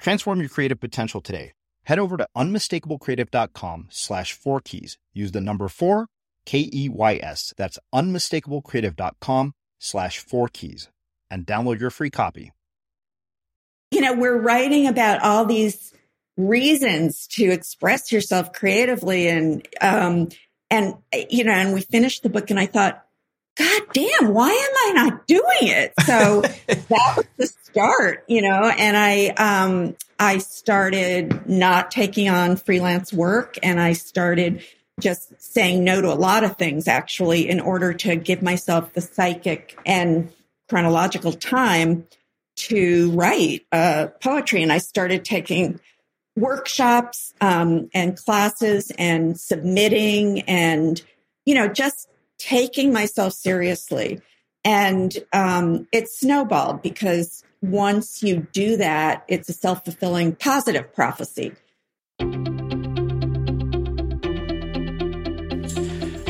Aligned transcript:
Transform 0.00 0.40
your 0.40 0.48
creative 0.48 0.80
potential 0.80 1.20
today. 1.20 1.52
Head 1.84 1.98
over 1.98 2.16
to 2.16 2.26
unmistakablecreative.com 2.36 3.88
slash 3.90 4.32
four 4.32 4.60
keys. 4.60 4.98
Use 5.12 5.32
the 5.32 5.40
number 5.40 5.68
four, 5.68 6.06
K 6.46 6.68
E 6.72 6.88
Y 6.88 7.20
S. 7.22 7.52
That's 7.56 7.78
unmistakablecreative.com 7.94 9.52
slash 9.78 10.18
four 10.18 10.48
keys 10.48 10.88
and 11.30 11.46
download 11.46 11.80
your 11.80 11.90
free 11.90 12.10
copy. 12.10 12.52
You 13.90 14.00
know, 14.00 14.14
we're 14.14 14.38
writing 14.38 14.86
about 14.86 15.22
all 15.22 15.44
these 15.44 15.92
reasons 16.36 17.26
to 17.28 17.50
express 17.50 18.12
yourself 18.12 18.52
creatively 18.52 19.28
and, 19.28 19.66
um, 19.80 20.28
and, 20.70 20.94
you 21.28 21.44
know, 21.44 21.52
and 21.52 21.74
we 21.74 21.80
finished 21.80 22.22
the 22.22 22.28
book 22.28 22.50
and 22.50 22.60
I 22.60 22.66
thought, 22.66 23.04
God 23.60 23.82
damn, 23.92 24.32
why 24.32 24.48
am 24.48 24.98
I 24.98 25.04
not 25.04 25.26
doing 25.26 25.42
it? 25.60 25.92
So 26.06 26.40
that 26.66 27.14
was 27.14 27.26
the 27.36 27.46
start, 27.46 28.24
you 28.26 28.40
know, 28.40 28.64
and 28.64 28.96
I, 28.96 29.26
um, 29.36 29.96
I 30.18 30.38
started 30.38 31.46
not 31.46 31.90
taking 31.90 32.30
on 32.30 32.56
freelance 32.56 33.12
work 33.12 33.58
and 33.62 33.78
I 33.78 33.92
started 33.92 34.62
just 34.98 35.38
saying 35.42 35.84
no 35.84 36.00
to 36.00 36.10
a 36.10 36.14
lot 36.14 36.42
of 36.42 36.56
things 36.56 36.88
actually 36.88 37.50
in 37.50 37.60
order 37.60 37.92
to 37.92 38.16
give 38.16 38.40
myself 38.40 38.94
the 38.94 39.02
psychic 39.02 39.78
and 39.84 40.32
chronological 40.70 41.32
time 41.32 42.06
to 42.56 43.10
write 43.10 43.66
uh, 43.72 44.06
poetry. 44.22 44.62
And 44.62 44.72
I 44.72 44.78
started 44.78 45.22
taking 45.22 45.80
workshops 46.34 47.34
um, 47.42 47.90
and 47.92 48.16
classes 48.16 48.90
and 48.96 49.38
submitting 49.38 50.42
and, 50.42 51.02
you 51.44 51.54
know, 51.54 51.68
just 51.68 52.09
taking 52.40 52.92
myself 52.92 53.34
seriously. 53.34 54.20
And 54.64 55.16
um, 55.32 55.86
it 55.92 56.08
snowballed 56.10 56.82
because 56.82 57.44
once 57.62 58.22
you 58.22 58.46
do 58.52 58.76
that, 58.78 59.24
it's 59.28 59.48
a 59.48 59.52
self 59.52 59.84
fulfilling 59.84 60.34
positive 60.34 60.92
prophecy. 60.92 61.52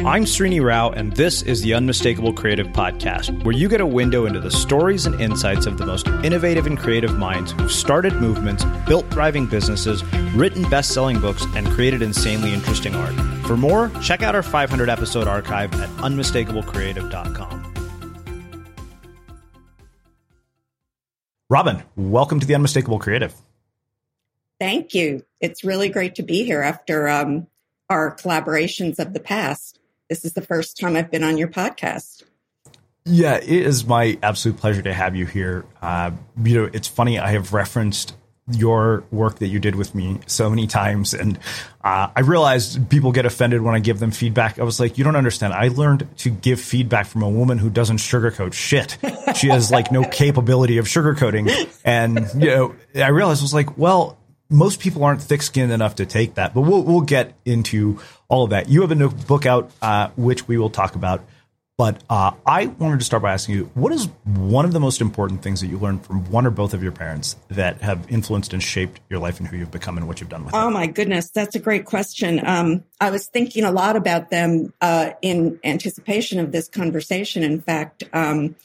I'm 0.03 0.25
Srini 0.25 0.65
Rao, 0.65 0.89
and 0.89 1.13
this 1.13 1.43
is 1.43 1.61
the 1.61 1.75
Unmistakable 1.75 2.33
Creative 2.33 2.67
Podcast, 2.69 3.45
where 3.45 3.55
you 3.55 3.69
get 3.69 3.83
a 3.83 3.87
window 3.87 4.25
into 4.25 4.41
the 4.41 4.51
stories 4.51 5.05
and 5.05 5.21
insights 5.21 5.67
of 5.67 5.77
the 5.77 5.85
most 5.85 6.07
innovative 6.25 6.67
and 6.67 6.79
creative 6.79 7.19
minds 7.19 7.53
who've 7.53 7.71
started 7.71 8.15
movements, 8.15 8.65
built 8.89 9.05
thriving 9.11 9.45
businesses, 9.45 10.03
written 10.35 10.63
best 10.71 10.95
selling 10.95 11.21
books, 11.21 11.45
and 11.55 11.69
created 11.69 12.01
insanely 12.01 12.55
interesting 12.55 12.95
art. 12.95 13.13
For 13.47 13.59
more, 13.59 13.91
check 14.01 14.23
out 14.23 14.35
our 14.35 14.43
500 14.43 14.89
episode 14.89 15.29
archive 15.29 15.75
at 15.75 15.91
unmistakablecreative.com. 15.99 17.75
Robin, 21.51 21.83
welcome 21.97 22.41
to 22.41 22.47
the 22.47 22.55
Unmistakable 22.55 22.99
Creative. 22.99 23.35
Thank 24.59 24.95
you. 24.95 25.27
It's 25.43 25.63
really 25.63 25.91
great 25.91 26.15
to 26.15 26.23
be 26.23 26.45
here 26.45 26.63
after 26.63 27.07
um, 27.07 27.49
our 27.91 28.17
collaborations 28.17 28.99
of 28.99 29.13
the 29.13 29.21
past. 29.21 29.77
This 30.11 30.25
is 30.25 30.33
the 30.33 30.43
first 30.43 30.77
time 30.77 30.97
I've 30.97 31.11
been 31.11 31.23
on 31.23 31.39
your 31.39 31.47
podcast. 31.49 32.25
Yeah, 33.07 33.37
it 33.37 33.49
is 33.49 33.87
my 33.87 34.19
absolute 34.23 34.59
pleasure 34.59 34.83
to 34.83 34.93
have 34.93 35.15
you 35.15 35.25
here. 35.25 35.65
Uh, 35.81 36.11
you 36.43 36.61
know, 36.61 36.71
it's 36.73 36.89
funny, 36.89 37.21
I 37.21 37.31
have 37.31 37.55
referenced 37.55 38.15
your 38.51 39.05
work 39.13 39.39
that 39.39 39.47
you 39.47 39.61
did 39.61 39.77
with 39.77 39.95
me 39.95 40.19
so 40.27 40.51
many 40.51 40.67
times. 40.67 41.15
And 41.15 41.39
uh, 41.85 42.09
I 42.15 42.21
realized 42.23 42.91
people 42.91 43.13
get 43.13 43.25
offended 43.25 43.61
when 43.63 43.77
I 43.77 43.79
give 43.79 44.01
them 44.01 44.11
feedback. 44.11 44.59
I 44.59 44.65
was 44.65 44.81
like, 44.81 44.99
you 44.99 45.05
don't 45.05 45.15
understand. 45.15 45.53
I 45.53 45.69
learned 45.69 46.09
to 46.19 46.31
give 46.31 46.61
feedback 46.61 47.07
from 47.07 47.23
a 47.23 47.31
woman 47.31 47.59
who 47.59 47.71
doesn't 47.71 47.99
sugarcoat 47.99 48.53
shit. 48.53 48.99
She 49.37 49.47
has 49.47 49.71
like 49.71 49.93
no 49.93 50.03
capability 50.03 50.79
of 50.79 50.87
sugarcoating. 50.87 51.49
And, 51.85 52.29
you 52.35 52.49
know, 52.49 52.75
I 52.97 53.09
realized 53.09 53.43
I 53.43 53.45
was 53.45 53.55
like, 53.55 53.79
well, 53.79 54.19
most 54.49 54.81
people 54.81 55.05
aren't 55.05 55.23
thick 55.23 55.43
skinned 55.43 55.71
enough 55.71 55.95
to 55.95 56.07
take 56.07 56.35
that, 56.35 56.53
but 56.53 56.63
we'll, 56.63 56.83
we'll 56.83 57.03
get 57.03 57.35
into 57.45 58.01
all 58.31 58.45
of 58.45 58.51
that. 58.51 58.71
You 58.71 58.81
have 58.81 58.91
a 58.91 58.95
new 58.95 59.11
book 59.11 59.45
out, 59.45 59.71
uh, 59.83 60.09
which 60.17 60.49
we 60.49 60.57
will 60.57 60.71
talk 60.71 60.95
about. 60.95 61.23
But 61.77 62.03
uh, 62.11 62.33
I 62.45 62.67
wanted 62.67 62.99
to 62.99 63.07
start 63.07 63.23
by 63.23 63.33
asking 63.33 63.55
you, 63.55 63.71
what 63.73 63.91
is 63.91 64.07
one 64.25 64.67
of 64.67 64.73
the 64.73 64.81
most 64.81 65.01
important 65.01 65.43
things 65.43 65.63
that 65.63 65.69
you 65.69 65.79
learned 65.79 66.05
from 66.05 66.31
one 66.31 66.47
or 66.47 66.51
both 66.51 66.75
of 66.75 66.83
your 66.83 66.93
parents 66.93 67.37
that 67.49 67.81
have 67.81 68.05
influenced 68.11 68.53
and 68.53 68.63
shaped 68.63 69.01
your 69.09 69.19
life 69.19 69.41
and 69.41 69.49
who 69.49 69.57
you've 69.57 69.71
become 69.71 69.97
and 69.97 70.07
what 70.07 70.21
you've 70.21 70.29
done 70.29 70.45
with 70.45 70.55
oh, 70.55 70.59
it? 70.59 70.63
Oh 70.65 70.71
my 70.71 70.87
goodness, 70.87 71.31
that's 71.31 71.57
a 71.57 71.59
great 71.59 71.87
question. 71.87 72.47
Um, 72.47 72.85
I 73.01 73.11
was 73.11 73.29
thinking 73.29 73.65
a 73.65 73.73
lot 73.73 73.97
about 73.97 74.29
them 74.29 74.75
uh, 74.83 75.13
in 75.23 75.59
anticipation 75.65 76.39
of 76.39 76.53
this 76.53 76.69
conversation. 76.69 77.43
In 77.43 77.63
fact, 77.63 78.05
um, 78.13 78.57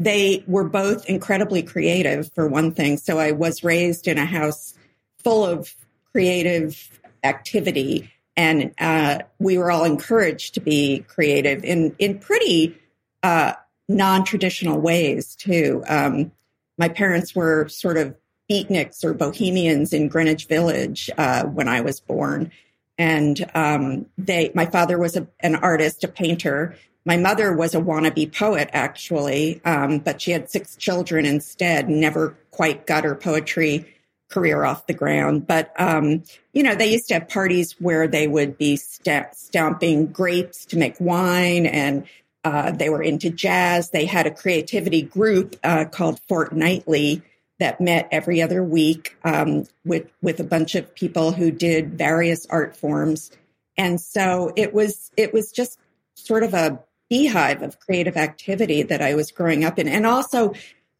they 0.00 0.42
were 0.48 0.68
both 0.68 1.06
incredibly 1.06 1.62
creative, 1.62 2.32
for 2.32 2.48
one 2.48 2.72
thing. 2.72 2.96
So 2.96 3.20
I 3.20 3.30
was 3.30 3.62
raised 3.62 4.08
in 4.08 4.18
a 4.18 4.26
house 4.26 4.74
full 5.22 5.46
of 5.46 5.72
creative 6.10 6.90
activity 7.22 8.10
and 8.36 8.72
uh, 8.78 9.18
we 9.38 9.58
were 9.58 9.70
all 9.70 9.84
encouraged 9.84 10.54
to 10.54 10.60
be 10.60 11.04
creative 11.08 11.64
in 11.64 11.94
in 11.98 12.18
pretty 12.18 12.78
uh, 13.22 13.52
non-traditional 13.88 14.80
ways 14.80 15.34
too. 15.36 15.82
Um, 15.88 16.32
my 16.78 16.88
parents 16.88 17.34
were 17.34 17.68
sort 17.68 17.96
of 17.96 18.14
beatniks 18.50 19.04
or 19.04 19.14
bohemians 19.14 19.92
in 19.92 20.08
Greenwich 20.08 20.46
Village 20.46 21.08
uh, 21.16 21.44
when 21.44 21.68
I 21.68 21.80
was 21.80 22.00
born, 22.00 22.50
and 22.98 23.48
um, 23.54 24.06
they. 24.18 24.50
My 24.54 24.66
father 24.66 24.98
was 24.98 25.16
a, 25.16 25.26
an 25.40 25.54
artist, 25.56 26.04
a 26.04 26.08
painter. 26.08 26.76
My 27.06 27.18
mother 27.18 27.52
was 27.52 27.74
a 27.74 27.80
wannabe 27.80 28.34
poet, 28.34 28.70
actually, 28.72 29.60
um, 29.66 29.98
but 29.98 30.22
she 30.22 30.30
had 30.30 30.50
six 30.50 30.74
children 30.74 31.26
instead. 31.26 31.88
Never 31.88 32.36
quite 32.50 32.86
got 32.86 33.04
her 33.04 33.14
poetry 33.14 33.93
career 34.34 34.64
off 34.64 34.88
the 34.88 34.94
ground. 34.94 35.46
But, 35.46 35.72
um, 35.80 36.24
you 36.52 36.64
know, 36.64 36.74
they 36.74 36.92
used 36.92 37.06
to 37.08 37.14
have 37.14 37.28
parties 37.28 37.76
where 37.78 38.08
they 38.08 38.26
would 38.26 38.58
be 38.58 38.76
st- 38.76 39.32
stomping 39.32 40.06
grapes 40.06 40.66
to 40.66 40.76
make 40.76 40.96
wine 40.98 41.66
and 41.66 42.04
uh, 42.42 42.72
they 42.72 42.90
were 42.90 43.02
into 43.02 43.30
jazz. 43.30 43.90
They 43.90 44.04
had 44.04 44.26
a 44.26 44.30
creativity 44.30 45.02
group 45.02 45.56
uh, 45.62 45.84
called 45.86 46.20
Fortnightly 46.28 47.22
that 47.60 47.80
met 47.80 48.08
every 48.10 48.42
other 48.42 48.62
week 48.62 49.16
um, 49.24 49.64
with 49.84 50.10
with 50.20 50.40
a 50.40 50.44
bunch 50.44 50.74
of 50.74 50.94
people 50.94 51.32
who 51.32 51.50
did 51.50 51.96
various 51.96 52.44
art 52.46 52.76
forms, 52.76 53.30
and 53.78 53.98
so 53.98 54.52
it 54.56 54.74
was 54.74 55.10
it 55.16 55.32
was 55.32 55.52
just 55.52 55.78
sort 56.14 56.42
of 56.42 56.52
a 56.52 56.80
beehive 57.08 57.62
of 57.62 57.78
creative 57.78 58.16
activity 58.16 58.82
that 58.82 59.00
I 59.00 59.14
was 59.14 59.30
growing 59.30 59.64
up 59.64 59.78
in, 59.78 59.88
and 59.88 60.04
also 60.04 60.52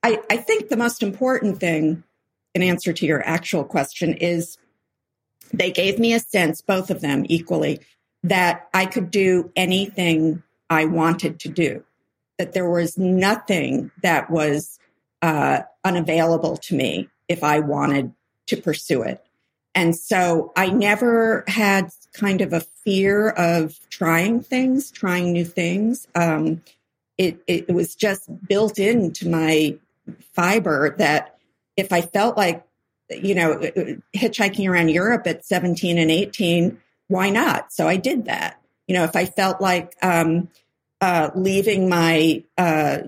I, 0.02 0.20
I 0.30 0.36
think 0.36 0.68
the 0.68 0.76
most 0.76 1.02
important 1.02 1.58
thing 1.58 2.04
in 2.54 2.62
answer 2.62 2.92
to 2.92 3.06
your 3.06 3.26
actual 3.26 3.64
question 3.64 4.14
is 4.14 4.56
they 5.52 5.70
gave 5.70 5.98
me 5.98 6.14
a 6.14 6.20
sense, 6.20 6.60
both 6.60 6.90
of 6.90 7.00
them 7.00 7.24
equally, 7.28 7.80
that 8.22 8.68
I 8.72 8.86
could 8.86 9.10
do 9.10 9.52
anything 9.54 10.42
I 10.70 10.86
wanted 10.86 11.40
to 11.40 11.48
do, 11.48 11.84
that 12.38 12.52
there 12.52 12.68
was 12.68 12.96
nothing 12.96 13.90
that 14.02 14.30
was 14.30 14.78
uh, 15.20 15.62
unavailable 15.84 16.56
to 16.56 16.74
me 16.74 17.08
if 17.28 17.44
I 17.44 17.60
wanted 17.60 18.12
to 18.46 18.56
pursue 18.56 19.02
it. 19.02 19.24
And 19.74 19.96
so 19.96 20.52
I 20.56 20.68
never 20.68 21.44
had 21.48 21.90
kind 22.12 22.40
of 22.40 22.52
a 22.52 22.60
fear 22.60 23.30
of 23.30 23.78
trying 23.90 24.40
things, 24.40 24.90
trying 24.90 25.32
new 25.32 25.44
things. 25.44 26.06
Um, 26.14 26.62
it, 27.18 27.42
it 27.46 27.68
was 27.74 27.94
just 27.94 28.28
built 28.46 28.78
into 28.78 29.28
my 29.28 29.76
fiber 30.32 30.94
that 30.98 31.33
if 31.76 31.92
I 31.92 32.00
felt 32.00 32.36
like, 32.36 32.64
you 33.10 33.34
know, 33.34 33.58
hitchhiking 34.16 34.68
around 34.68 34.88
Europe 34.88 35.26
at 35.26 35.44
17 35.44 35.98
and 35.98 36.10
18 36.10 36.80
why 37.08 37.30
not? 37.30 37.72
So 37.72 37.86
I 37.86 37.96
did 37.96 38.26
that. 38.26 38.60
You 38.86 38.94
know, 38.94 39.04
if 39.04 39.16
I 39.16 39.26
felt 39.26 39.60
like 39.60 39.94
um, 40.02 40.48
uh, 41.00 41.30
leaving 41.34 41.88
my 41.88 42.44
uh, 42.58 42.98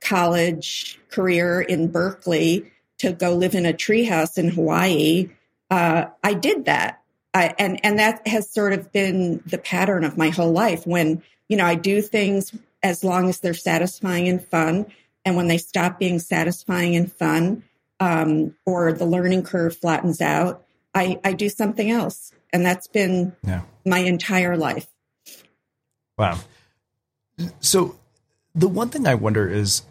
college 0.00 0.98
career 1.10 1.60
in 1.60 1.90
Berkeley 1.90 2.70
to 2.98 3.12
go 3.12 3.34
live 3.34 3.54
in 3.54 3.66
a 3.66 3.72
treehouse 3.72 4.38
in 4.38 4.48
Hawaii, 4.48 5.30
uh, 5.70 6.06
I 6.22 6.34
did 6.34 6.66
that. 6.66 7.00
I, 7.32 7.54
and 7.58 7.80
and 7.84 7.98
that 7.98 8.26
has 8.28 8.48
sort 8.48 8.72
of 8.72 8.92
been 8.92 9.42
the 9.46 9.58
pattern 9.58 10.04
of 10.04 10.16
my 10.16 10.30
whole 10.30 10.52
life. 10.52 10.86
When 10.86 11.22
you 11.48 11.56
know 11.56 11.64
I 11.64 11.74
do 11.74 12.00
things 12.00 12.56
as 12.82 13.02
long 13.02 13.28
as 13.28 13.40
they're 13.40 13.54
satisfying 13.54 14.28
and 14.28 14.44
fun, 14.44 14.86
and 15.24 15.36
when 15.36 15.48
they 15.48 15.58
stop 15.58 15.98
being 15.98 16.20
satisfying 16.20 16.94
and 16.94 17.10
fun, 17.10 17.64
um, 18.00 18.54
or 18.66 18.92
the 18.92 19.06
learning 19.06 19.42
curve 19.44 19.76
flattens 19.76 20.20
out, 20.20 20.64
I, 20.94 21.18
I 21.24 21.32
do 21.32 21.48
something 21.48 21.90
else, 21.90 22.32
and 22.52 22.64
that's 22.64 22.86
been 22.86 23.34
yeah. 23.42 23.62
my 23.84 23.98
entire 23.98 24.56
life. 24.56 24.86
Wow. 26.16 26.38
So 27.60 27.96
the 28.54 28.68
one 28.68 28.88
thing 28.88 29.06
I 29.06 29.16
wonder 29.16 29.48
is, 29.48 29.82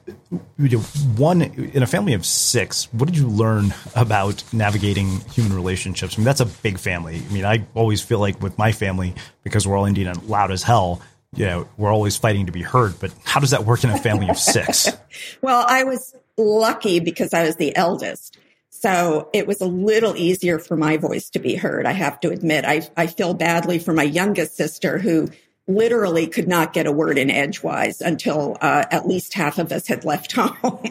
you 0.57 0.69
know, 0.69 0.79
one 0.79 1.41
in 1.41 1.83
a 1.83 1.87
family 1.87 2.13
of 2.13 2.25
six, 2.25 2.85
what 2.93 3.07
did 3.07 3.17
you 3.17 3.27
learn 3.27 3.73
about 3.95 4.43
navigating 4.53 5.19
human 5.31 5.53
relationships? 5.53 6.15
I 6.15 6.19
mean, 6.19 6.25
that's 6.25 6.39
a 6.39 6.45
big 6.45 6.79
family. 6.79 7.21
I 7.29 7.33
mean, 7.33 7.45
I 7.45 7.65
always 7.73 8.01
feel 8.01 8.19
like 8.19 8.41
with 8.41 8.57
my 8.57 8.71
family, 8.71 9.15
because 9.43 9.67
we're 9.67 9.77
all 9.77 9.85
Indian 9.85 10.07
and 10.07 10.23
loud 10.23 10.51
as 10.51 10.63
hell, 10.63 11.01
you 11.35 11.45
know, 11.45 11.67
we're 11.77 11.91
always 11.91 12.15
fighting 12.15 12.45
to 12.45 12.51
be 12.53 12.61
heard. 12.61 12.97
But 12.99 13.13
how 13.25 13.41
does 13.41 13.51
that 13.51 13.65
work 13.65 13.83
in 13.83 13.89
a 13.89 13.97
family 13.97 14.29
of 14.29 14.37
six? 14.37 14.89
well, 15.41 15.65
I 15.67 15.83
was 15.83 16.15
lucky 16.37 16.99
because 16.99 17.33
I 17.33 17.43
was 17.43 17.55
the 17.55 17.75
eldest. 17.75 18.37
So 18.69 19.29
it 19.33 19.47
was 19.47 19.61
a 19.61 19.65
little 19.65 20.15
easier 20.17 20.59
for 20.59 20.75
my 20.75 20.97
voice 20.97 21.29
to 21.31 21.39
be 21.39 21.55
heard. 21.55 21.85
I 21.85 21.93
have 21.93 22.19
to 22.21 22.31
admit, 22.31 22.65
I, 22.65 22.87
I 22.97 23.07
feel 23.07 23.33
badly 23.33 23.79
for 23.79 23.93
my 23.93 24.03
youngest 24.03 24.57
sister 24.57 24.97
who 24.97 25.29
literally 25.67 26.27
could 26.27 26.47
not 26.47 26.73
get 26.73 26.87
a 26.87 26.91
word 26.91 27.17
in 27.17 27.31
edgewise 27.31 28.01
until 28.01 28.57
uh, 28.61 28.83
at 28.91 29.07
least 29.07 29.33
half 29.33 29.59
of 29.59 29.71
us 29.71 29.87
had 29.87 30.03
left 30.03 30.31
home. 30.35 30.89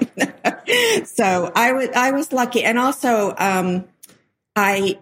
so 1.04 1.52
I 1.54 1.72
was 1.72 1.88
I 1.94 2.12
was 2.12 2.32
lucky, 2.32 2.64
and 2.64 2.78
also 2.78 3.34
um, 3.36 3.84
I 4.56 4.98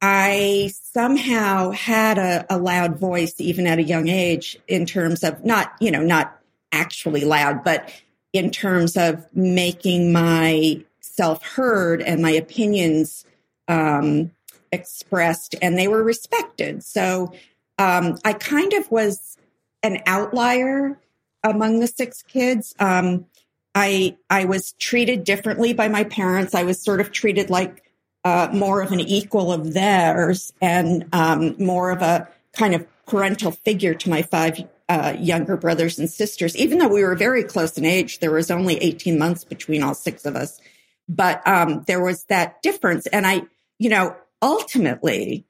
I 0.00 0.70
somehow 0.72 1.72
had 1.72 2.18
a, 2.18 2.46
a 2.48 2.58
loud 2.58 2.98
voice 2.98 3.34
even 3.38 3.66
at 3.66 3.78
a 3.78 3.82
young 3.82 4.08
age 4.08 4.58
in 4.68 4.86
terms 4.86 5.24
of 5.24 5.44
not 5.44 5.74
you 5.80 5.90
know 5.90 6.02
not 6.02 6.38
actually 6.72 7.24
loud, 7.24 7.64
but 7.64 7.90
in 8.32 8.50
terms 8.50 8.96
of 8.96 9.26
making 9.34 10.12
myself 10.12 11.42
heard 11.42 12.02
and 12.02 12.22
my 12.22 12.30
opinions 12.30 13.24
um, 13.68 14.30
expressed, 14.72 15.54
and 15.62 15.78
they 15.78 15.88
were 15.88 16.02
respected. 16.02 16.82
So 16.82 17.32
um, 17.78 18.18
I 18.24 18.32
kind 18.32 18.72
of 18.72 18.90
was 18.90 19.36
an 19.82 20.02
outlier 20.06 20.98
among 21.42 21.80
the 21.80 21.86
six 21.86 22.22
kids. 22.22 22.74
Um, 22.78 23.26
I 23.74 24.16
I 24.30 24.46
was 24.46 24.72
treated 24.72 25.24
differently 25.24 25.72
by 25.72 25.88
my 25.88 26.04
parents. 26.04 26.54
I 26.54 26.62
was 26.62 26.80
sort 26.80 27.00
of 27.00 27.12
treated 27.12 27.50
like 27.50 27.82
uh, 28.24 28.48
more 28.52 28.82
of 28.82 28.90
an 28.90 29.00
equal 29.00 29.52
of 29.52 29.74
theirs 29.74 30.52
and 30.60 31.06
um, 31.12 31.54
more 31.58 31.90
of 31.90 32.02
a 32.02 32.28
kind 32.52 32.74
of 32.74 32.86
parental 33.06 33.52
figure 33.52 33.94
to 33.94 34.10
my 34.10 34.22
five 34.22 34.58
uh, 34.88 35.16
younger 35.18 35.56
brothers 35.56 35.98
and 35.98 36.08
sisters. 36.08 36.56
Even 36.56 36.78
though 36.78 36.88
we 36.88 37.02
were 37.02 37.16
very 37.16 37.44
close 37.44 37.76
in 37.76 37.84
age, 37.84 38.20
there 38.20 38.32
was 38.32 38.50
only 38.50 38.76
18 38.76 39.18
months 39.18 39.44
between 39.44 39.82
all 39.82 39.94
six 39.94 40.24
of 40.24 40.36
us. 40.36 40.60
But 41.08 41.46
um, 41.46 41.84
there 41.86 42.02
was 42.02 42.24
that 42.24 42.62
difference. 42.62 43.06
And 43.06 43.26
I, 43.26 43.42
you 43.78 43.90
know, 43.90 44.16
ultimately, 44.42 45.46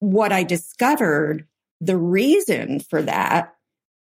what 0.00 0.32
I 0.32 0.42
discovered 0.44 1.46
the 1.80 1.96
reason 1.96 2.80
for 2.80 3.02
that, 3.02 3.54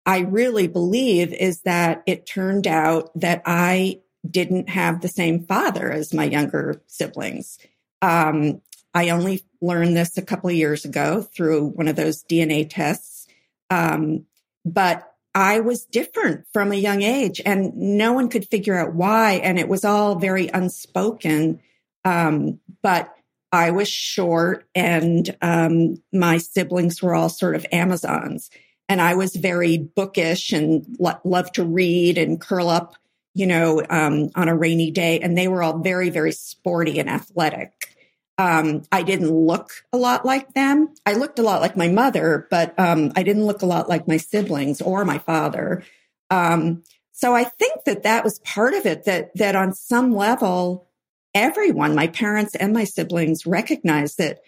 I 0.04 0.20
really 0.20 0.66
believe, 0.66 1.32
is 1.32 1.62
that 1.62 2.02
it 2.06 2.26
turned 2.26 2.66
out 2.66 3.10
that 3.20 3.42
I 3.46 4.00
didn't 4.28 4.68
have 4.68 5.00
the 5.00 5.08
same 5.08 5.44
father 5.44 5.90
as 5.90 6.14
my 6.14 6.24
younger 6.24 6.82
siblings. 6.86 7.58
Um, 8.00 8.60
I 8.94 9.10
only 9.10 9.44
learned 9.60 9.96
this 9.96 10.18
a 10.18 10.22
couple 10.22 10.50
of 10.50 10.56
years 10.56 10.84
ago 10.84 11.22
through 11.22 11.68
one 11.68 11.88
of 11.88 11.96
those 11.96 12.24
DNA 12.24 12.68
tests. 12.68 13.26
Um, 13.70 14.26
but 14.64 15.12
I 15.34 15.60
was 15.60 15.84
different 15.84 16.46
from 16.52 16.72
a 16.72 16.76
young 16.76 17.02
age 17.02 17.40
and 17.44 17.74
no 17.74 18.12
one 18.12 18.28
could 18.28 18.48
figure 18.48 18.76
out 18.76 18.94
why. 18.94 19.34
And 19.34 19.58
it 19.58 19.68
was 19.68 19.84
all 19.84 20.16
very 20.16 20.48
unspoken. 20.48 21.60
Um, 22.04 22.60
but 22.82 23.14
I 23.50 23.70
was 23.70 23.88
short 23.88 24.66
and 24.74 25.34
um, 25.40 26.02
my 26.12 26.38
siblings 26.38 27.02
were 27.02 27.14
all 27.14 27.28
sort 27.28 27.54
of 27.54 27.66
Amazons. 27.72 28.50
And 28.88 29.00
I 29.00 29.14
was 29.14 29.34
very 29.36 29.78
bookish 29.78 30.52
and 30.52 30.84
lo- 30.98 31.20
loved 31.24 31.54
to 31.54 31.64
read 31.64 32.18
and 32.18 32.40
curl 32.40 32.68
up, 32.68 32.96
you 33.34 33.46
know, 33.46 33.82
um, 33.88 34.30
on 34.34 34.48
a 34.48 34.56
rainy 34.56 34.90
day. 34.90 35.20
And 35.20 35.36
they 35.36 35.48
were 35.48 35.62
all 35.62 35.78
very, 35.78 36.10
very 36.10 36.32
sporty 36.32 36.98
and 36.98 37.08
athletic. 37.08 37.91
Um, 38.38 38.82
I 38.90 39.02
didn't 39.02 39.30
look 39.30 39.70
a 39.92 39.98
lot 39.98 40.24
like 40.24 40.54
them. 40.54 40.94
I 41.04 41.14
looked 41.14 41.38
a 41.38 41.42
lot 41.42 41.60
like 41.60 41.76
my 41.76 41.88
mother, 41.88 42.46
but 42.50 42.78
um, 42.78 43.12
I 43.14 43.22
didn't 43.22 43.44
look 43.44 43.62
a 43.62 43.66
lot 43.66 43.88
like 43.88 44.08
my 44.08 44.16
siblings 44.16 44.80
or 44.80 45.04
my 45.04 45.18
father. 45.18 45.84
Um, 46.30 46.82
so 47.12 47.34
I 47.34 47.44
think 47.44 47.84
that 47.84 48.04
that 48.04 48.24
was 48.24 48.38
part 48.40 48.74
of 48.74 48.86
it. 48.86 49.04
That 49.04 49.36
that 49.36 49.54
on 49.54 49.74
some 49.74 50.14
level, 50.14 50.88
everyone, 51.34 51.94
my 51.94 52.08
parents 52.08 52.54
and 52.54 52.72
my 52.72 52.84
siblings 52.84 53.46
recognized 53.46 54.18
that 54.18 54.40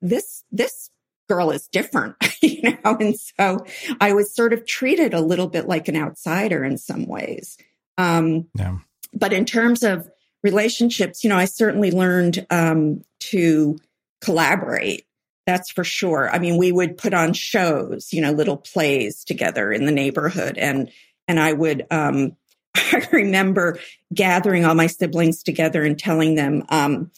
this, 0.00 0.44
this 0.50 0.90
girl 1.28 1.50
is 1.50 1.68
different, 1.68 2.16
you 2.42 2.62
know? 2.62 2.96
And 2.98 3.18
so 3.18 3.64
I 4.00 4.12
was 4.12 4.34
sort 4.34 4.52
of 4.52 4.66
treated 4.66 5.14
a 5.14 5.20
little 5.20 5.46
bit 5.48 5.68
like 5.68 5.88
an 5.88 5.96
outsider 5.96 6.64
in 6.64 6.78
some 6.78 7.06
ways. 7.06 7.56
Um, 7.96 8.48
yeah. 8.54 8.78
But 9.12 9.32
in 9.32 9.44
terms 9.44 9.82
of 9.82 10.08
relationships, 10.42 11.22
you 11.22 11.30
know, 11.30 11.36
I 11.36 11.44
certainly 11.44 11.90
learned 11.90 12.46
um, 12.50 13.02
to 13.20 13.78
collaborate. 14.20 15.04
That's 15.46 15.70
for 15.70 15.84
sure. 15.84 16.30
I 16.30 16.38
mean, 16.38 16.58
we 16.58 16.70
would 16.70 16.96
put 16.96 17.14
on 17.14 17.32
shows, 17.32 18.12
you 18.12 18.20
know, 18.20 18.32
little 18.32 18.56
plays 18.56 19.24
together 19.24 19.72
in 19.72 19.86
the 19.86 19.92
neighborhood, 19.92 20.58
and 20.58 20.90
and 21.26 21.40
I 21.40 21.52
would 21.52 21.86
um, 21.90 22.36
I 22.74 23.08
remember 23.12 23.78
gathering 24.14 24.64
all 24.64 24.74
my 24.74 24.86
siblings 24.86 25.42
together 25.42 25.82
and 25.82 25.98
telling 25.98 26.34
them 26.34 26.64
um, 26.68 27.10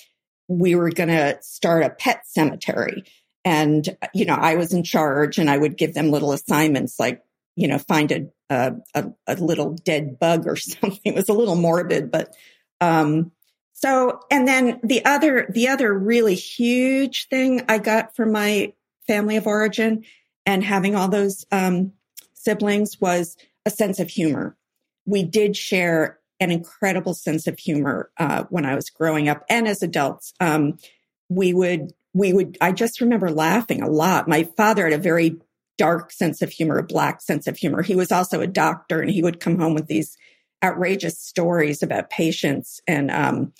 we 0.49 0.75
were 0.75 0.91
going 0.91 1.09
to 1.09 1.39
start 1.43 1.85
a 1.85 1.91
pet 1.91 2.23
cemetery. 2.27 3.05
And, 3.45 3.97
you 4.15 4.25
know, 4.25 4.35
I 4.35 4.55
was 4.55 4.73
in 4.73 4.85
charge 4.85 5.39
and 5.39 5.51
I 5.51 5.59
would 5.59 5.77
give 5.77 5.95
them 5.95 6.11
little 6.11 6.33
assignments 6.33 6.99
like, 6.99 7.23
you 7.57 7.69
know, 7.69 7.79
find 7.79 8.13
a, 8.13 8.75
a, 8.95 9.05
a 9.27 9.35
little 9.35 9.73
dead 9.73 10.19
bug 10.19 10.47
or 10.47 10.57
something. 10.57 11.01
It 11.05 11.15
was 11.15 11.29
a 11.29 11.35
little 11.35 11.57
morbid, 11.57 12.11
but, 12.11 12.35
um, 12.83 13.33
so, 13.73 14.21
and 14.31 14.47
then 14.47 14.81
the 14.83 15.05
other, 15.05 15.47
the 15.51 15.69
other 15.69 15.93
really 15.93 16.35
huge 16.35 17.29
thing 17.29 17.63
I 17.69 17.79
got 17.79 18.15
from 18.15 18.33
my 18.33 18.75
family 19.07 19.37
of 19.37 19.47
origin 19.47 20.05
and 20.47 20.63
having 20.63 20.95
all 20.95 21.09
those, 21.09 21.47
um, 21.51 21.93
siblings 22.35 23.01
was 23.01 23.37
a 23.65 23.71
sense 23.71 24.01
of 24.01 24.09
humor 24.09 24.57
we 25.05 25.23
did 25.23 25.57
share 25.57 26.19
an 26.41 26.51
incredible 26.51 27.15
sense 27.15 27.47
of 27.47 27.59
humor 27.59 28.11
uh, 28.19 28.45
when 28.51 28.67
I 28.67 28.75
was 28.75 28.91
growing 28.91 29.29
up 29.29 29.45
and 29.49 29.69
as 29.69 29.83
adults. 29.83 30.35
Um, 30.41 30.79
we 31.29 31.55
would, 31.55 31.93
we 32.13 32.33
would, 32.33 32.59
I 32.61 32.73
just 32.73 33.01
remember 33.01 33.31
laughing 33.31 33.83
a 33.83 33.89
lot. 33.89 34.29
My 34.29 34.45
father 34.57 34.85
had 34.85 34.93
a 34.93 35.03
very 35.03 35.37
dark 35.79 36.13
sense 36.13 36.43
of 36.43 36.51
humor, 36.51 36.79
a 36.79 36.83
black 36.83 37.21
sense 37.21 37.47
of 37.47 37.57
humor. 37.57 37.83
He 37.83 37.95
was 37.95 38.13
also 38.13 38.41
a 38.41 38.47
doctor 38.47 39.01
and 39.01 39.11
he 39.11 39.23
would 39.23 39.41
come 39.41 39.59
home 39.59 39.75
with 39.75 39.87
these 39.87 40.17
outrageous 40.63 41.19
stories 41.19 41.83
about 41.83 42.11
patients 42.11 42.81
and, 42.87 43.11
um, 43.11 43.53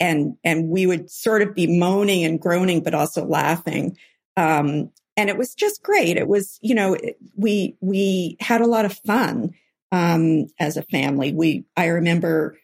and, 0.00 0.36
and 0.44 0.68
we 0.68 0.86
would 0.86 1.10
sort 1.10 1.42
of 1.42 1.54
be 1.54 1.78
moaning 1.78 2.24
and 2.24 2.40
groaning, 2.40 2.82
but 2.82 2.94
also 2.94 3.24
laughing. 3.24 3.96
Um, 4.36 4.90
and 5.16 5.30
it 5.30 5.38
was 5.38 5.54
just 5.54 5.82
great. 5.82 6.16
It 6.16 6.28
was, 6.28 6.58
you 6.60 6.74
know, 6.74 6.96
we, 7.34 7.76
we 7.80 8.36
had 8.40 8.60
a 8.60 8.66
lot 8.66 8.84
of 8.84 8.98
fun 8.98 9.54
um, 9.92 10.48
as 10.58 10.76
a 10.76 10.82
family. 10.82 11.32
We, 11.32 11.64
I 11.76 11.86
remember 11.86 12.58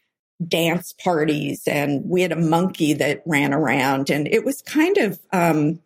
dance 0.47 0.93
parties 0.93 1.63
and 1.67 2.05
we 2.05 2.21
had 2.21 2.33
a 2.33 2.37
monkey 2.37 2.95
that 2.95 3.23
ran 3.25 3.55
around 3.55 4.11
and 4.11 4.27
it 4.27 4.45
was 4.45 4.61
kind 4.63 4.99
of, 4.99 5.19
um, 5.33 5.81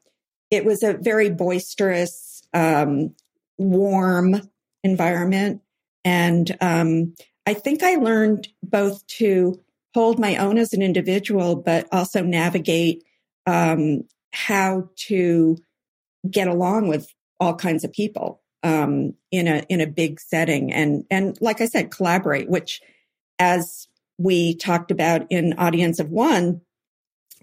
it 0.50 0.64
was 0.64 0.82
a 0.82 0.94
very 0.94 1.30
boisterous, 1.30 2.42
um, 2.54 3.14
warm 3.58 4.40
environment. 4.82 5.60
And, 6.04 6.56
um, 6.60 7.14
I 7.46 7.54
think 7.54 7.82
I 7.82 7.94
learned 7.94 8.48
both 8.62 9.06
to 9.06 9.60
hold 9.94 10.18
my 10.18 10.36
own 10.36 10.58
as 10.58 10.72
an 10.72 10.82
individual, 10.82 11.56
but 11.56 11.86
also 11.92 12.22
navigate, 12.22 13.04
um, 13.46 14.02
how 14.32 14.90
to 14.96 15.56
get 16.30 16.48
along 16.48 16.88
with 16.88 17.06
all 17.40 17.54
kinds 17.54 17.84
of 17.84 17.92
people 17.92 18.42
um, 18.62 19.14
in 19.30 19.46
a 19.46 19.64
in 19.68 19.80
a 19.80 19.86
big 19.86 20.20
setting 20.20 20.72
and 20.72 21.04
and 21.10 21.38
like 21.40 21.60
I 21.60 21.66
said, 21.66 21.90
collaborate. 21.90 22.48
Which, 22.48 22.80
as 23.38 23.88
we 24.18 24.56
talked 24.56 24.90
about 24.90 25.26
in 25.30 25.54
audience 25.54 26.00
of 26.00 26.10
one, 26.10 26.62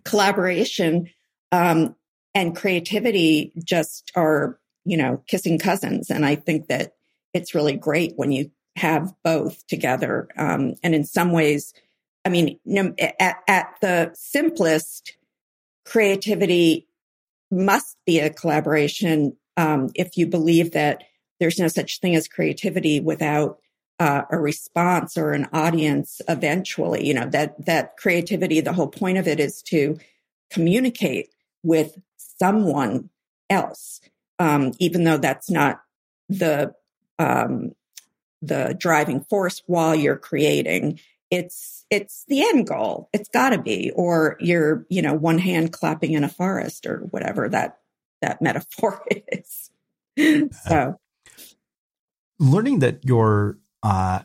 collaboration 0.04 1.10
um, 1.52 1.96
and 2.36 2.56
creativity 2.56 3.54
just 3.64 4.12
are, 4.16 4.60
you 4.86 4.98
know, 4.98 5.24
kissing 5.28 5.60
cousins. 5.60 6.10
And 6.10 6.26
I 6.26 6.36
think 6.36 6.68
that 6.68 6.94
it's 7.34 7.56
really 7.56 7.76
great 7.76 8.14
when 8.16 8.32
you 8.32 8.52
have 8.76 9.14
both 9.24 9.66
together. 9.68 10.28
Um, 10.38 10.76
and 10.84 10.96
in 10.96 11.06
some 11.06 11.32
ways, 11.32 11.74
I 12.26 12.30
mean, 12.30 12.60
at, 13.00 13.38
at 13.48 13.76
the 13.82 14.12
simplest, 14.14 15.18
creativity 15.86 16.88
must 17.52 17.98
be 18.06 18.20
a 18.20 18.30
collaboration 18.30 19.36
um, 19.58 19.92
if 19.96 20.18
you 20.18 20.26
believe 20.26 20.72
that 20.72 21.04
there's 21.40 21.60
no 21.60 21.68
such 21.68 22.00
thing 22.00 22.16
as 22.16 22.28
creativity 22.28 23.00
without 23.00 23.60
uh, 24.00 24.24
a 24.32 24.40
response 24.40 25.18
or 25.18 25.32
an 25.32 25.48
audience 25.54 26.20
eventually 26.28 27.06
you 27.06 27.14
know 27.14 27.28
that 27.28 27.64
that 27.66 27.96
creativity 27.98 28.60
the 28.60 28.74
whole 28.74 28.88
point 28.88 29.20
of 29.20 29.28
it 29.28 29.40
is 29.40 29.62
to 29.62 29.98
communicate 30.50 31.30
with 31.62 31.98
someone 32.18 33.10
else 33.52 34.02
um, 34.40 34.72
even 34.80 35.04
though 35.04 35.18
that's 35.18 35.50
not 35.50 35.82
the 36.28 36.74
um, 37.20 37.74
the 38.44 38.76
driving 38.78 39.22
force 39.22 39.62
while 39.66 39.96
you're 39.96 40.18
creating. 40.18 41.00
It's 41.32 41.86
it's 41.90 42.26
the 42.28 42.42
end 42.42 42.68
goal. 42.68 43.10
It's 43.14 43.30
got 43.30 43.50
to 43.52 43.58
be. 43.58 43.92
Or 43.96 44.38
you're 44.40 44.86
you 44.90 45.02
know 45.02 45.14
one 45.14 45.40
hand 45.40 45.72
clapping 45.72 46.14
in 46.14 46.24
a 46.24 46.30
forest 46.30 46.86
or 46.86 47.00
whatever 47.10 47.50
that 47.50 47.80
that 48.22 48.42
metaphor 48.42 49.06
is. 49.32 49.70
So. 50.68 51.00
Learning 52.40 52.80
that 52.80 53.06
your 53.06 53.58
uh, 53.84 54.22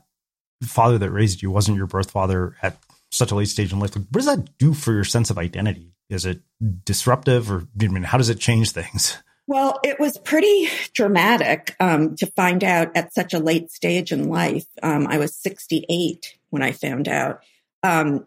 father 0.63 0.99
that 0.99 1.11
raised 1.11 1.43
you 1.43 1.51
wasn't 1.51 1.77
your 1.77 1.87
birth 1.87 2.11
father 2.11 2.57
at 2.63 2.79
such 3.11 3.31
a 3.31 3.35
late 3.35 3.49
stage 3.49 3.73
in 3.73 3.79
life 3.79 3.95
what 3.95 4.13
does 4.13 4.27
that 4.27 4.59
do 4.59 4.75
for 4.75 4.93
your 4.93 5.05
sense 5.05 5.31
of 5.31 5.39
identity? 5.39 5.95
Is 6.11 6.27
it 6.27 6.41
disruptive 6.85 7.51
or 7.51 7.67
I 7.81 7.87
mean 7.89 8.03
how 8.03 8.19
does 8.19 8.29
it 8.29 8.41
change 8.41 8.73
things 8.73 9.23
well, 9.49 9.81
it 9.83 9.99
was 9.99 10.19
pretty 10.19 10.69
dramatic 10.93 11.75
um, 11.81 12.17
to 12.17 12.27
find 12.27 12.63
out 12.63 12.95
at 12.95 13.15
such 13.15 13.33
a 13.33 13.39
late 13.39 13.73
stage 13.73 14.13
in 14.13 14.29
life. 14.29 14.67
Um, 14.83 15.07
I 15.07 15.17
was 15.17 15.35
68 15.35 16.39
when 16.51 16.63
I 16.63 16.73
found 16.73 17.09
out. 17.09 17.41
Um, 17.83 18.27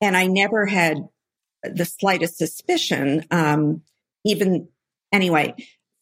and 0.00 0.16
I 0.16 0.26
never 0.26 0.64
had 0.64 1.08
the 1.62 1.84
slightest 1.84 2.38
suspicion, 2.38 3.26
um, 3.30 3.82
even 4.24 4.68
anyway. 5.12 5.54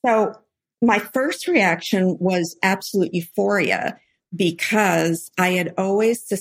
So 0.07 0.35
my 0.81 1.01
first 1.01 1.49
reaction 1.49 2.17
was 2.21 2.57
absolute 2.63 3.13
euphoria 3.13 3.99
because 4.35 5.33
I 5.37 5.49
had 5.49 5.75
always, 5.79 6.33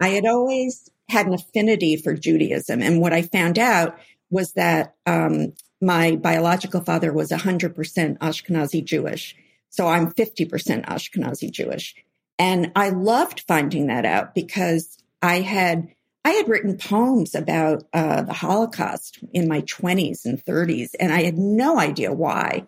I 0.00 0.08
had 0.08 0.24
always 0.24 0.88
had 1.10 1.26
an 1.26 1.34
affinity 1.34 1.98
for 1.98 2.14
Judaism. 2.14 2.80
And 2.80 2.98
what 2.98 3.12
I 3.12 3.20
found 3.20 3.58
out 3.58 3.98
was 4.30 4.54
that 4.54 4.94
um, 5.04 5.52
my 5.82 6.16
biological 6.16 6.80
father 6.80 7.12
was 7.12 7.30
100% 7.30 7.74
Ashkenazi 8.18 8.84
Jewish. 8.84 9.36
So 9.68 9.88
I'm 9.88 10.12
50% 10.12 10.86
Ashkenazi 10.86 11.50
Jewish. 11.50 11.96
And 12.38 12.70
I 12.76 12.90
loved 12.90 13.44
finding 13.48 13.88
that 13.88 14.06
out 14.06 14.34
because 14.34 14.96
I 15.20 15.40
had, 15.40 15.88
I 16.24 16.30
had 16.30 16.48
written 16.48 16.78
poems 16.78 17.34
about 17.34 17.84
uh, 17.92 18.22
the 18.22 18.32
Holocaust 18.32 19.18
in 19.32 19.48
my 19.48 19.62
20s 19.62 20.24
and 20.24 20.42
30s, 20.44 20.90
and 21.00 21.12
I 21.12 21.22
had 21.22 21.36
no 21.36 21.78
idea 21.78 22.12
why. 22.12 22.66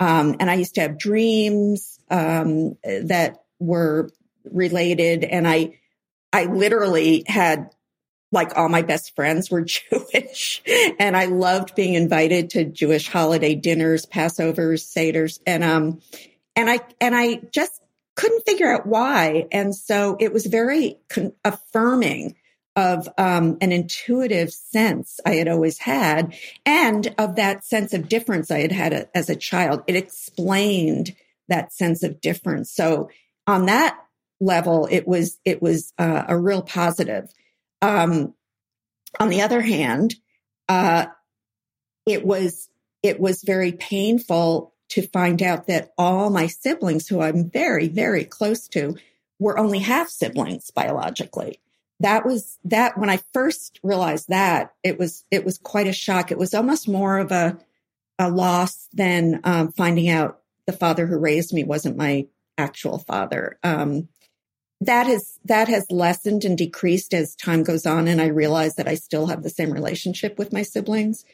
Um, 0.00 0.36
and 0.40 0.50
I 0.50 0.54
used 0.54 0.74
to 0.74 0.82
have 0.82 0.98
dreams 0.98 1.98
um, 2.10 2.76
that 2.84 3.44
were 3.58 4.10
related, 4.44 5.24
and 5.24 5.46
I, 5.46 5.78
I 6.32 6.44
literally 6.44 7.24
had 7.26 7.70
like 8.36 8.56
all 8.56 8.68
my 8.68 8.82
best 8.82 9.16
friends 9.16 9.50
were 9.50 9.62
Jewish 9.64 10.62
and 11.00 11.16
I 11.16 11.24
loved 11.24 11.74
being 11.74 11.94
invited 11.94 12.50
to 12.50 12.64
Jewish 12.64 13.08
holiday 13.08 13.56
dinners, 13.56 14.06
Passovers, 14.06 14.84
Seders. 14.84 15.40
And, 15.44 15.64
um, 15.64 16.00
and 16.54 16.70
I, 16.70 16.80
and 17.00 17.16
I 17.16 17.40
just 17.50 17.80
couldn't 18.14 18.46
figure 18.46 18.72
out 18.72 18.86
why. 18.86 19.46
And 19.50 19.74
so 19.74 20.16
it 20.20 20.32
was 20.32 20.46
very 20.46 20.98
con- 21.08 21.32
affirming 21.44 22.36
of, 22.76 23.08
um, 23.16 23.56
an 23.62 23.72
intuitive 23.72 24.52
sense 24.52 25.18
I 25.24 25.36
had 25.36 25.48
always 25.48 25.78
had 25.78 26.36
and 26.66 27.14
of 27.16 27.36
that 27.36 27.64
sense 27.64 27.94
of 27.94 28.08
difference 28.08 28.50
I 28.50 28.60
had 28.60 28.72
had 28.72 28.92
a, 28.92 29.16
as 29.16 29.30
a 29.30 29.36
child. 29.36 29.82
It 29.86 29.96
explained 29.96 31.16
that 31.48 31.72
sense 31.72 32.02
of 32.02 32.20
difference. 32.20 32.70
So 32.70 33.08
on 33.46 33.66
that 33.66 33.98
level, 34.40 34.86
it 34.90 35.08
was, 35.08 35.38
it 35.46 35.62
was 35.62 35.94
uh, 35.98 36.24
a 36.28 36.36
real 36.36 36.60
positive. 36.60 37.32
Um, 37.82 38.34
on 39.18 39.28
the 39.28 39.42
other 39.42 39.60
hand, 39.60 40.14
uh, 40.68 41.06
it 42.06 42.24
was 42.24 42.68
it 43.02 43.20
was 43.20 43.42
very 43.42 43.72
painful 43.72 44.72
to 44.88 45.06
find 45.08 45.42
out 45.42 45.66
that 45.66 45.92
all 45.98 46.30
my 46.30 46.46
siblings, 46.46 47.08
who 47.08 47.20
I'm 47.20 47.50
very 47.50 47.88
very 47.88 48.24
close 48.24 48.68
to, 48.68 48.96
were 49.38 49.58
only 49.58 49.80
half 49.80 50.08
siblings 50.08 50.70
biologically. 50.70 51.60
That 52.00 52.26
was 52.26 52.58
that 52.64 52.98
when 52.98 53.10
I 53.10 53.20
first 53.32 53.80
realized 53.82 54.28
that 54.28 54.74
it 54.82 54.98
was 54.98 55.24
it 55.30 55.44
was 55.44 55.58
quite 55.58 55.86
a 55.86 55.92
shock. 55.92 56.30
It 56.30 56.38
was 56.38 56.54
almost 56.54 56.88
more 56.88 57.18
of 57.18 57.32
a 57.32 57.58
a 58.18 58.30
loss 58.30 58.88
than 58.92 59.40
um, 59.44 59.72
finding 59.72 60.08
out 60.08 60.40
the 60.66 60.72
father 60.72 61.06
who 61.06 61.18
raised 61.18 61.52
me 61.52 61.64
wasn't 61.64 61.96
my 61.96 62.26
actual 62.58 62.98
father. 62.98 63.58
Um, 63.62 64.08
that 64.80 65.06
has 65.06 65.38
that 65.44 65.68
has 65.68 65.90
lessened 65.90 66.44
and 66.44 66.58
decreased 66.58 67.14
as 67.14 67.34
time 67.34 67.62
goes 67.62 67.86
on. 67.86 68.08
And 68.08 68.20
i 68.20 68.26
realize 68.26 68.76
that 68.76 68.88
i 68.88 68.94
still 68.94 69.26
have 69.26 69.42
the 69.42 69.50
same 69.50 69.72
relationship 69.72 70.38
with 70.38 70.52
my 70.52 70.62
siblings 70.62 71.24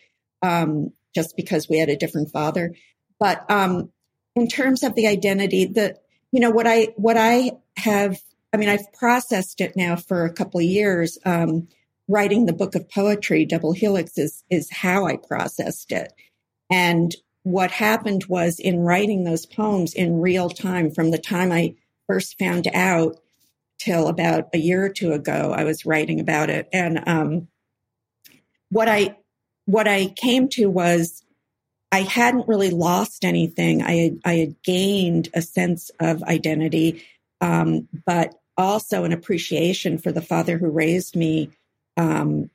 um, 0.42 0.92
just 1.14 1.36
because 1.36 1.68
we 1.68 1.78
had 1.78 1.88
a 1.88 1.96
different 1.96 2.30
father. 2.30 2.74
But 3.18 3.48
um, 3.50 3.90
in 4.34 4.48
terms 4.48 4.82
of 4.82 4.94
the 4.94 5.06
identity 5.06 5.64
the 5.64 5.96
you 6.30 6.40
know 6.40 6.50
what 6.50 6.66
i 6.66 6.88
what 6.96 7.16
i 7.16 7.52
have 7.76 8.18
i 8.52 8.56
mean 8.56 8.68
i've 8.68 8.92
processed 8.92 9.60
it 9.60 9.76
now 9.76 9.96
for 9.96 10.24
a 10.24 10.32
couple 10.32 10.60
of 10.60 10.66
years. 10.66 11.18
Um, 11.24 11.68
writing 12.08 12.46
the 12.46 12.52
book 12.52 12.74
of 12.74 12.90
poetry 12.90 13.44
double 13.44 13.72
helix 13.72 14.18
is 14.18 14.44
is 14.50 14.70
how 14.70 15.06
i 15.06 15.16
processed 15.16 15.92
it. 15.92 16.12
And 16.70 17.14
what 17.42 17.72
happened 17.72 18.26
was 18.28 18.60
in 18.60 18.78
writing 18.78 19.24
those 19.24 19.46
poems 19.46 19.94
in 19.94 20.20
real 20.20 20.48
time 20.48 20.92
from 20.92 21.10
the 21.10 21.18
time 21.18 21.50
i 21.50 21.74
first 22.06 22.38
found 22.38 22.68
out 22.72 23.18
till 23.82 24.06
about 24.06 24.48
a 24.54 24.58
year 24.58 24.84
or 24.84 24.88
two 24.88 25.12
ago. 25.12 25.52
I 25.54 25.64
was 25.64 25.84
writing 25.84 26.20
about 26.20 26.50
it, 26.50 26.68
and 26.72 27.02
um, 27.06 27.48
what 28.70 28.88
I 28.88 29.16
what 29.66 29.88
I 29.88 30.06
came 30.06 30.48
to 30.50 30.66
was 30.66 31.24
I 31.90 32.02
hadn't 32.02 32.48
really 32.48 32.70
lost 32.70 33.24
anything. 33.24 33.82
I 33.82 33.92
had, 33.92 34.20
I 34.24 34.34
had 34.34 34.62
gained 34.62 35.28
a 35.34 35.42
sense 35.42 35.90
of 36.00 36.22
identity, 36.22 37.04
um, 37.40 37.88
but 38.06 38.34
also 38.56 39.04
an 39.04 39.12
appreciation 39.12 39.98
for 39.98 40.12
the 40.12 40.22
father 40.22 40.58
who 40.58 40.70
raised 40.70 41.16
me, 41.16 41.50
um, 41.96 42.50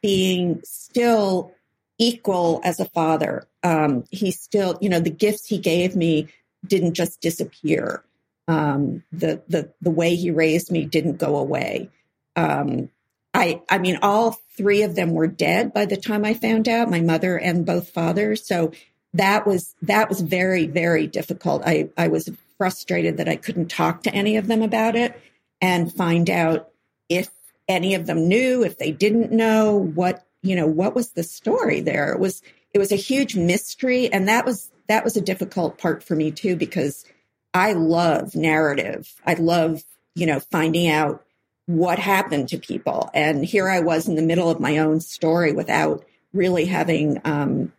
being 0.00 0.60
still 0.64 1.52
equal 1.98 2.60
as 2.64 2.80
a 2.80 2.84
father. 2.84 3.46
Um, 3.62 4.04
he 4.10 4.32
still, 4.32 4.76
you 4.80 4.88
know, 4.88 5.00
the 5.00 5.10
gifts 5.10 5.46
he 5.46 5.58
gave 5.58 5.94
me 5.94 6.28
didn't 6.66 6.94
just 6.94 7.20
disappear 7.20 8.02
um, 8.48 9.04
the 9.12 9.42
the 9.48 9.72
the 9.80 9.90
way 9.90 10.14
he 10.14 10.30
raised 10.30 10.70
me 10.70 10.84
didn't 10.84 11.18
go 11.18 11.36
away. 11.36 11.90
Um, 12.36 12.90
I 13.34 13.62
I 13.70 13.78
mean, 13.78 13.98
all 14.02 14.38
three 14.56 14.82
of 14.82 14.94
them 14.94 15.12
were 15.12 15.26
dead 15.26 15.72
by 15.72 15.86
the 15.86 15.96
time 15.96 16.24
I 16.24 16.34
found 16.34 16.68
out. 16.68 16.90
My 16.90 17.00
mother 17.00 17.36
and 17.36 17.64
both 17.64 17.90
fathers. 17.90 18.46
So 18.46 18.72
that 19.14 19.46
was 19.46 19.74
that 19.82 20.08
was 20.08 20.20
very 20.20 20.66
very 20.66 21.06
difficult. 21.06 21.62
I 21.64 21.90
I 21.96 22.08
was 22.08 22.30
frustrated 22.58 23.16
that 23.16 23.28
I 23.28 23.36
couldn't 23.36 23.70
talk 23.70 24.02
to 24.04 24.14
any 24.14 24.36
of 24.36 24.46
them 24.46 24.62
about 24.62 24.96
it 24.96 25.20
and 25.60 25.92
find 25.92 26.28
out 26.28 26.70
if 27.08 27.30
any 27.68 27.94
of 27.94 28.06
them 28.06 28.28
knew, 28.28 28.64
if 28.64 28.78
they 28.78 28.90
didn't 28.90 29.32
know 29.32 29.76
what 29.76 30.26
you 30.42 30.56
know 30.56 30.66
what 30.66 30.94
was 30.94 31.10
the 31.10 31.22
story 31.22 31.80
there. 31.80 32.12
It 32.12 32.18
was 32.18 32.42
it 32.74 32.78
was 32.78 32.92
a 32.92 32.96
huge 32.96 33.36
mystery, 33.36 34.12
and 34.12 34.28
that 34.28 34.44
was 34.44 34.70
that 34.88 35.04
was 35.04 35.16
a 35.16 35.20
difficult 35.20 35.78
part 35.78 36.02
for 36.02 36.16
me 36.16 36.30
too 36.30 36.56
because 36.56 37.04
I 37.54 37.72
love 37.72 38.34
narrative. 38.34 39.12
I 39.26 39.34
love, 39.34 39.82
you 40.14 40.26
know, 40.26 40.40
finding 40.40 40.88
out 40.88 41.24
what 41.66 41.98
happened 41.98 42.48
to 42.48 42.58
people. 42.58 43.10
And 43.14 43.44
here 43.44 43.68
I 43.68 43.80
was 43.80 44.08
in 44.08 44.16
the 44.16 44.22
middle 44.22 44.50
of 44.50 44.60
my 44.60 44.78
own 44.78 45.00
story 45.00 45.52
without 45.52 46.04
really 46.32 46.64
having 46.64 47.20
um, 47.24 47.72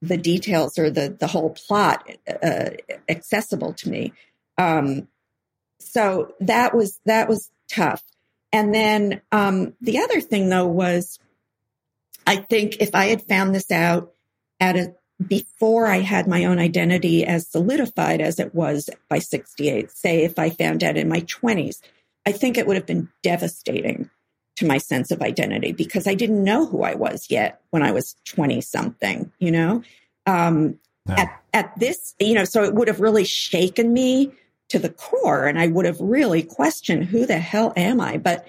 the 0.00 0.16
details 0.16 0.78
or 0.78 0.90
the 0.90 1.14
the 1.18 1.26
whole 1.26 1.50
plot 1.50 2.08
uh, 2.42 2.70
accessible 3.08 3.74
to 3.74 3.90
me. 3.90 4.12
Um, 4.56 5.08
so 5.80 6.34
that 6.40 6.74
was 6.74 7.00
that 7.04 7.28
was 7.28 7.50
tough. 7.70 8.02
And 8.52 8.74
then 8.74 9.20
um, 9.30 9.74
the 9.80 10.00
other 10.00 10.20
thing 10.20 10.48
though 10.48 10.66
was, 10.66 11.18
I 12.26 12.36
think 12.36 12.76
if 12.80 12.94
I 12.94 13.06
had 13.06 13.22
found 13.22 13.54
this 13.54 13.70
out 13.70 14.12
at 14.58 14.76
a 14.76 14.94
before 15.26 15.86
I 15.86 15.98
had 15.98 16.26
my 16.26 16.44
own 16.44 16.58
identity 16.58 17.26
as 17.26 17.48
solidified 17.48 18.20
as 18.20 18.38
it 18.38 18.54
was 18.54 18.88
by 19.08 19.18
68, 19.18 19.90
say 19.90 20.24
if 20.24 20.38
I 20.38 20.50
found 20.50 20.82
out 20.82 20.96
in 20.96 21.08
my 21.08 21.20
20s, 21.20 21.80
I 22.26 22.32
think 22.32 22.56
it 22.56 22.66
would 22.66 22.76
have 22.76 22.86
been 22.86 23.08
devastating 23.22 24.10
to 24.56 24.66
my 24.66 24.78
sense 24.78 25.10
of 25.10 25.22
identity 25.22 25.72
because 25.72 26.06
I 26.06 26.14
didn't 26.14 26.44
know 26.44 26.66
who 26.66 26.82
I 26.82 26.94
was 26.94 27.30
yet 27.30 27.60
when 27.70 27.82
I 27.82 27.92
was 27.92 28.16
20 28.26 28.60
something, 28.60 29.30
you 29.38 29.50
know? 29.50 29.82
Um, 30.26 30.78
at, 31.08 31.40
at 31.52 31.78
this, 31.78 32.14
you 32.20 32.34
know, 32.34 32.44
so 32.44 32.62
it 32.62 32.74
would 32.74 32.88
have 32.88 33.00
really 33.00 33.24
shaken 33.24 33.92
me 33.92 34.32
to 34.68 34.78
the 34.78 34.90
core 34.90 35.46
and 35.46 35.58
I 35.58 35.66
would 35.66 35.86
have 35.86 36.00
really 36.00 36.42
questioned 36.42 37.04
who 37.04 37.26
the 37.26 37.38
hell 37.38 37.72
am 37.76 38.00
I? 38.00 38.18
But, 38.18 38.46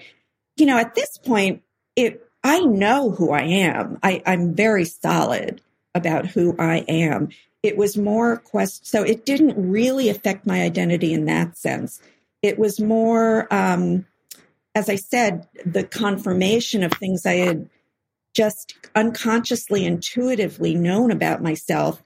you 0.56 0.66
know, 0.66 0.78
at 0.78 0.94
this 0.94 1.18
point, 1.18 1.62
it, 1.96 2.22
I 2.44 2.60
know 2.60 3.10
who 3.10 3.32
I 3.32 3.42
am. 3.42 3.98
I, 4.02 4.22
I'm 4.26 4.54
very 4.54 4.84
solid 4.84 5.60
about 5.94 6.26
who 6.26 6.56
I 6.58 6.78
am. 6.88 7.28
It 7.62 7.76
was 7.76 7.96
more 7.96 8.38
quest. 8.38 8.86
So 8.86 9.02
it 9.02 9.24
didn't 9.24 9.70
really 9.70 10.08
affect 10.08 10.46
my 10.46 10.62
identity 10.62 11.12
in 11.12 11.26
that 11.26 11.56
sense. 11.56 12.00
It 12.42 12.58
was 12.58 12.80
more, 12.80 13.46
um, 13.54 14.06
as 14.74 14.88
I 14.88 14.96
said, 14.96 15.46
the 15.64 15.84
confirmation 15.84 16.82
of 16.82 16.92
things 16.92 17.24
I 17.24 17.34
had 17.34 17.70
just 18.34 18.74
unconsciously, 18.94 19.84
intuitively 19.84 20.74
known 20.74 21.10
about 21.10 21.42
myself. 21.42 22.02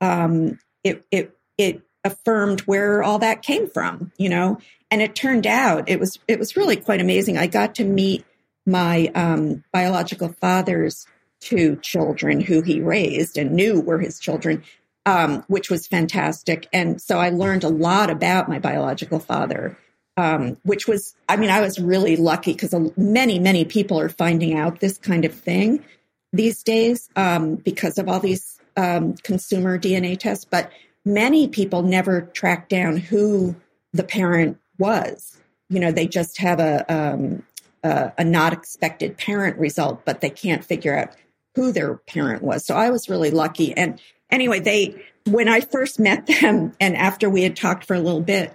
Um, 0.00 0.58
it, 0.84 1.04
it, 1.10 1.36
it 1.58 1.82
affirmed 2.04 2.60
where 2.62 3.02
all 3.02 3.18
that 3.18 3.42
came 3.42 3.68
from, 3.68 4.12
you 4.16 4.28
know, 4.28 4.58
and 4.90 5.02
it 5.02 5.14
turned 5.14 5.46
out 5.46 5.88
it 5.88 5.98
was, 5.98 6.18
it 6.28 6.38
was 6.38 6.56
really 6.56 6.76
quite 6.76 7.00
amazing. 7.00 7.36
I 7.36 7.46
got 7.46 7.74
to 7.76 7.84
meet 7.84 8.24
my 8.66 9.10
um, 9.14 9.64
biological 9.72 10.28
father's 10.40 11.06
two 11.40 11.76
children 11.76 12.40
who 12.40 12.62
he 12.62 12.80
raised 12.80 13.36
and 13.36 13.52
knew 13.52 13.80
were 13.80 13.98
his 13.98 14.18
children, 14.18 14.62
um, 15.06 15.44
which 15.48 15.70
was 15.70 15.86
fantastic. 15.86 16.68
And 16.72 17.00
so 17.00 17.18
I 17.18 17.30
learned 17.30 17.64
a 17.64 17.68
lot 17.68 18.10
about 18.10 18.48
my 18.48 18.58
biological 18.58 19.18
father, 19.18 19.76
um, 20.16 20.58
which 20.62 20.86
was, 20.86 21.14
I 21.28 21.36
mean, 21.36 21.50
I 21.50 21.60
was 21.60 21.78
really 21.78 22.16
lucky 22.16 22.52
because 22.52 22.74
many, 22.96 23.38
many 23.38 23.64
people 23.64 23.98
are 23.98 24.08
finding 24.08 24.56
out 24.56 24.80
this 24.80 24.98
kind 24.98 25.24
of 25.24 25.34
thing 25.34 25.84
these 26.32 26.62
days 26.62 27.08
um, 27.16 27.56
because 27.56 27.98
of 27.98 28.08
all 28.08 28.20
these 28.20 28.60
um, 28.76 29.14
consumer 29.14 29.78
DNA 29.78 30.18
tests. 30.18 30.44
But 30.44 30.70
many 31.04 31.48
people 31.48 31.82
never 31.82 32.22
track 32.22 32.68
down 32.68 32.96
who 32.96 33.56
the 33.92 34.04
parent 34.04 34.58
was. 34.78 35.38
You 35.68 35.80
know, 35.80 35.92
they 35.92 36.06
just 36.06 36.38
have 36.38 36.60
a, 36.60 36.84
um, 36.92 37.42
a, 37.82 38.12
a 38.18 38.24
not 38.24 38.52
expected 38.52 39.16
parent 39.16 39.58
result, 39.58 40.04
but 40.04 40.20
they 40.20 40.30
can't 40.30 40.64
figure 40.64 40.96
out 40.96 41.14
who 41.54 41.72
their 41.72 41.96
parent 41.96 42.42
was. 42.42 42.64
So 42.64 42.74
I 42.74 42.90
was 42.90 43.08
really 43.08 43.30
lucky. 43.30 43.76
And 43.76 44.00
anyway, 44.30 44.60
they, 44.60 45.02
when 45.26 45.48
I 45.48 45.60
first 45.60 45.98
met 45.98 46.26
them 46.26 46.72
and 46.80 46.96
after 46.96 47.28
we 47.28 47.42
had 47.42 47.56
talked 47.56 47.84
for 47.84 47.94
a 47.94 48.00
little 48.00 48.20
bit, 48.20 48.52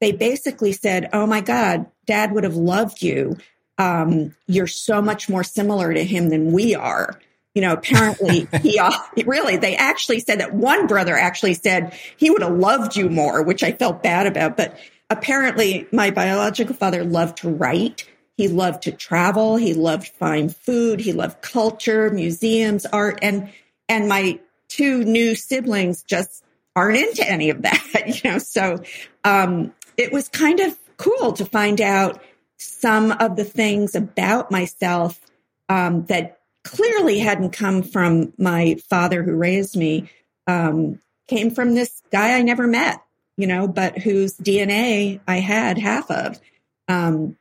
they 0.00 0.12
basically 0.12 0.72
said, 0.72 1.08
Oh 1.12 1.26
my 1.26 1.40
God, 1.40 1.86
dad 2.06 2.32
would 2.32 2.44
have 2.44 2.56
loved 2.56 3.02
you. 3.02 3.36
Um, 3.78 4.34
you're 4.46 4.66
so 4.66 5.00
much 5.00 5.28
more 5.28 5.44
similar 5.44 5.92
to 5.92 6.04
him 6.04 6.30
than 6.30 6.52
we 6.52 6.74
are. 6.74 7.20
You 7.54 7.62
know, 7.62 7.72
apparently 7.72 8.48
he, 8.62 8.78
uh, 8.78 8.92
really, 9.26 9.56
they 9.56 9.76
actually 9.76 10.20
said 10.20 10.40
that 10.40 10.54
one 10.54 10.86
brother 10.86 11.16
actually 11.16 11.54
said 11.54 11.96
he 12.16 12.30
would 12.30 12.42
have 12.42 12.56
loved 12.56 12.96
you 12.96 13.08
more, 13.08 13.42
which 13.42 13.62
I 13.62 13.72
felt 13.72 14.02
bad 14.02 14.26
about. 14.26 14.56
But 14.56 14.78
apparently 15.10 15.86
my 15.92 16.10
biological 16.10 16.74
father 16.74 17.04
loved 17.04 17.38
to 17.38 17.48
write 17.48 18.06
he 18.38 18.46
loved 18.46 18.84
to 18.84 18.92
travel. 18.92 19.56
He 19.56 19.74
loved 19.74 20.06
fine 20.06 20.48
food. 20.48 21.00
He 21.00 21.12
loved 21.12 21.42
culture, 21.42 22.08
museums, 22.08 22.86
art, 22.86 23.18
and 23.20 23.50
and 23.88 24.08
my 24.08 24.38
two 24.68 25.02
new 25.02 25.34
siblings 25.34 26.04
just 26.04 26.44
aren't 26.76 26.98
into 26.98 27.28
any 27.28 27.50
of 27.50 27.62
that. 27.62 27.84
You 28.06 28.30
know, 28.30 28.38
so 28.38 28.82
um, 29.24 29.74
it 29.96 30.12
was 30.12 30.28
kind 30.28 30.60
of 30.60 30.78
cool 30.96 31.32
to 31.34 31.44
find 31.44 31.80
out 31.80 32.22
some 32.56 33.10
of 33.10 33.36
the 33.36 33.44
things 33.44 33.94
about 33.94 34.50
myself 34.50 35.20
um, 35.68 36.06
that 36.06 36.38
clearly 36.64 37.18
hadn't 37.18 37.50
come 37.50 37.82
from 37.82 38.32
my 38.38 38.76
father 38.88 39.22
who 39.24 39.34
raised 39.34 39.76
me. 39.76 40.10
Um, 40.46 41.00
came 41.26 41.50
from 41.50 41.74
this 41.74 42.02
guy 42.10 42.38
I 42.38 42.42
never 42.42 42.66
met, 42.66 43.02
you 43.36 43.46
know, 43.46 43.68
but 43.68 43.98
whose 43.98 44.38
DNA 44.38 45.20
I 45.26 45.40
had 45.40 45.76
half 45.76 46.10
of. 46.10 46.40
Um, 46.86 47.36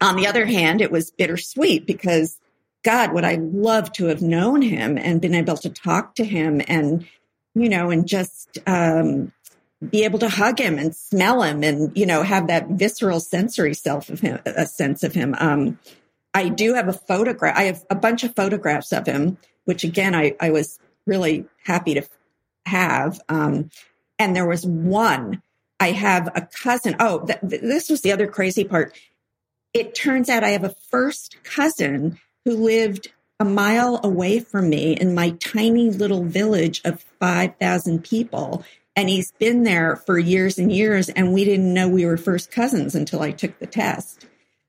on 0.00 0.16
the 0.16 0.26
other 0.26 0.46
hand, 0.46 0.80
it 0.80 0.90
was 0.90 1.10
bittersweet 1.10 1.86
because 1.86 2.38
God, 2.82 3.12
would 3.12 3.24
I 3.24 3.36
love 3.36 3.92
to 3.92 4.06
have 4.06 4.22
known 4.22 4.62
him 4.62 4.98
and 4.98 5.20
been 5.20 5.34
able 5.34 5.56
to 5.58 5.70
talk 5.70 6.14
to 6.16 6.24
him 6.24 6.60
and, 6.68 7.06
you 7.54 7.68
know, 7.68 7.90
and 7.90 8.06
just 8.06 8.58
um, 8.66 9.32
be 9.90 10.04
able 10.04 10.18
to 10.18 10.28
hug 10.28 10.58
him 10.58 10.78
and 10.78 10.94
smell 10.94 11.42
him 11.42 11.64
and, 11.64 11.96
you 11.96 12.06
know, 12.06 12.22
have 12.22 12.48
that 12.48 12.68
visceral 12.68 13.20
sensory 13.20 13.74
self 13.74 14.10
of 14.10 14.20
him, 14.20 14.38
a 14.44 14.66
sense 14.66 15.02
of 15.02 15.14
him. 15.14 15.34
Um, 15.38 15.78
I 16.34 16.48
do 16.48 16.74
have 16.74 16.88
a 16.88 16.92
photograph. 16.92 17.56
I 17.56 17.64
have 17.64 17.84
a 17.88 17.94
bunch 17.94 18.24
of 18.24 18.34
photographs 18.34 18.92
of 18.92 19.06
him, 19.06 19.38
which 19.64 19.84
again, 19.84 20.14
I, 20.14 20.34
I 20.40 20.50
was 20.50 20.78
really 21.06 21.46
happy 21.64 21.94
to 21.94 22.02
have. 22.66 23.20
Um, 23.28 23.70
and 24.18 24.36
there 24.36 24.46
was 24.46 24.66
one, 24.66 25.42
I 25.80 25.92
have 25.92 26.28
a 26.34 26.42
cousin. 26.42 26.96
Oh, 27.00 27.24
th- 27.24 27.38
this 27.42 27.88
was 27.88 28.02
the 28.02 28.12
other 28.12 28.26
crazy 28.26 28.64
part 28.64 28.94
it 29.74 29.94
turns 29.94 30.28
out 30.28 30.44
I 30.44 30.50
have 30.50 30.64
a 30.64 30.74
first 30.90 31.36
cousin 31.42 32.18
who 32.44 32.56
lived 32.56 33.12
a 33.40 33.44
mile 33.44 34.00
away 34.04 34.38
from 34.38 34.70
me 34.70 34.92
in 34.92 35.14
my 35.14 35.30
tiny 35.30 35.90
little 35.90 36.24
village 36.24 36.80
of 36.84 37.02
5,000 37.20 38.04
people. 38.04 38.64
And 38.94 39.08
he's 39.08 39.32
been 39.32 39.64
there 39.64 39.96
for 39.96 40.16
years 40.18 40.58
and 40.58 40.70
years. 40.70 41.08
And 41.08 41.34
we 41.34 41.44
didn't 41.44 41.74
know 41.74 41.88
we 41.88 42.06
were 42.06 42.16
first 42.16 42.52
cousins 42.52 42.94
until 42.94 43.22
I 43.22 43.32
took 43.32 43.58
the 43.58 43.66
test. 43.66 44.26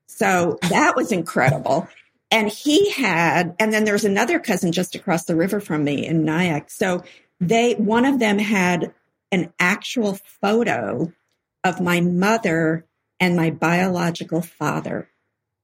So 0.08 0.58
that 0.70 0.96
was 0.96 1.12
incredible. 1.12 1.88
And 2.32 2.48
he 2.48 2.90
had, 2.90 3.54
and 3.60 3.72
then 3.72 3.84
there's 3.84 4.04
another 4.04 4.40
cousin 4.40 4.72
just 4.72 4.96
across 4.96 5.26
the 5.26 5.36
river 5.36 5.60
from 5.60 5.84
me 5.84 6.04
in 6.04 6.24
Nyack. 6.24 6.70
So 6.70 7.04
they, 7.38 7.74
one 7.74 8.04
of 8.04 8.18
them 8.18 8.40
had 8.40 8.92
an 9.30 9.52
actual 9.60 10.18
photo 10.40 11.12
of 11.62 11.80
my 11.80 12.00
mother 12.00 12.85
and 13.20 13.36
my 13.36 13.50
biological 13.50 14.42
father 14.42 15.08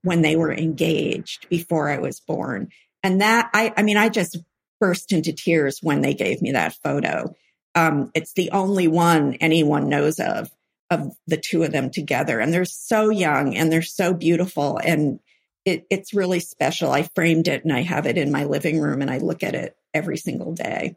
when 0.02 0.22
they 0.22 0.36
were 0.36 0.52
engaged 0.52 1.48
before 1.48 1.88
I 1.88 1.98
was 1.98 2.20
born. 2.20 2.68
And 3.02 3.20
that, 3.20 3.50
I, 3.54 3.72
I 3.76 3.82
mean, 3.82 3.96
I 3.96 4.08
just 4.08 4.38
burst 4.80 5.12
into 5.12 5.32
tears 5.32 5.78
when 5.82 6.00
they 6.00 6.14
gave 6.14 6.42
me 6.42 6.52
that 6.52 6.74
photo. 6.82 7.34
Um, 7.74 8.10
it's 8.14 8.32
the 8.34 8.50
only 8.50 8.88
one 8.88 9.34
anyone 9.34 9.88
knows 9.88 10.18
of, 10.18 10.50
of 10.90 11.14
the 11.26 11.36
two 11.36 11.62
of 11.62 11.72
them 11.72 11.90
together. 11.90 12.40
And 12.40 12.52
they're 12.52 12.64
so 12.64 13.10
young 13.10 13.54
and 13.56 13.70
they're 13.70 13.82
so 13.82 14.12
beautiful. 14.12 14.78
And 14.78 15.20
it, 15.64 15.86
it's 15.88 16.14
really 16.14 16.40
special. 16.40 16.90
I 16.90 17.08
framed 17.14 17.48
it 17.48 17.64
and 17.64 17.72
I 17.72 17.82
have 17.82 18.06
it 18.06 18.18
in 18.18 18.32
my 18.32 18.44
living 18.44 18.80
room 18.80 19.00
and 19.00 19.10
I 19.10 19.18
look 19.18 19.42
at 19.42 19.54
it 19.54 19.76
every 19.94 20.16
single 20.16 20.52
day. 20.52 20.96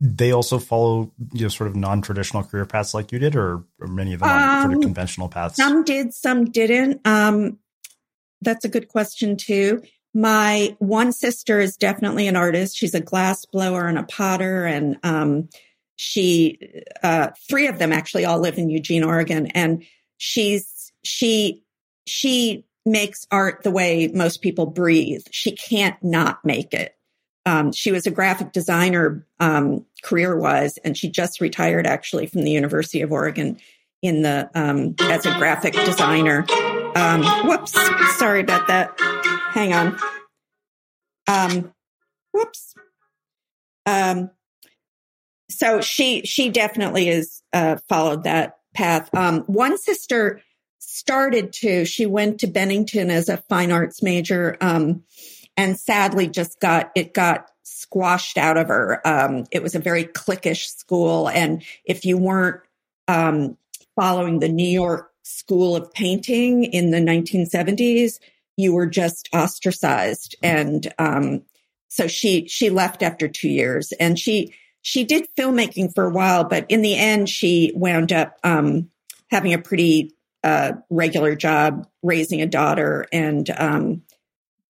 they 0.00 0.32
also 0.32 0.58
follow 0.58 1.12
you 1.32 1.42
know 1.42 1.48
sort 1.48 1.68
of 1.68 1.76
non-traditional 1.76 2.44
career 2.44 2.64
paths 2.64 2.94
like 2.94 3.10
you 3.10 3.18
did 3.18 3.34
or, 3.34 3.64
or 3.80 3.88
many 3.88 4.14
of 4.14 4.20
them 4.20 4.28
um, 4.28 4.62
sort 4.62 4.76
of 4.76 4.82
conventional 4.82 5.28
paths? 5.28 5.56
some 5.56 5.84
did 5.84 6.14
some 6.14 6.44
didn't. 6.46 7.06
Um, 7.06 7.58
that's 8.40 8.64
a 8.64 8.68
good 8.68 8.88
question 8.88 9.36
too. 9.36 9.82
My 10.14 10.76
one 10.78 11.12
sister 11.12 11.60
is 11.60 11.76
definitely 11.76 12.28
an 12.28 12.36
artist. 12.36 12.76
She's 12.76 12.94
a 12.94 13.00
glass 13.00 13.44
blower 13.44 13.86
and 13.86 13.98
a 13.98 14.04
potter 14.04 14.64
and 14.64 14.96
um, 15.02 15.48
she 15.96 16.58
uh, 17.02 17.30
three 17.48 17.66
of 17.66 17.78
them 17.78 17.92
actually 17.92 18.24
all 18.24 18.38
live 18.38 18.58
in 18.58 18.70
eugene 18.70 19.02
oregon 19.02 19.48
and 19.48 19.84
she's 20.16 20.92
she 21.02 21.64
she 22.06 22.64
makes 22.86 23.26
art 23.30 23.62
the 23.64 23.70
way 23.70 24.08
most 24.08 24.42
people 24.42 24.66
breathe. 24.66 25.22
She 25.30 25.52
can't 25.52 26.02
not 26.02 26.44
make 26.44 26.72
it 26.72 26.97
um, 27.48 27.72
she 27.72 27.92
was 27.92 28.06
a 28.06 28.10
graphic 28.10 28.52
designer 28.52 29.26
um, 29.40 29.86
career 30.02 30.36
wise, 30.38 30.76
and 30.78 30.98
she 30.98 31.08
just 31.08 31.40
retired 31.40 31.86
actually 31.86 32.26
from 32.26 32.42
the 32.42 32.50
University 32.50 33.00
of 33.00 33.10
Oregon 33.10 33.58
in 34.02 34.20
the 34.20 34.50
um, 34.54 34.94
as 35.00 35.24
a 35.24 35.32
graphic 35.38 35.72
designer. 35.72 36.44
Um, 36.94 37.24
whoops, 37.48 37.72
sorry 38.18 38.42
about 38.42 38.66
that. 38.66 38.92
Hang 39.52 39.72
on. 39.72 39.98
Um, 41.26 41.72
whoops. 42.32 42.74
Um, 43.86 44.28
so 45.48 45.80
she 45.80 46.26
she 46.26 46.50
definitely 46.50 47.06
has 47.06 47.42
uh, 47.54 47.76
followed 47.88 48.24
that 48.24 48.58
path. 48.74 49.08
one 49.46 49.78
sister 49.78 50.42
started 50.80 51.54
to. 51.54 51.86
She 51.86 52.04
went 52.04 52.40
to 52.40 52.46
Bennington 52.46 53.10
as 53.10 53.30
a 53.30 53.38
fine 53.38 53.72
arts 53.72 54.02
major. 54.02 54.58
And 55.58 55.78
sadly 55.78 56.28
just 56.28 56.60
got 56.60 56.90
it 56.94 57.12
got 57.12 57.50
squashed 57.64 58.38
out 58.38 58.56
of 58.56 58.68
her. 58.68 59.06
Um, 59.06 59.44
it 59.50 59.62
was 59.62 59.74
a 59.74 59.80
very 59.80 60.04
cliquish 60.04 60.68
school, 60.68 61.28
and 61.28 61.62
if 61.84 62.04
you 62.04 62.16
weren't 62.16 62.62
um, 63.08 63.58
following 63.96 64.38
the 64.38 64.48
New 64.48 64.68
York 64.68 65.10
School 65.24 65.76
of 65.76 65.92
Painting 65.92 66.64
in 66.64 66.90
the 66.90 66.98
1970s, 66.98 68.20
you 68.56 68.72
were 68.72 68.86
just 68.86 69.28
ostracized. 69.32 70.36
And 70.42 70.92
um, 70.98 71.42
so 71.88 72.06
she 72.06 72.46
she 72.48 72.70
left 72.70 73.02
after 73.02 73.28
two 73.28 73.48
years, 73.48 73.92
and 73.92 74.18
she 74.18 74.54
she 74.82 75.04
did 75.04 75.28
filmmaking 75.36 75.94
for 75.94 76.04
a 76.04 76.10
while, 76.10 76.44
but 76.44 76.66
in 76.68 76.82
the 76.82 76.96
end, 76.96 77.28
she 77.28 77.72
wound 77.74 78.12
up 78.12 78.38
um, 78.44 78.90
having 79.30 79.52
a 79.52 79.58
pretty 79.58 80.14
uh, 80.44 80.72
regular 80.88 81.34
job, 81.34 81.86
raising 82.02 82.40
a 82.40 82.46
daughter, 82.46 83.06
and 83.12 83.50
um, 83.58 84.02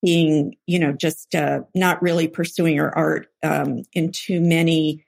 being, 0.02 0.56
you 0.66 0.78
know, 0.78 0.92
just 0.92 1.34
uh, 1.34 1.60
not 1.74 2.02
really 2.02 2.28
pursuing 2.28 2.76
her 2.76 2.96
art 2.96 3.28
um, 3.42 3.82
in 3.92 4.12
too 4.12 4.40
many 4.40 5.04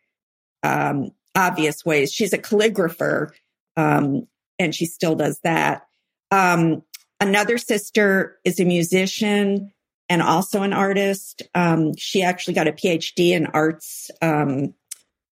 um, 0.63 1.11
obvious 1.35 1.85
ways. 1.85 2.13
She's 2.13 2.33
a 2.33 2.39
calligrapher, 2.39 3.31
um, 3.77 4.27
and 4.59 4.75
she 4.75 4.87
still 4.87 5.15
does 5.15 5.39
that. 5.41 5.87
Um, 6.31 6.83
another 7.21 7.59
sister 7.59 8.39
is 8.45 8.61
a 8.61 8.65
musician 8.65 9.73
and 10.09 10.23
also 10.23 10.63
an 10.63 10.73
artist. 10.73 11.43
Um, 11.55 11.95
she 11.97 12.23
actually 12.23 12.55
got 12.55 12.69
a 12.69 12.73
PhD 12.73 13.31
in 13.31 13.47
arts 13.47 14.11
um, 14.21 14.75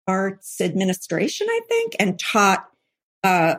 arts 0.07 0.61
administration, 0.61 1.47
I 1.49 1.61
think, 1.67 1.95
and 1.99 2.19
taught 2.19 2.65
uh, 3.23 3.55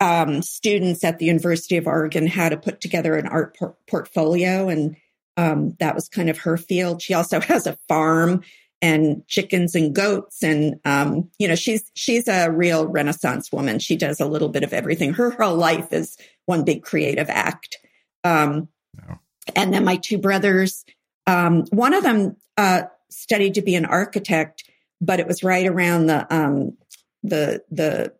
um, 0.00 0.40
students 0.42 1.04
at 1.04 1.18
the 1.18 1.26
University 1.26 1.76
of 1.76 1.86
Oregon 1.86 2.26
how 2.26 2.48
to 2.48 2.56
put 2.56 2.80
together 2.80 3.16
an 3.16 3.26
art 3.26 3.56
por- 3.56 3.76
portfolio 3.86 4.68
and 4.68 4.96
um, 5.38 5.76
that 5.78 5.94
was 5.94 6.08
kind 6.08 6.28
of 6.28 6.38
her 6.38 6.58
field. 6.58 7.00
She 7.00 7.14
also 7.14 7.40
has 7.40 7.66
a 7.66 7.78
farm 7.88 8.42
and 8.82 9.26
chickens 9.26 9.74
and 9.74 9.94
goats, 9.94 10.42
and 10.42 10.78
um, 10.84 11.30
you 11.38 11.48
know 11.48 11.54
she's 11.54 11.90
she's 11.94 12.28
a 12.28 12.50
real 12.50 12.86
Renaissance 12.86 13.50
woman. 13.50 13.78
She 13.78 13.96
does 13.96 14.20
a 14.20 14.26
little 14.26 14.50
bit 14.50 14.64
of 14.64 14.72
everything. 14.72 15.14
Her 15.14 15.30
whole 15.30 15.56
life 15.56 15.92
is 15.92 16.16
one 16.46 16.64
big 16.64 16.82
creative 16.82 17.30
act. 17.30 17.78
Um, 18.24 18.68
no. 18.94 19.18
And 19.56 19.72
then 19.72 19.84
my 19.84 19.96
two 19.96 20.18
brothers, 20.18 20.84
um, 21.26 21.64
one 21.70 21.94
of 21.94 22.02
them 22.02 22.36
uh, 22.56 22.82
studied 23.10 23.54
to 23.54 23.62
be 23.62 23.74
an 23.74 23.86
architect, 23.86 24.64
but 25.00 25.18
it 25.18 25.26
was 25.26 25.42
right 25.42 25.66
around 25.66 26.06
the 26.06 26.32
um, 26.34 26.76
the 27.22 27.62
the 27.70 28.12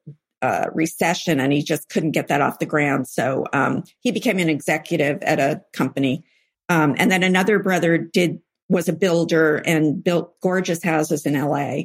uh, 0.42 0.66
recession, 0.72 1.38
and 1.38 1.52
he 1.52 1.62
just 1.62 1.88
couldn't 1.88 2.12
get 2.12 2.28
that 2.28 2.40
off 2.40 2.58
the 2.58 2.66
ground. 2.66 3.06
So 3.06 3.44
um, 3.52 3.84
he 4.00 4.10
became 4.10 4.38
an 4.38 4.48
executive 4.48 5.22
at 5.22 5.38
a 5.38 5.62
company 5.72 6.24
um, 6.68 6.94
and 6.98 7.10
then 7.10 7.22
another 7.22 7.58
brother 7.58 7.98
did 7.98 8.40
was 8.68 8.88
a 8.88 8.92
builder 8.92 9.56
and 9.56 10.02
built 10.02 10.38
gorgeous 10.40 10.82
houses 10.82 11.24
in 11.24 11.34
LA. 11.34 11.84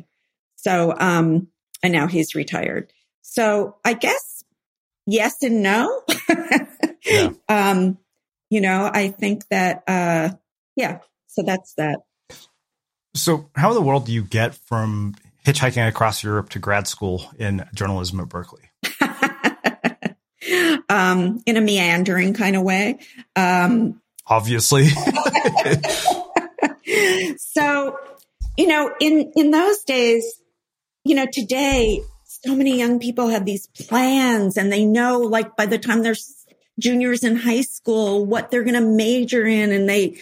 So, 0.58 0.94
um, 0.98 1.48
and 1.82 1.94
now 1.94 2.08
he's 2.08 2.36
retired. 2.36 2.92
So 3.22 3.78
I 3.86 3.94
guess 3.94 4.44
yes 5.06 5.36
and 5.42 5.64
no. 5.64 6.02
yeah. 7.06 7.32
Um, 7.50 7.98
you 8.50 8.62
know, 8.62 8.90
I 8.92 9.10
think 9.10 9.48
that, 9.50 9.84
uh, 9.88 10.30
yeah, 10.76 11.00
so 11.28 11.44
that's 11.44 11.74
that. 11.76 12.00
So 13.16 13.50
how 13.56 13.70
in 13.70 13.76
the 13.76 13.82
world 13.82 14.06
do 14.06 14.14
you 14.14 14.24
get 14.24 14.56
from 14.56 15.16
hitchhiking 15.46 15.88
across 15.88 16.24
Europe 16.24 16.50
to 16.52 16.60
grad 16.60 16.88
school 16.88 17.30
in 17.38 17.68
journalism 17.74 18.20
at 18.20 18.30
Berkeley? 18.30 18.62
um, 20.90 21.42
in 21.46 21.58
a 21.58 21.62
meandering 21.62 22.34
kind 22.34 22.56
of 22.56 22.64
way. 22.64 23.00
Um, 23.36 24.02
obviously. 24.28 24.88
so 27.38 27.98
you 28.58 28.68
know, 28.68 28.94
in, 29.00 29.32
in 29.36 29.52
those 29.52 29.84
days, 29.84 30.42
you 31.04 31.16
know, 31.16 31.26
today, 31.32 32.02
so 32.26 32.56
many 32.56 32.78
young 32.78 33.00
people 33.00 33.30
have 33.30 33.46
these 33.46 33.68
plans 33.68 34.58
and 34.58 34.72
they 34.72 34.86
know 34.86 35.20
like 35.20 35.56
by 35.56 35.66
the 35.66 35.78
time 35.78 36.04
they're 36.04 36.16
juniors 36.80 37.24
in 37.24 37.36
high 37.36 37.62
school, 37.62 38.26
what 38.26 38.52
they're 38.52 38.64
going 38.64 38.74
to 38.76 38.82
major 38.82 39.46
in. 39.46 39.72
And 39.72 39.88
they, 39.88 40.18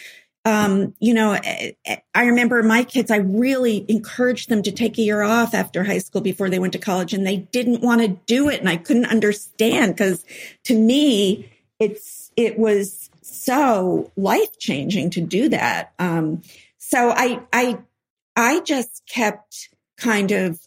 um, 0.45 0.95
you 0.99 1.13
know, 1.13 1.33
eh, 1.33 1.71
eh, 1.85 1.97
I 2.13 2.25
remember 2.25 2.61
my 2.63 2.83
kids, 2.83 3.11
I 3.11 3.17
really 3.17 3.85
encouraged 3.87 4.49
them 4.49 4.63
to 4.63 4.71
take 4.71 4.97
a 4.97 5.01
year 5.01 5.21
off 5.21 5.53
after 5.53 5.83
high 5.83 5.99
school 5.99 6.21
before 6.21 6.49
they 6.49 6.59
went 6.59 6.73
to 6.73 6.79
college 6.79 7.13
and 7.13 7.25
they 7.25 7.37
didn't 7.37 7.81
want 7.81 8.01
to 8.01 8.07
do 8.25 8.49
it. 8.49 8.59
And 8.59 8.69
I 8.69 8.77
couldn't 8.77 9.05
understand 9.05 9.93
because 9.93 10.25
to 10.65 10.75
me, 10.75 11.51
it's, 11.79 12.31
it 12.35 12.57
was 12.57 13.10
so 13.43 14.11
life 14.15 14.57
changing 14.59 15.09
to 15.11 15.21
do 15.21 15.49
that. 15.49 15.93
Um, 15.97 16.41
so 16.77 17.09
I, 17.09 17.41
I, 17.51 17.79
I 18.35 18.59
just 18.61 19.03
kept 19.07 19.69
kind 19.97 20.31
of, 20.31 20.59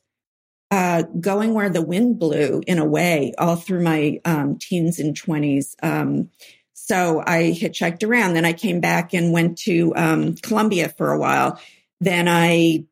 uh, 0.71 1.03
going 1.21 1.55
where 1.55 1.71
the 1.71 1.83
wind 1.83 2.19
blew 2.19 2.63
in 2.67 2.79
a 2.79 2.85
way 2.85 3.33
all 3.39 3.57
through 3.57 3.83
my, 3.83 4.21
um, 4.25 4.59
teens 4.59 4.99
and 4.99 5.17
twenties. 5.17 5.77
Um, 5.83 6.31
so 6.73 7.23
I 7.25 7.57
hitchhiked 7.59 8.03
around. 8.03 8.35
Then 8.35 8.45
I 8.45 8.53
came 8.53 8.81
back 8.81 9.15
and 9.15 9.33
went 9.33 9.59
to 9.59 9.93
um, 9.97 10.35
for 10.37 11.13
a 11.13 11.19
while. 11.19 11.61
Then 12.01 12.29
I 12.29 12.85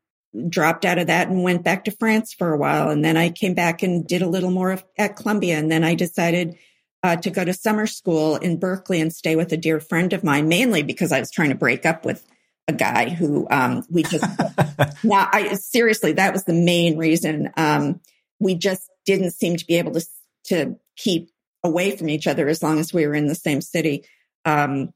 dropped 0.49 0.85
out 0.85 0.99
of 0.99 1.09
that 1.09 1.29
and 1.29 1.43
went 1.43 1.63
back 1.63 1.85
to 1.85 1.91
France 1.91 2.33
for 2.33 2.55
a 2.55 2.57
while. 2.57 2.89
And 2.89 3.05
then 3.05 3.17
I 3.17 3.29
came 3.31 3.55
back 3.55 3.83
and 3.83 4.07
did 4.07 4.23
a 4.23 4.29
little 4.29 4.51
more 4.51 4.79
at 4.97 5.17
Columbia. 5.17 5.59
And 5.59 5.71
then 5.71 5.85
I 5.85 5.95
decided 5.95 6.57
uh, 7.03 7.17
to 7.17 7.31
go 7.31 7.45
to 7.45 7.53
summer 7.53 7.87
school 7.87 8.37
in 8.37 8.59
Berkeley 8.59 9.01
and 9.01 9.13
stay 9.13 9.37
with 9.37 9.53
a 9.53 9.57
dear 9.57 9.81
friend 9.81 10.13
of 10.13 10.23
mine, 10.23 10.49
mainly 10.49 10.83
because 10.83 11.13
I 11.13 11.21
was 11.21 11.31
trying 11.31 11.51
to 11.51 11.55
break 11.55 11.85
up 11.85 12.05
with 12.05 12.25
a 12.69 12.73
guy 12.73 13.09
who 13.09 13.47
um, 13.51 13.85
we 13.91 14.05
just 14.05 14.25
now 15.05 15.29
I 15.33 15.55
seriously 15.55 16.13
that 16.13 16.33
was 16.33 16.45
the 16.45 16.53
main 16.53 16.97
reason 16.97 17.51
um, 17.57 18.01
we 18.39 18.55
just 18.55 18.89
didn't 19.05 19.33
seem 19.33 19.57
to 19.57 19.67
be 19.67 19.79
able 19.79 19.93
to 19.93 20.07
to 20.45 20.77
keep 20.97 21.31
away 21.65 21.97
from 21.97 22.09
each 22.09 22.27
other 22.27 22.49
as 22.49 22.63
long 22.63 22.79
as 22.79 22.93
we 22.93 23.07
were 23.07 23.15
in 23.15 23.27
the 23.27 23.35
same 23.35 23.61
city. 23.61 24.05
Um, 24.45 24.93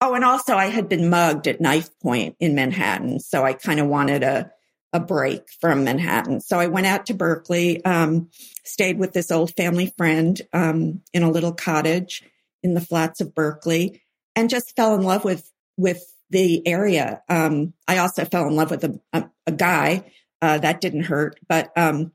oh, 0.00 0.14
and 0.14 0.24
also 0.24 0.54
I 0.54 0.66
had 0.66 0.88
been 0.88 1.10
mugged 1.10 1.46
at 1.46 1.60
knife 1.60 1.88
point 2.00 2.36
in 2.40 2.54
Manhattan. 2.54 3.20
So 3.20 3.44
I 3.44 3.54
kind 3.54 3.80
of 3.80 3.86
wanted 3.86 4.22
a, 4.22 4.50
a 4.92 5.00
break 5.00 5.50
from 5.60 5.84
Manhattan. 5.84 6.40
So 6.40 6.58
I 6.58 6.66
went 6.66 6.86
out 6.86 7.06
to 7.06 7.14
Berkeley, 7.14 7.84
um, 7.84 8.30
stayed 8.64 8.98
with 8.98 9.12
this 9.12 9.30
old 9.30 9.54
family 9.56 9.92
friend, 9.96 10.40
um, 10.52 11.02
in 11.12 11.22
a 11.22 11.30
little 11.30 11.52
cottage 11.52 12.22
in 12.62 12.74
the 12.74 12.80
flats 12.80 13.20
of 13.20 13.34
Berkeley 13.34 14.02
and 14.34 14.50
just 14.50 14.76
fell 14.76 14.94
in 14.94 15.02
love 15.02 15.24
with, 15.24 15.50
with 15.76 16.02
the 16.30 16.66
area. 16.66 17.22
Um, 17.28 17.72
I 17.86 17.98
also 17.98 18.24
fell 18.24 18.46
in 18.46 18.56
love 18.56 18.70
with 18.70 18.84
a, 18.84 19.00
a, 19.12 19.30
a 19.46 19.52
guy, 19.52 20.10
uh, 20.42 20.58
that 20.58 20.80
didn't 20.80 21.04
hurt, 21.04 21.38
but, 21.48 21.70
um, 21.76 22.12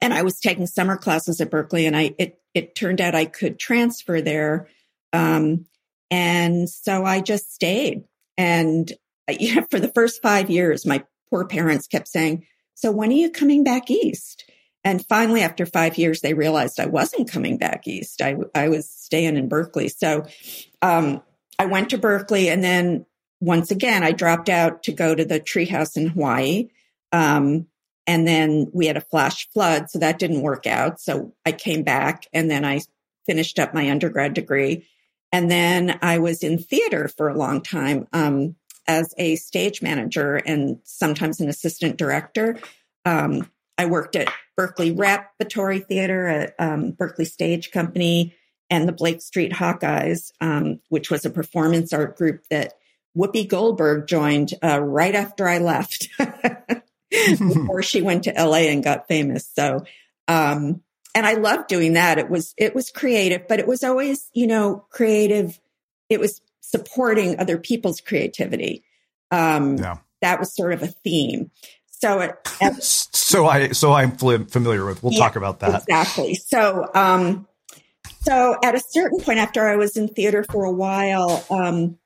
and 0.00 0.12
I 0.12 0.22
was 0.22 0.40
taking 0.40 0.66
summer 0.66 0.96
classes 0.96 1.40
at 1.40 1.50
Berkeley 1.50 1.86
and 1.86 1.96
I, 1.96 2.14
it, 2.18 2.40
it 2.54 2.74
turned 2.74 3.00
out 3.00 3.14
I 3.14 3.24
could 3.26 3.58
transfer 3.58 4.20
there. 4.20 4.68
Um, 5.12 5.66
and 6.10 6.68
so 6.68 7.04
I 7.04 7.20
just 7.20 7.52
stayed. 7.52 8.04
And 8.36 8.92
you 9.28 9.54
know, 9.54 9.66
for 9.70 9.80
the 9.80 9.92
first 9.92 10.22
five 10.22 10.50
years, 10.50 10.86
my 10.86 11.04
poor 11.30 11.46
parents 11.46 11.86
kept 11.86 12.08
saying, 12.08 12.46
so 12.74 12.90
when 12.90 13.10
are 13.10 13.14
you 13.14 13.30
coming 13.30 13.64
back 13.64 13.90
east? 13.90 14.50
And 14.84 15.04
finally, 15.08 15.40
after 15.40 15.66
five 15.66 15.98
years, 15.98 16.20
they 16.20 16.34
realized 16.34 16.78
I 16.78 16.86
wasn't 16.86 17.30
coming 17.30 17.58
back 17.58 17.88
east. 17.88 18.22
I, 18.22 18.36
I 18.54 18.68
was 18.68 18.88
staying 18.88 19.36
in 19.36 19.48
Berkeley. 19.48 19.88
So, 19.88 20.26
um, 20.82 21.22
I 21.58 21.66
went 21.66 21.90
to 21.90 21.98
Berkeley 21.98 22.48
and 22.48 22.62
then 22.62 23.06
once 23.40 23.70
again, 23.70 24.02
I 24.02 24.12
dropped 24.12 24.48
out 24.48 24.82
to 24.84 24.92
go 24.92 25.14
to 25.14 25.24
the 25.24 25.40
treehouse 25.40 25.96
in 25.96 26.08
Hawaii. 26.08 26.68
Um, 27.12 27.66
and 28.06 28.26
then 28.26 28.70
we 28.72 28.86
had 28.86 28.96
a 28.96 29.02
flash 29.02 29.48
flood. 29.50 29.90
So 29.90 29.98
that 29.98 30.18
didn't 30.18 30.42
work 30.42 30.66
out. 30.66 31.00
So 31.00 31.34
I 31.44 31.52
came 31.52 31.82
back 31.82 32.26
and 32.32 32.50
then 32.50 32.64
I 32.64 32.80
finished 33.26 33.58
up 33.58 33.74
my 33.74 33.90
undergrad 33.90 34.34
degree. 34.34 34.86
And 35.32 35.50
then 35.50 35.98
I 36.02 36.18
was 36.18 36.42
in 36.42 36.58
theater 36.58 37.08
for 37.08 37.28
a 37.28 37.36
long 37.36 37.60
time 37.60 38.06
um, 38.12 38.54
as 38.88 39.14
a 39.18 39.36
stage 39.36 39.82
manager 39.82 40.36
and 40.36 40.78
sometimes 40.84 41.40
an 41.40 41.48
assistant 41.48 41.96
director. 41.96 42.58
Um, 43.04 43.50
I 43.78 43.86
worked 43.86 44.16
at 44.16 44.32
Berkeley 44.56 44.90
Repertory 44.90 45.80
Theater, 45.80 46.26
at 46.26 46.54
um, 46.58 46.92
Berkeley 46.92 47.24
Stage 47.24 47.70
Company, 47.70 48.34
and 48.70 48.88
the 48.88 48.92
Blake 48.92 49.20
Street 49.22 49.52
Hawkeyes, 49.52 50.32
um, 50.40 50.80
which 50.88 51.10
was 51.10 51.24
a 51.24 51.30
performance 51.30 51.92
art 51.92 52.16
group 52.16 52.44
that 52.50 52.74
Whoopi 53.16 53.48
Goldberg 53.48 54.06
joined 54.06 54.54
uh, 54.62 54.80
right 54.80 55.14
after 55.14 55.48
I 55.48 55.58
left. 55.58 56.08
before 57.10 57.82
she 57.82 58.02
went 58.02 58.24
to 58.24 58.32
LA 58.32 58.68
and 58.68 58.82
got 58.82 59.08
famous. 59.08 59.50
So, 59.54 59.84
um, 60.28 60.82
and 61.14 61.26
I 61.26 61.34
loved 61.34 61.68
doing 61.68 61.94
that. 61.94 62.18
It 62.18 62.28
was, 62.28 62.52
it 62.56 62.74
was 62.74 62.90
creative, 62.90 63.48
but 63.48 63.58
it 63.58 63.66
was 63.66 63.84
always, 63.84 64.28
you 64.34 64.46
know, 64.46 64.84
creative. 64.90 65.58
It 66.08 66.20
was 66.20 66.40
supporting 66.66 67.38
other 67.38 67.58
people's 67.58 68.00
creativity. 68.00 68.82
Um, 69.30 69.76
yeah. 69.76 69.98
that 70.20 70.38
was 70.40 70.54
sort 70.54 70.72
of 70.72 70.82
a 70.82 70.88
theme. 70.88 71.50
So, 71.90 72.20
it, 72.20 72.34
at, 72.60 72.82
so 72.82 73.46
I, 73.46 73.68
so 73.72 73.92
I'm 73.92 74.16
familiar 74.16 74.84
with, 74.84 75.02
we'll 75.02 75.12
yeah, 75.12 75.20
talk 75.20 75.36
about 75.36 75.60
that. 75.60 75.82
Exactly. 75.82 76.34
So, 76.34 76.88
um, 76.94 77.46
so 78.20 78.56
at 78.62 78.74
a 78.74 78.80
certain 78.80 79.20
point 79.20 79.38
after 79.38 79.66
I 79.66 79.76
was 79.76 79.96
in 79.96 80.08
theater 80.08 80.44
for 80.50 80.64
a 80.64 80.72
while, 80.72 81.44
um, 81.50 81.98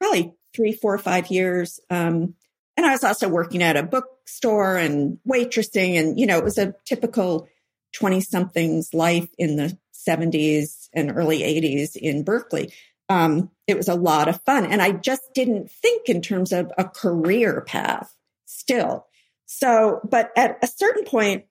probably 0.00 0.34
three, 0.54 0.72
four, 0.72 0.96
five 0.98 1.28
years, 1.28 1.80
um, 1.90 2.34
and 2.76 2.86
I 2.86 2.92
was 2.92 3.04
also 3.04 3.28
working 3.28 3.62
at 3.62 3.76
a 3.76 3.82
bookstore 3.82 4.76
and 4.76 5.18
waitressing. 5.28 5.98
And, 5.98 6.18
you 6.18 6.26
know, 6.26 6.38
it 6.38 6.44
was 6.44 6.58
a 6.58 6.74
typical 6.84 7.48
20 7.94 8.20
somethings 8.20 8.94
life 8.94 9.28
in 9.36 9.56
the 9.56 9.76
70s 10.08 10.88
and 10.94 11.10
early 11.16 11.40
80s 11.40 11.96
in 11.96 12.22
Berkeley. 12.22 12.72
Um, 13.08 13.50
it 13.66 13.76
was 13.76 13.88
a 13.88 13.94
lot 13.94 14.28
of 14.28 14.42
fun. 14.42 14.64
And 14.66 14.82
I 14.82 14.92
just 14.92 15.22
didn't 15.34 15.70
think 15.70 16.08
in 16.08 16.20
terms 16.20 16.52
of 16.52 16.70
a 16.76 16.84
career 16.84 17.60
path 17.62 18.14
still. 18.46 19.06
So, 19.46 20.00
but 20.04 20.30
at 20.36 20.58
a 20.62 20.66
certain 20.66 21.04
point, 21.04 21.44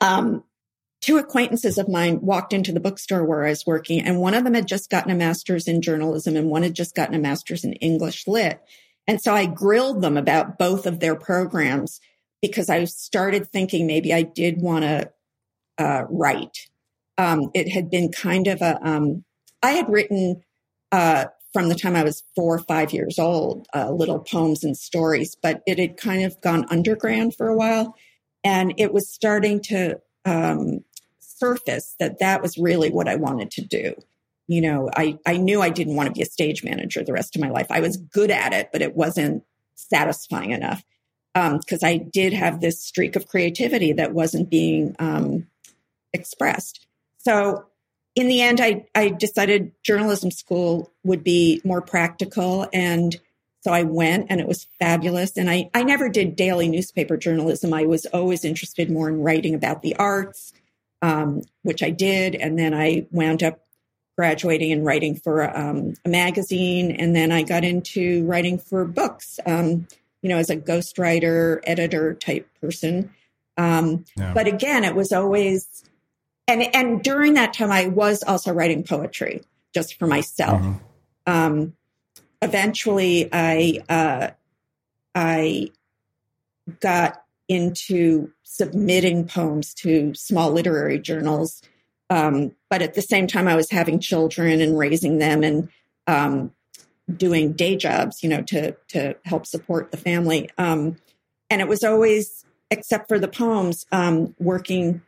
um, 0.00 0.42
two 1.00 1.18
acquaintances 1.18 1.78
of 1.78 1.88
mine 1.88 2.20
walked 2.20 2.52
into 2.52 2.72
the 2.72 2.80
bookstore 2.80 3.24
where 3.24 3.46
I 3.46 3.50
was 3.50 3.64
working, 3.64 4.00
and 4.00 4.20
one 4.20 4.34
of 4.34 4.42
them 4.42 4.54
had 4.54 4.66
just 4.66 4.90
gotten 4.90 5.12
a 5.12 5.14
master's 5.14 5.68
in 5.68 5.80
journalism 5.80 6.34
and 6.36 6.50
one 6.50 6.64
had 6.64 6.74
just 6.74 6.96
gotten 6.96 7.14
a 7.14 7.20
master's 7.20 7.64
in 7.64 7.74
English 7.74 8.26
lit. 8.26 8.60
And 9.06 9.20
so 9.20 9.32
I 9.32 9.46
grilled 9.46 10.02
them 10.02 10.16
about 10.16 10.58
both 10.58 10.86
of 10.86 10.98
their 10.98 11.14
programs 11.14 12.00
because 12.42 12.68
I 12.68 12.84
started 12.84 13.46
thinking 13.46 13.86
maybe 13.86 14.12
I 14.12 14.22
did 14.22 14.60
want 14.60 14.84
to 14.84 15.12
uh, 15.78 16.04
write. 16.10 16.68
Um, 17.16 17.50
it 17.54 17.68
had 17.70 17.90
been 17.90 18.10
kind 18.10 18.48
of 18.48 18.60
a. 18.60 18.78
Um, 18.86 19.24
I 19.62 19.72
had 19.72 19.88
written 19.88 20.42
uh, 20.92 21.26
from 21.52 21.68
the 21.68 21.74
time 21.74 21.96
I 21.96 22.04
was 22.04 22.22
four 22.34 22.54
or 22.54 22.60
five 22.60 22.92
years 22.92 23.18
old, 23.18 23.66
uh, 23.74 23.90
little 23.90 24.20
poems 24.20 24.64
and 24.64 24.76
stories, 24.76 25.36
but 25.40 25.62
it 25.66 25.78
had 25.78 25.96
kind 25.96 26.24
of 26.24 26.40
gone 26.40 26.66
underground 26.70 27.34
for 27.34 27.48
a 27.48 27.56
while. 27.56 27.94
And 28.44 28.74
it 28.76 28.92
was 28.92 29.08
starting 29.08 29.60
to 29.62 30.00
um, 30.24 30.84
surface 31.20 31.96
that 31.98 32.20
that 32.20 32.42
was 32.42 32.58
really 32.58 32.90
what 32.90 33.08
I 33.08 33.16
wanted 33.16 33.50
to 33.52 33.62
do 33.62 33.94
you 34.48 34.60
know, 34.60 34.88
I, 34.96 35.18
I 35.26 35.36
knew 35.36 35.60
I 35.60 35.70
didn't 35.70 35.96
want 35.96 36.08
to 36.08 36.12
be 36.12 36.22
a 36.22 36.26
stage 36.26 36.62
manager 36.62 37.02
the 37.02 37.12
rest 37.12 37.34
of 37.34 37.42
my 37.42 37.50
life. 37.50 37.66
I 37.70 37.80
was 37.80 37.96
good 37.96 38.30
at 38.30 38.52
it, 38.52 38.70
but 38.72 38.82
it 38.82 38.94
wasn't 38.94 39.44
satisfying 39.74 40.52
enough. 40.52 40.84
Um, 41.34 41.60
cause 41.68 41.82
I 41.82 41.98
did 41.98 42.32
have 42.32 42.60
this 42.60 42.80
streak 42.80 43.16
of 43.16 43.28
creativity 43.28 43.92
that 43.92 44.14
wasn't 44.14 44.48
being, 44.48 44.94
um, 44.98 45.48
expressed. 46.12 46.86
So 47.18 47.66
in 48.16 48.28
the 48.28 48.40
end, 48.40 48.60
I, 48.60 48.86
I 48.94 49.10
decided 49.10 49.72
journalism 49.84 50.30
school 50.30 50.90
would 51.04 51.22
be 51.22 51.60
more 51.64 51.82
practical. 51.82 52.66
And 52.72 53.14
so 53.60 53.72
I 53.72 53.82
went 53.82 54.26
and 54.30 54.40
it 54.40 54.48
was 54.48 54.66
fabulous. 54.78 55.36
And 55.36 55.50
I, 55.50 55.70
I 55.74 55.82
never 55.82 56.08
did 56.08 56.34
daily 56.34 56.68
newspaper 56.68 57.18
journalism. 57.18 57.74
I 57.74 57.84
was 57.84 58.06
always 58.06 58.44
interested 58.44 58.90
more 58.90 59.08
in 59.08 59.20
writing 59.20 59.54
about 59.54 59.82
the 59.82 59.94
arts, 59.96 60.54
um, 61.02 61.42
which 61.62 61.82
I 61.82 61.90
did. 61.90 62.34
And 62.34 62.58
then 62.58 62.72
I 62.72 63.06
wound 63.10 63.42
up 63.42 63.60
graduating 64.16 64.72
and 64.72 64.84
writing 64.84 65.14
for 65.14 65.54
um, 65.54 65.92
a 66.06 66.08
magazine. 66.08 66.90
And 66.92 67.14
then 67.14 67.30
I 67.30 67.42
got 67.42 67.64
into 67.64 68.24
writing 68.24 68.58
for 68.58 68.86
books, 68.86 69.38
um, 69.44 69.86
you 70.22 70.30
know, 70.30 70.38
as 70.38 70.48
a 70.48 70.56
ghostwriter, 70.56 71.60
editor 71.64 72.14
type 72.14 72.48
person. 72.62 73.10
Um, 73.58 74.06
yeah. 74.16 74.32
But 74.32 74.46
again, 74.46 74.84
it 74.84 74.94
was 74.94 75.12
always, 75.12 75.84
and, 76.48 76.74
and 76.74 77.02
during 77.02 77.34
that 77.34 77.54
time, 77.54 77.70
I 77.70 77.88
was 77.88 78.22
also 78.22 78.52
writing 78.52 78.84
poetry 78.84 79.42
just 79.74 79.98
for 79.98 80.06
myself. 80.06 80.60
Mm-hmm. 80.60 81.32
Um, 81.32 81.72
eventually, 82.40 83.28
I, 83.32 83.82
uh, 83.88 84.30
I 85.14 85.70
got 86.80 87.22
into 87.48 88.32
submitting 88.42 89.28
poems 89.28 89.74
to 89.74 90.14
small 90.14 90.50
literary 90.50 90.98
journals 90.98 91.62
um, 92.10 92.54
but 92.70 92.82
at 92.82 92.94
the 92.94 93.02
same 93.02 93.26
time, 93.26 93.48
I 93.48 93.56
was 93.56 93.70
having 93.70 93.98
children 93.98 94.60
and 94.60 94.78
raising 94.78 95.18
them 95.18 95.42
and 95.42 95.68
um, 96.06 96.52
doing 97.14 97.52
day 97.52 97.76
jobs, 97.76 98.22
you 98.22 98.28
know, 98.28 98.42
to 98.42 98.72
to 98.88 99.16
help 99.24 99.46
support 99.46 99.90
the 99.90 99.96
family. 99.96 100.50
Um, 100.56 100.96
and 101.50 101.60
it 101.60 101.68
was 101.68 101.84
always, 101.84 102.44
except 102.70 103.08
for 103.08 103.18
the 103.18 103.28
poems, 103.28 103.86
um, 103.92 104.34
working 104.38 105.02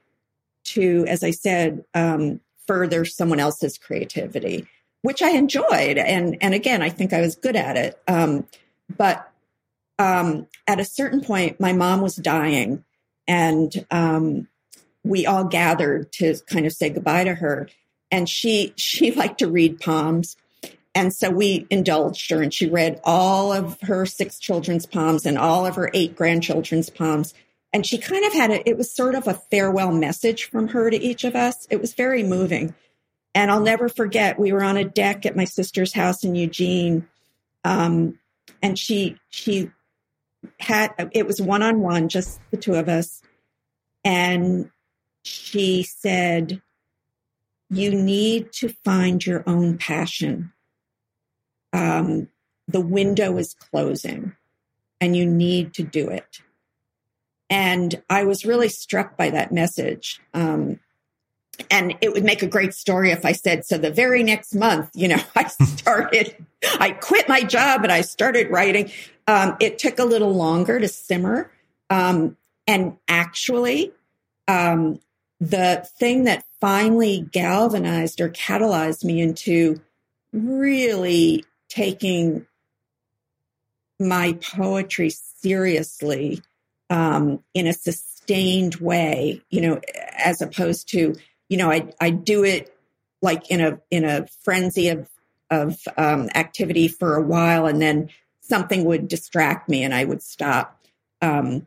to, 0.75 1.05
as 1.09 1.23
I 1.23 1.31
said, 1.31 1.85
um, 1.95 2.41
further 2.67 3.05
someone 3.05 3.41
else's 3.41 3.79
creativity, 3.79 4.67
which 5.03 5.23
I 5.23 5.31
enjoyed. 5.31 5.99
And 5.99 6.37
and 6.41 6.55
again, 6.55 6.83
I 6.83 6.91
think 6.91 7.13
I 7.13 7.21
was 7.21 7.37
good 7.37 7.57
at 7.57 7.77
it. 7.77 8.01
Um, 8.07 8.47
but 8.97 9.31
um, 9.99 10.47
at 10.67 10.81
a 10.81 10.85
certain 10.85 11.21
point, 11.21 11.61
my 11.61 11.73
mom 11.73 12.01
was 12.01 12.17
dying, 12.17 12.85
and 13.27 13.73
um, 13.91 14.49
we 15.05 15.27
all 15.27 15.45
gathered 15.45 16.13
to 16.13 16.37
kind 16.47 16.67
of 16.67 16.73
say 16.73 16.91
goodbye 16.91 17.25
to 17.25 17.35
her. 17.35 17.69
And 18.11 18.29
she 18.29 18.73
she 18.77 19.11
liked 19.11 19.39
to 19.39 19.49
read 19.49 19.81
poems. 19.81 20.37
And 20.95 21.15
so 21.15 21.31
we 21.31 21.67
indulged 21.71 22.31
her 22.31 22.43
and 22.43 22.53
she 22.53 22.69
read 22.69 23.01
all 23.05 23.53
of 23.53 23.81
her 23.83 24.05
six 24.05 24.41
children's 24.41 24.85
poems 24.85 25.27
and 25.27 25.39
all 25.39 25.65
of 25.65 25.77
her 25.77 25.91
eight 25.95 26.17
grandchildren's 26.17 26.91
poems. 26.91 27.35
And 27.73 27.85
she 27.85 27.99
kind 27.99 28.25
of 28.25 28.33
had 28.33 28.51
a, 28.51 28.69
it 28.69 28.79
was 28.79 28.95
sort 28.95 29.15
of 29.15 29.27
a 29.27 29.35
farewell 29.35 29.93
message 29.93 30.45
from 30.45 30.69
her 30.69 30.91
to 30.91 30.97
each 30.97 31.25
of 31.25 31.37
us. 31.37 31.67
It 31.71 31.81
was 31.81 31.95
very 31.95 32.23
moving. 32.23 32.75
And 33.35 33.51
I'll 33.51 33.61
never 33.61 33.89
forget, 33.89 34.39
we 34.39 34.53
were 34.53 34.65
on 34.65 34.77
a 34.77 34.85
deck 34.85 35.27
at 35.27 35.37
my 35.37 35.45
sister's 35.45 35.93
house 35.93 36.25
in 36.25 36.35
Eugene. 36.35 37.07
Um, 37.65 38.19
and 38.63 38.79
she, 38.79 39.17
she 39.29 39.71
had, 40.59 40.95
it 41.13 41.27
was 41.27 41.41
one 41.41 41.63
on 41.63 41.81
one, 41.81 42.09
just 42.09 42.41
the 42.51 42.57
two 42.57 42.75
of 42.75 42.89
us. 42.89 43.23
And 44.03 44.71
she 45.23 45.83
said, 45.83 46.63
You 47.69 47.91
need 47.91 48.53
to 48.55 48.71
find 48.85 49.25
your 49.25 49.45
own 49.47 49.77
passion. 49.77 50.53
Um, 51.73 52.29
the 52.67 52.81
window 52.81 53.37
is 53.37 53.55
closing 53.55 54.35
and 55.01 55.17
you 55.17 55.27
need 55.27 55.75
to 55.75 55.83
do 55.83 56.09
it. 56.09 56.41
And 57.51 58.03
I 58.11 58.25
was 58.25 58.45
really 58.45 58.69
struck 58.69 59.17
by 59.17 59.31
that 59.31 59.53
message. 59.53 60.21
Um, 60.35 60.81
and 61.71 61.97
it 62.01 62.13
would 62.13 62.25
make 62.25 62.43
a 62.43 62.47
great 62.47 62.75
story 62.75 63.11
if 63.11 63.25
I 63.25 63.33
said, 63.33 63.65
so 63.65 63.79
the 63.79 63.91
very 63.91 64.23
next 64.23 64.55
month, 64.55 64.91
you 64.95 65.09
know, 65.09 65.19
I 65.37 65.47
started, 65.49 66.35
I 66.79 66.91
quit 66.91 67.29
my 67.29 67.43
job 67.43 67.83
and 67.83 67.93
I 67.93 68.03
started 68.03 68.51
writing. 68.51 68.91
Um, 69.27 69.57
it 69.61 69.79
took 69.79 69.99
a 69.99 70.05
little 70.05 70.35
longer 70.35 70.79
to 70.79 70.89
simmer. 70.89 71.51
Um, 71.91 72.37
and 72.67 72.97
actually, 73.09 73.93
um, 74.47 75.01
the 75.41 75.89
thing 75.99 76.25
that 76.25 76.45
finally 76.61 77.27
galvanized 77.31 78.21
or 78.21 78.29
catalyzed 78.29 79.05
me 79.05 79.21
into 79.21 79.81
really 80.33 81.45
taking 81.69 82.47
my 84.01 84.33
poetry 84.41 85.11
seriously 85.11 86.43
um, 86.90 87.42
in 87.55 87.66
a 87.66 87.72
sustained 87.72 88.77
way, 88.77 89.42
you 89.51 89.61
know, 89.61 89.81
as 90.16 90.40
opposed 90.42 90.88
to, 90.90 91.14
you 91.48 91.57
know, 91.57 91.70
I, 91.70 91.92
I 92.01 92.11
do 92.11 92.44
it 92.44 92.74
like 93.20 93.51
in 93.51 93.61
a 93.61 93.81
in 93.90 94.05
a 94.05 94.27
frenzy 94.42 94.88
of 94.88 95.09
of 95.51 95.79
um, 95.96 96.29
activity 96.35 96.88
for 96.88 97.16
a 97.16 97.22
while, 97.22 97.66
and 97.66 97.81
then 97.81 98.11
something 98.40 98.85
would 98.85 99.09
distract 99.09 99.68
me, 99.68 99.83
and 99.83 99.94
I 99.94 100.05
would 100.05 100.22
stop. 100.22 100.81
Um, 101.20 101.66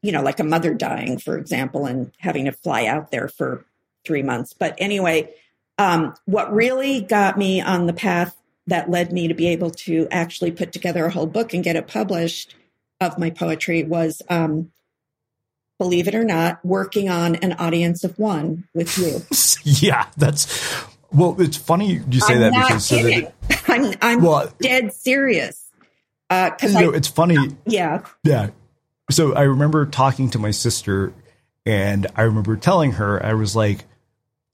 you 0.00 0.12
know, 0.12 0.22
like 0.22 0.38
a 0.38 0.44
mother 0.44 0.74
dying, 0.74 1.18
for 1.18 1.36
example, 1.36 1.84
and 1.84 2.12
having 2.18 2.44
to 2.44 2.52
fly 2.52 2.86
out 2.86 3.10
there 3.10 3.26
for 3.26 3.64
three 4.04 4.22
months. 4.22 4.52
But 4.52 4.76
anyway, 4.78 5.34
um, 5.76 6.14
what 6.24 6.52
really 6.52 7.00
got 7.00 7.36
me 7.36 7.60
on 7.60 7.86
the 7.86 7.92
path 7.92 8.36
that 8.68 8.88
led 8.88 9.12
me 9.12 9.26
to 9.26 9.34
be 9.34 9.48
able 9.48 9.70
to 9.70 10.06
actually 10.10 10.52
put 10.52 10.72
together 10.72 11.04
a 11.06 11.10
whole 11.10 11.26
book 11.26 11.52
and 11.52 11.64
get 11.64 11.74
it 11.74 11.88
published 11.88 12.54
of 13.00 13.18
my 13.18 13.30
poetry 13.30 13.84
was, 13.84 14.22
um, 14.28 14.70
believe 15.78 16.08
it 16.08 16.14
or 16.14 16.24
not, 16.24 16.64
working 16.64 17.08
on 17.08 17.36
an 17.36 17.52
audience 17.54 18.04
of 18.04 18.18
one 18.18 18.64
with 18.74 18.98
you. 18.98 19.22
yeah, 19.86 20.06
that's 20.16 20.84
well. 21.12 21.40
It's 21.40 21.56
funny 21.56 22.00
you 22.10 22.20
say 22.20 22.34
I'm 22.34 22.40
that 22.40 22.66
because 22.66 22.86
so 22.86 22.96
that 22.96 23.12
it, 23.12 23.34
I'm 23.68 23.94
I'm 24.02 24.22
Well- 24.22 24.52
dead 24.60 24.92
serious. 24.92 25.64
Because 26.28 26.74
know, 26.74 26.90
it's 26.90 27.08
funny. 27.08 27.38
yeah 27.64 28.02
Yeah. 28.22 28.50
So 29.10 29.32
I 29.34 29.44
remember 29.44 29.86
talking 29.86 30.28
to 30.30 30.38
my 30.38 30.50
sister, 30.50 31.14
and 31.64 32.06
I 32.14 32.22
remember 32.22 32.54
telling 32.58 32.92
her, 32.92 33.24
I 33.24 33.32
was 33.32 33.56
like, 33.56 33.86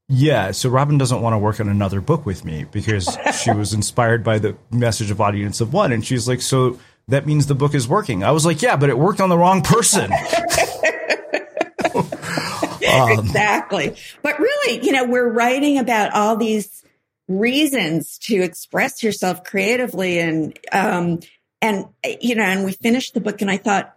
yeah, 0.09 0.53
so 0.53 0.69
Robin 0.69 0.99
doesn't 0.99 1.21
want 1.21 1.35
to 1.35 1.39
work 1.39 1.59
on 1.59 1.69
another 1.69 2.01
book 2.01 2.25
with 2.25 2.45
me 2.45 2.65
because 2.71 3.19
she 3.43 3.51
was 3.51 3.73
inspired 3.73 4.23
by 4.23 4.39
the 4.39 4.57
message 4.71 5.11
of 5.11 5.21
audience 5.21 5.61
of 5.61 5.73
one. 5.73 5.91
And 5.91 6.07
she's 6.07 6.29
like, 6.29 6.41
so 6.43 6.79
that 7.09 7.27
means 7.27 7.47
the 7.47 7.55
book 7.55 7.75
is 7.75 7.87
working. 7.87 8.25
I 8.25 8.31
was 8.31 8.47
like, 8.47 8.63
yeah, 8.63 8.77
but 8.77 8.91
it 8.91 8.99
worked 8.99 9.21
on 9.21 9.29
the 9.29 9.39
wrong 9.39 9.63
person. 9.63 10.11
Um, 12.95 13.11
exactly. 13.19 13.97
But 14.23 14.39
really, 14.39 14.85
you 14.85 14.93
know, 14.93 15.05
we're 15.05 15.29
writing 15.29 15.79
about 15.79 16.13
all 16.13 16.37
these 16.37 16.85
reasons 17.29 18.19
to 18.19 18.43
express 18.43 19.03
yourself 19.03 19.45
creatively 19.45 20.19
and 20.19 20.59
um 20.73 21.21
and 21.63 21.87
you 22.21 22.35
know, 22.35 22.43
and 22.43 22.65
we 22.65 22.73
finished 22.73 23.15
the 23.15 23.21
book 23.21 23.41
and 23.41 23.51
I 23.51 23.57
thought, 23.57 23.97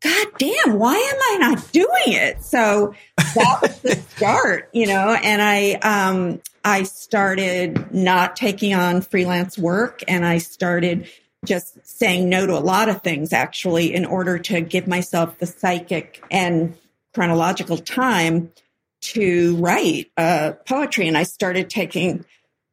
God 0.00 0.26
damn, 0.38 0.78
why 0.78 0.94
am 0.94 1.18
I 1.20 1.48
not 1.48 1.72
doing 1.72 1.88
it? 2.06 2.42
So 2.44 2.94
that 3.16 3.58
was 3.62 3.80
the 3.80 3.96
start, 4.16 4.70
you 4.72 4.86
know, 4.86 5.12
and 5.22 5.42
I 5.42 5.72
um 5.74 6.40
I 6.64 6.84
started 6.84 7.92
not 7.92 8.36
taking 8.36 8.74
on 8.74 9.00
freelance 9.00 9.58
work 9.58 10.02
and 10.06 10.24
I 10.24 10.38
started 10.38 11.08
just 11.44 11.86
saying 11.86 12.28
no 12.28 12.46
to 12.46 12.56
a 12.56 12.60
lot 12.60 12.88
of 12.88 13.02
things 13.02 13.32
actually 13.32 13.94
in 13.94 14.04
order 14.04 14.38
to 14.38 14.60
give 14.60 14.86
myself 14.86 15.38
the 15.38 15.46
psychic 15.46 16.22
and 16.30 16.76
chronological 17.14 17.76
time 17.76 18.52
to 19.00 19.56
write 19.56 20.10
uh, 20.16 20.52
poetry. 20.66 21.06
And 21.06 21.16
I 21.16 21.22
started 21.22 21.70
taking 21.70 22.24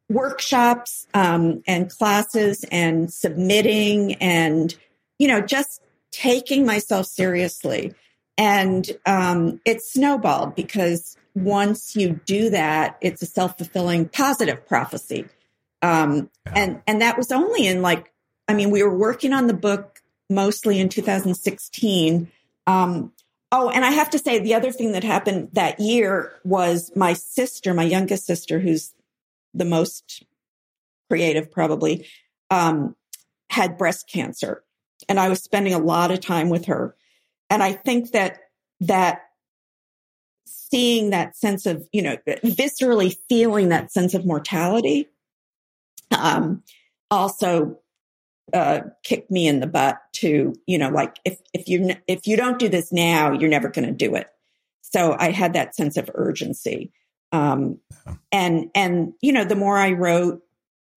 workshops 0.08 1.06
um, 1.14 1.62
and 1.66 1.90
classes 1.90 2.64
and 2.70 3.12
submitting 3.12 4.14
and, 4.14 4.74
you 5.18 5.28
know, 5.28 5.40
just 5.40 5.82
taking 6.10 6.66
myself 6.66 7.06
seriously. 7.06 7.94
And 8.38 8.88
um, 9.06 9.60
it 9.64 9.82
snowballed 9.82 10.54
because 10.54 11.16
once 11.34 11.96
you 11.96 12.20
do 12.24 12.50
that, 12.50 12.98
it's 13.00 13.22
a 13.22 13.26
self 13.26 13.58
fulfilling 13.58 14.08
positive 14.08 14.66
prophecy. 14.66 15.26
Um, 15.82 16.30
and, 16.46 16.82
and 16.86 17.00
that 17.00 17.16
was 17.16 17.30
only 17.30 17.66
in 17.66 17.82
like, 17.82 18.12
I 18.48 18.54
mean, 18.54 18.70
we 18.70 18.82
were 18.82 18.96
working 18.96 19.32
on 19.32 19.46
the 19.46 19.54
book 19.54 20.00
mostly 20.30 20.78
in 20.78 20.88
2016. 20.88 22.30
Um, 22.66 23.12
oh, 23.52 23.70
and 23.70 23.84
I 23.84 23.90
have 23.90 24.10
to 24.10 24.18
say, 24.18 24.38
the 24.38 24.54
other 24.54 24.72
thing 24.72 24.92
that 24.92 25.04
happened 25.04 25.50
that 25.52 25.80
year 25.80 26.32
was 26.44 26.92
my 26.94 27.12
sister, 27.12 27.74
my 27.74 27.84
youngest 27.84 28.26
sister, 28.26 28.58
who's 28.60 28.92
the 29.54 29.64
most 29.64 30.24
creative 31.08 31.50
probably, 31.50 32.06
um, 32.50 32.94
had 33.50 33.78
breast 33.78 34.08
cancer. 34.08 34.62
And 35.08 35.20
I 35.20 35.28
was 35.28 35.42
spending 35.42 35.74
a 35.74 35.78
lot 35.78 36.10
of 36.10 36.20
time 36.20 36.48
with 36.48 36.66
her. 36.66 36.96
And 37.48 37.62
I 37.62 37.72
think 37.72 38.12
that, 38.12 38.38
that 38.80 39.22
seeing 40.46 41.10
that 41.10 41.36
sense 41.36 41.66
of, 41.66 41.88
you 41.92 42.02
know, 42.02 42.16
viscerally 42.26 43.16
feeling 43.28 43.68
that 43.68 43.92
sense 43.92 44.14
of 44.14 44.26
mortality, 44.26 45.08
um, 46.16 46.62
also 47.10 47.78
uh, 48.52 48.80
kicked 49.02 49.30
me 49.30 49.46
in 49.46 49.60
the 49.60 49.66
butt 49.66 49.98
to, 50.14 50.54
you 50.66 50.78
know, 50.78 50.88
like 50.88 51.18
if 51.24 51.40
if 51.52 51.68
you 51.68 51.94
if 52.06 52.26
you 52.26 52.36
don't 52.36 52.58
do 52.58 52.68
this 52.68 52.92
now, 52.92 53.32
you're 53.32 53.50
never 53.50 53.68
going 53.68 53.86
to 53.86 53.92
do 53.92 54.14
it. 54.14 54.28
So 54.82 55.16
I 55.18 55.30
had 55.30 55.54
that 55.54 55.74
sense 55.74 55.96
of 55.96 56.10
urgency, 56.14 56.92
um, 57.32 57.78
and 58.30 58.70
and 58.74 59.12
you 59.20 59.32
know, 59.32 59.44
the 59.44 59.56
more 59.56 59.76
I 59.76 59.92
wrote, 59.92 60.42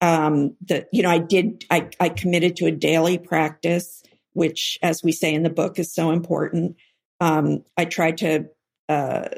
um, 0.01 0.55
the 0.65 0.88
you 0.91 1.01
know, 1.01 1.09
I 1.09 1.17
did 1.17 1.65
I 1.71 1.89
I 1.99 2.09
committed 2.09 2.55
to 2.57 2.67
a 2.67 2.71
daily 2.71 3.17
practice, 3.17 4.03
which, 4.33 4.77
as 4.83 5.03
we 5.03 5.12
say 5.12 5.33
in 5.33 5.43
the 5.43 5.49
book, 5.49 5.79
is 5.79 5.93
so 5.93 6.12
important. 6.12 6.75
Um, 7.19 7.63
I 7.78 7.86
tried 7.86 8.19
to 8.19 8.45
uh, 8.88 9.30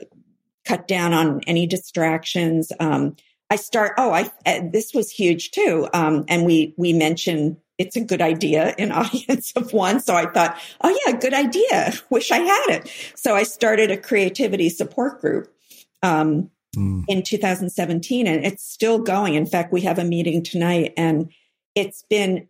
cut 0.66 0.88
down 0.88 1.14
on 1.14 1.42
any 1.48 1.66
distractions. 1.66 2.72
Um, 2.80 3.16
I 3.50 3.56
start. 3.56 3.94
Oh, 3.98 4.12
I 4.12 4.30
uh, 4.46 4.62
this 4.72 4.94
was 4.94 5.10
huge 5.10 5.52
too. 5.52 5.88
Um, 5.94 6.26
and 6.28 6.46
we 6.46 6.74
we 6.78 6.94
mentioned 6.94 7.58
it's 7.82 7.96
a 7.96 8.02
good 8.02 8.22
idea 8.22 8.74
in 8.78 8.92
audience 9.04 9.52
of 9.56 9.74
one. 9.74 10.00
So 10.00 10.16
I 10.16 10.28
thought, 10.28 10.58
oh 10.82 10.98
yeah, 11.06 11.18
good 11.18 11.34
idea. 11.34 11.94
Wish 12.10 12.32
I 12.32 12.40
had 12.40 12.66
it. 12.70 12.92
So 13.16 13.36
I 13.36 13.44
started 13.44 13.92
a 13.92 13.98
creativity 13.98 14.70
support 14.70 15.20
group 15.22 15.54
um, 16.02 16.50
Mm. 16.78 17.04
in 17.10 17.22
2017, 17.22 18.28
and 18.28 18.46
it's 18.46 18.64
still 18.64 18.98
going. 19.00 19.34
In 19.34 19.46
fact, 19.46 19.74
we 19.74 19.82
have 19.82 20.00
a 20.00 20.06
meeting 20.06 20.42
tonight, 20.42 20.94
and 20.96 21.30
it's 21.76 22.06
been 22.10 22.48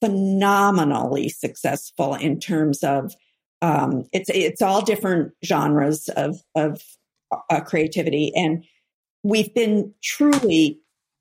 phenomenally 0.00 1.28
successful 1.28 2.14
in 2.14 2.38
terms 2.38 2.84
of 2.84 3.12
um, 3.62 4.04
it's 4.12 4.30
it's 4.32 4.62
all 4.62 4.82
different 4.82 5.32
genres 5.44 6.08
of 6.10 6.38
of 6.54 6.80
uh, 7.50 7.60
creativity, 7.60 8.30
and 8.36 8.64
we've 9.24 9.52
been 9.52 9.92
truly 10.00 10.78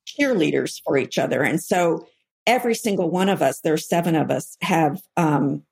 cheerleaders 0.08 0.80
for 0.86 0.98
each 1.00 1.18
other. 1.18 1.42
And 1.42 1.60
so 1.60 2.06
every 2.48 2.76
single 2.76 3.10
one 3.10 3.30
of 3.30 3.42
us, 3.42 3.62
there 3.62 3.74
are 3.74 3.78
seven 3.78 4.16
of 4.16 4.32
us, 4.32 4.58
have 4.62 5.02
um, 5.18 5.64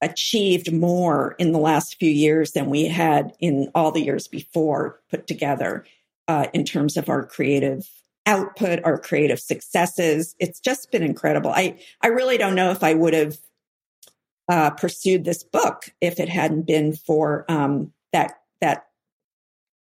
achieved 0.00 0.72
more 0.72 1.34
in 1.38 1.52
the 1.52 1.58
last 1.58 1.96
few 1.96 2.10
years 2.10 2.52
than 2.52 2.70
we 2.70 2.84
had 2.84 3.32
in 3.40 3.70
all 3.74 3.90
the 3.90 4.04
years 4.04 4.28
before 4.28 5.00
put 5.10 5.26
together 5.26 5.84
uh, 6.28 6.46
in 6.52 6.64
terms 6.64 6.96
of 6.96 7.08
our 7.08 7.24
creative 7.24 7.88
output, 8.26 8.80
our 8.84 8.98
creative 8.98 9.40
successes. 9.40 10.36
It's 10.38 10.60
just 10.60 10.92
been 10.92 11.02
incredible. 11.02 11.50
I, 11.50 11.78
I 12.02 12.08
really 12.08 12.36
don't 12.36 12.54
know 12.54 12.70
if 12.70 12.84
I 12.84 12.94
would 12.94 13.14
have 13.14 13.38
uh, 14.48 14.70
pursued 14.70 15.24
this 15.24 15.42
book 15.42 15.90
if 16.00 16.20
it 16.20 16.28
hadn't 16.28 16.66
been 16.66 16.94
for 16.94 17.44
um, 17.48 17.92
that 18.12 18.40
that 18.60 18.86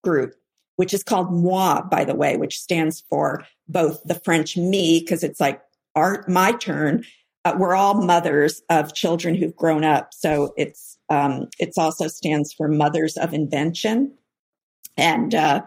group, 0.03 0.35
which 0.75 0.93
is 0.93 1.03
called 1.03 1.31
Moi, 1.31 1.81
by 1.83 2.03
the 2.03 2.15
way, 2.15 2.37
which 2.37 2.59
stands 2.59 3.01
for 3.09 3.45
both 3.67 4.03
the 4.03 4.15
French 4.15 4.57
me 4.57 4.99
because 4.99 5.23
it's 5.23 5.39
like 5.39 5.61
our 5.95 6.23
my 6.27 6.51
turn. 6.53 7.03
Uh, 7.43 7.55
we're 7.57 7.75
all 7.75 7.95
mothers 7.95 8.61
of 8.69 8.93
children 8.93 9.33
who've 9.33 9.55
grown 9.55 9.83
up, 9.83 10.13
so 10.13 10.53
it's 10.57 10.97
um, 11.09 11.47
it's 11.59 11.77
also 11.77 12.07
stands 12.07 12.53
for 12.53 12.67
Mothers 12.67 13.17
of 13.17 13.33
Invention, 13.33 14.13
and 14.95 15.33
uh, 15.33 15.63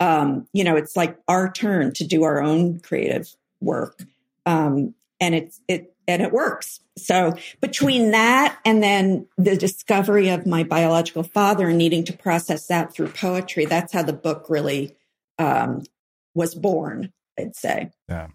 um, 0.00 0.46
you 0.52 0.62
know 0.64 0.76
it's 0.76 0.96
like 0.96 1.18
our 1.26 1.50
turn 1.50 1.92
to 1.94 2.06
do 2.06 2.24
our 2.24 2.42
own 2.42 2.80
creative 2.80 3.34
work, 3.60 4.02
um, 4.44 4.94
and 5.20 5.34
it's 5.34 5.60
it 5.68 5.94
and 6.06 6.22
it 6.22 6.32
works. 6.32 6.80
So 6.98 7.34
between 7.60 8.12
that 8.12 8.58
and 8.64 8.82
then 8.82 9.26
the 9.36 9.56
discovery 9.56 10.28
of 10.28 10.46
my 10.46 10.62
biological 10.62 11.22
father 11.22 11.68
and 11.68 11.78
needing 11.78 12.04
to 12.04 12.12
process 12.12 12.66
that 12.68 12.92
through 12.92 13.08
poetry, 13.08 13.64
that's 13.64 13.92
how 13.92 14.02
the 14.02 14.12
book 14.12 14.46
really 14.48 14.96
um, 15.38 15.82
was 16.34 16.54
born. 16.54 17.12
I'd 17.38 17.56
say. 17.56 17.90
Yeah. 18.08 18.28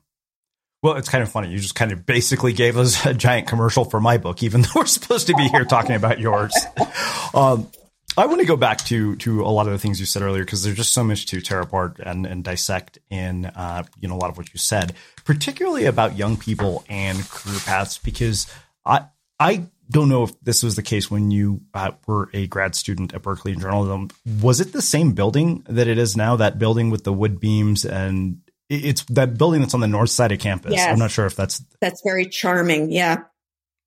Well, 0.81 0.95
it's 0.95 1.09
kind 1.09 1.21
of 1.21 1.29
funny. 1.29 1.49
You 1.49 1.59
just 1.59 1.75
kind 1.75 1.91
of 1.91 2.05
basically 2.05 2.53
gave 2.53 2.75
us 2.75 3.05
a 3.05 3.13
giant 3.13 3.47
commercial 3.47 3.85
for 3.85 3.99
my 3.99 4.17
book, 4.17 4.41
even 4.41 4.61
though 4.63 4.69
we're 4.75 4.85
supposed 4.85 5.27
to 5.27 5.35
be 5.35 5.47
here 5.47 5.65
talking 5.65 5.95
about 5.95 6.19
yours. 6.19 6.53
Um, 7.33 7.71
I 8.17 8.25
want 8.25 8.41
to 8.41 8.45
go 8.45 8.57
back 8.57 8.79
to 8.85 9.15
to 9.15 9.43
a 9.43 9.47
lot 9.47 9.67
of 9.67 9.71
the 9.71 9.79
things 9.79 10.01
you 10.01 10.05
said 10.05 10.21
earlier 10.21 10.43
because 10.43 10.63
there's 10.63 10.75
just 10.75 10.91
so 10.91 11.01
much 11.01 11.27
to 11.27 11.39
tear 11.39 11.61
apart 11.61 11.97
and, 12.03 12.25
and 12.25 12.43
dissect 12.43 12.99
in 13.09 13.45
uh, 13.45 13.83
you 14.01 14.09
know 14.09 14.15
a 14.15 14.17
lot 14.17 14.29
of 14.29 14.37
what 14.37 14.53
you 14.53 14.57
said, 14.57 14.95
particularly 15.23 15.85
about 15.85 16.17
young 16.17 16.35
people 16.35 16.83
and 16.89 17.17
career 17.29 17.59
paths. 17.63 17.99
Because 17.99 18.53
I 18.85 19.05
I 19.39 19.67
don't 19.89 20.09
know 20.09 20.23
if 20.23 20.37
this 20.41 20.61
was 20.61 20.75
the 20.75 20.81
case 20.81 21.09
when 21.09 21.31
you 21.31 21.61
uh, 21.73 21.91
were 22.05 22.29
a 22.33 22.47
grad 22.47 22.75
student 22.75 23.13
at 23.13 23.21
Berkeley 23.21 23.53
in 23.53 23.61
journalism. 23.61 24.09
Was 24.41 24.59
it 24.59 24.73
the 24.73 24.81
same 24.81 25.13
building 25.13 25.65
that 25.69 25.87
it 25.87 25.97
is 25.97 26.17
now? 26.17 26.35
That 26.35 26.59
building 26.59 26.89
with 26.89 27.05
the 27.05 27.13
wood 27.13 27.39
beams 27.39 27.85
and 27.85 28.41
it's 28.71 29.03
that 29.05 29.37
building 29.37 29.61
that's 29.61 29.73
on 29.73 29.81
the 29.81 29.87
north 29.87 30.09
side 30.09 30.31
of 30.31 30.39
campus. 30.39 30.73
Yes. 30.73 30.89
I'm 30.89 30.99
not 30.99 31.11
sure 31.11 31.25
if 31.25 31.35
that's 31.35 31.63
that's 31.81 32.01
very 32.03 32.25
charming. 32.25 32.91
Yeah. 32.91 33.23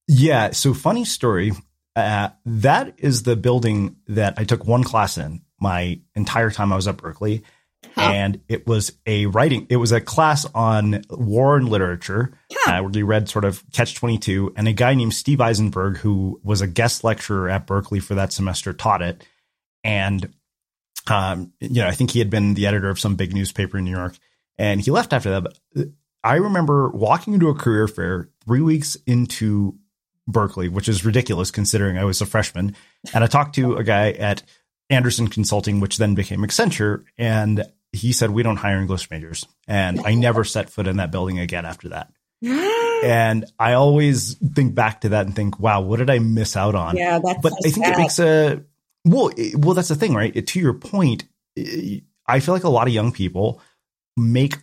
Yeah. 0.07 0.51
So 0.51 0.74
funny 0.74 1.05
story. 1.05 1.53
Uh, 1.97 2.30
that 2.45 2.95
is 2.99 3.22
the 3.22 3.37
building 3.37 3.97
that 4.09 4.35
I 4.37 4.45
took 4.45 4.66
one 4.66 4.85
class 4.85 5.16
in 5.16 5.43
my 5.61 6.01
entire 6.14 6.51
time 6.51 6.72
I 6.72 6.76
was 6.76 6.89
at 6.89 6.97
Berkeley. 6.97 7.45
Huh. 7.95 8.01
And 8.01 8.41
it 8.49 8.66
was 8.66 8.93
a 9.07 9.26
writing, 9.26 9.66
it 9.70 9.76
was 9.76 9.93
a 9.93 10.01
class 10.01 10.47
on 10.55 11.05
war 11.11 11.57
and 11.57 11.68
literature 11.68 12.37
huh. 12.53 12.72
uh, 12.72 12.82
where 12.82 12.91
we 12.91 13.03
read 13.03 13.28
sort 13.28 13.45
of 13.45 13.62
Catch 13.72 13.95
22. 13.95 14.55
And 14.57 14.66
a 14.66 14.72
guy 14.72 14.95
named 14.95 15.14
Steve 15.14 15.41
Eisenberg, 15.41 15.99
who 15.99 16.41
was 16.43 16.61
a 16.61 16.66
guest 16.66 17.05
lecturer 17.05 17.49
at 17.49 17.66
Berkeley 17.66 18.01
for 18.01 18.14
that 18.16 18.32
semester, 18.32 18.72
taught 18.72 19.03
it. 19.03 19.24
And, 19.85 20.32
um, 21.07 21.53
you 21.61 21.82
know, 21.82 21.87
I 21.87 21.93
think 21.93 22.11
he 22.11 22.18
had 22.18 22.30
been 22.30 22.55
the 22.55 22.66
editor 22.66 22.89
of 22.91 22.99
some 22.99 23.16
big 23.16 23.35
newspaper 23.35 23.78
in 23.78 23.85
New 23.85 23.91
York. 23.91 24.16
And 24.59 24.80
he 24.80 24.90
left 24.90 25.12
after 25.12 25.30
that. 25.30 25.42
But 25.42 25.59
uh, 25.76 25.84
I 26.22 26.36
remember 26.36 26.90
walking 26.90 27.34
into 27.34 27.48
a 27.48 27.55
career 27.55 27.88
fair 27.88 28.28
three 28.44 28.61
weeks 28.61 28.96
into 29.07 29.76
Berkeley, 30.26 30.68
which 30.68 30.88
is 30.88 31.05
ridiculous 31.05 31.50
considering 31.50 31.98
I 31.98 32.05
was 32.05 32.20
a 32.20 32.26
freshman. 32.26 32.76
And 33.12 33.22
I 33.22 33.26
talked 33.26 33.55
to 33.57 33.76
a 33.76 33.84
guy 33.84 34.12
at 34.12 34.42
Andersen 34.90 35.28
Consulting, 35.28 35.80
which 35.80 35.98
then 35.98 36.14
became 36.14 36.40
Accenture, 36.40 37.05
and 37.18 37.64
he 37.92 38.12
said, 38.12 38.30
We 38.30 38.42
don't 38.42 38.57
hire 38.57 38.78
English 38.78 39.11
majors. 39.11 39.46
And 39.66 40.00
I 40.05 40.14
never 40.14 40.44
set 40.44 40.70
foot 40.70 40.86
in 40.86 40.96
that 40.98 41.11
building 41.11 41.38
again 41.38 41.64
after 41.64 41.90
that. 41.90 42.12
and 43.05 43.44
I 43.59 43.74
always 43.74 44.34
think 44.34 44.74
back 44.74 45.02
to 45.02 45.11
that 45.11 45.26
and 45.26 45.34
think, 45.34 45.59
wow, 45.59 45.80
what 45.80 45.98
did 45.98 46.11
I 46.11 46.18
miss 46.18 46.57
out 46.57 46.74
on? 46.74 46.96
Yeah, 46.96 47.18
that's 47.18 47.40
but 47.40 47.52
so 47.52 47.59
I 47.64 47.70
think 47.70 47.86
sad. 47.86 47.94
it 47.94 47.98
makes 47.98 48.18
a 48.18 48.64
well, 49.05 49.30
it, 49.36 49.57
well, 49.57 49.74
that's 49.74 49.88
the 49.88 49.94
thing, 49.94 50.14
right? 50.14 50.34
It, 50.34 50.46
to 50.48 50.61
your 50.61 50.74
point, 50.74 51.24
I 52.26 52.40
feel 52.40 52.55
like 52.55 52.64
a 52.64 52.70
lot 52.70 52.86
of 52.86 52.94
young 52.94 53.12
people 53.12 53.61
make 54.16 54.56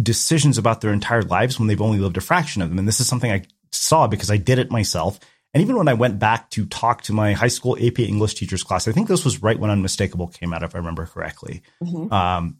decisions 0.00 0.58
about 0.58 0.80
their 0.80 0.92
entire 0.92 1.22
lives 1.22 1.58
when 1.58 1.68
they've 1.68 1.82
only 1.82 1.98
lived 1.98 2.16
a 2.16 2.20
fraction 2.20 2.62
of 2.62 2.68
them. 2.68 2.78
And 2.78 2.86
this 2.86 3.00
is 3.00 3.06
something 3.06 3.30
I 3.30 3.44
saw 3.72 4.06
because 4.06 4.30
I 4.30 4.36
did 4.36 4.58
it 4.58 4.70
myself. 4.70 5.18
And 5.54 5.62
even 5.62 5.76
when 5.76 5.88
I 5.88 5.94
went 5.94 6.18
back 6.18 6.50
to 6.50 6.66
talk 6.66 7.02
to 7.02 7.12
my 7.12 7.32
high 7.32 7.48
school 7.48 7.76
AP 7.80 8.00
English 8.00 8.34
teachers 8.34 8.62
class, 8.62 8.86
I 8.86 8.92
think 8.92 9.08
this 9.08 9.24
was 9.24 9.42
right 9.42 9.58
when 9.58 9.70
Unmistakable 9.70 10.28
came 10.28 10.52
out, 10.52 10.62
if 10.62 10.74
I 10.74 10.78
remember 10.78 11.06
correctly. 11.06 11.62
Mm-hmm. 11.82 12.12
Um, 12.12 12.58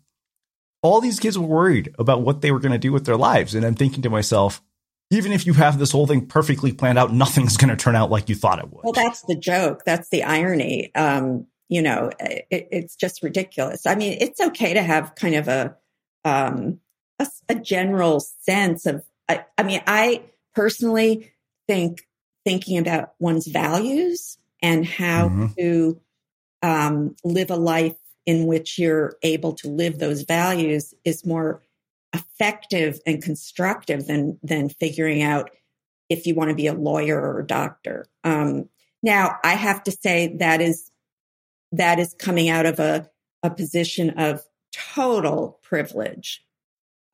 all 0.82 1.01
these 1.01 1.20
kids 1.20 1.39
were 1.39 1.47
worried 1.47 1.95
about 1.99 2.22
what 2.22 2.41
they 2.41 2.51
were 2.51 2.61
going 2.61 2.72
to 2.72 2.78
do 2.78 2.93
with 2.93 3.05
their 3.05 3.16
lives. 3.16 3.55
And 3.55 3.64
I'm 3.64 3.74
thinking 3.74 4.03
to 4.03 4.11
myself, 4.11 4.62
even 5.11 5.32
if 5.32 5.47
you 5.47 5.53
have 5.55 5.78
this 5.78 5.93
whole 5.93 6.07
thing 6.07 6.26
perfectly 6.26 6.72
planned 6.72 6.99
out, 6.99 7.12
nothing's 7.12 7.57
going 7.57 7.70
to 7.70 7.76
turn 7.76 7.97
out 7.97 8.11
like 8.11 8.28
you 8.28 8.34
thought 8.34 8.59
it 8.59 8.70
would. 8.70 8.84
Well, 8.84 8.93
that's 8.93 9.22
the 9.22 9.36
joke. 9.36 9.82
That's 9.84 10.09
the 10.11 10.22
irony. 10.22 10.95
Um, 10.95 11.47
you 11.68 11.82
know, 11.82 12.11
it, 12.18 12.47
it's 12.51 12.97
just 12.97 13.22
ridiculous. 13.22 13.86
I 13.86 13.95
mean, 13.95 14.18
it's 14.20 14.41
okay 14.41 14.74
to 14.74 14.82
have 14.82 15.14
kind 15.14 15.34
of 15.34 15.49
a, 15.49 15.76
um, 16.25 16.81
a, 17.19 17.27
a 17.49 17.55
general 17.55 18.21
sense 18.21 18.87
of, 18.87 19.05
I, 19.29 19.45
I 19.57 19.62
mean, 19.62 19.83
I 19.87 20.25
personally 20.55 21.33
think 21.66 22.07
thinking 22.45 22.79
about 22.79 23.14
one's 23.19 23.47
values 23.47 24.39
and 24.62 24.87
how 24.87 25.29
mm-hmm. 25.29 25.47
to 25.59 26.01
um, 26.62 27.16
live 27.25 27.51
a 27.51 27.57
life 27.57 27.97
in 28.27 28.47
which 28.47 28.79
you're 28.79 29.16
able 29.23 29.55
to 29.55 29.69
live 29.69 29.99
those 29.99 30.23
values 30.23 30.95
is 31.05 31.25
more 31.25 31.62
effective 32.12 33.01
and 33.07 33.23
constructive 33.23 34.07
than 34.07 34.39
than 34.43 34.69
figuring 34.69 35.23
out 35.23 35.51
if 36.09 36.27
you 36.27 36.35
want 36.35 36.49
to 36.49 36.57
be 36.57 36.66
a 36.66 36.75
lawyer 36.75 37.21
or 37.21 37.41
a 37.41 37.47
doctor. 37.47 38.07
Um, 38.25 38.69
now, 39.03 39.37
I 39.45 39.55
have 39.55 39.83
to 39.85 39.93
say 39.93 40.37
that 40.39 40.61
is 40.61 40.91
that 41.73 41.99
is 41.99 42.14
coming 42.14 42.49
out 42.49 42.66
of 42.66 42.79
a 42.79 43.09
a 43.43 43.51
position 43.51 44.11
of 44.19 44.43
total 44.95 45.59
privilege 45.62 46.45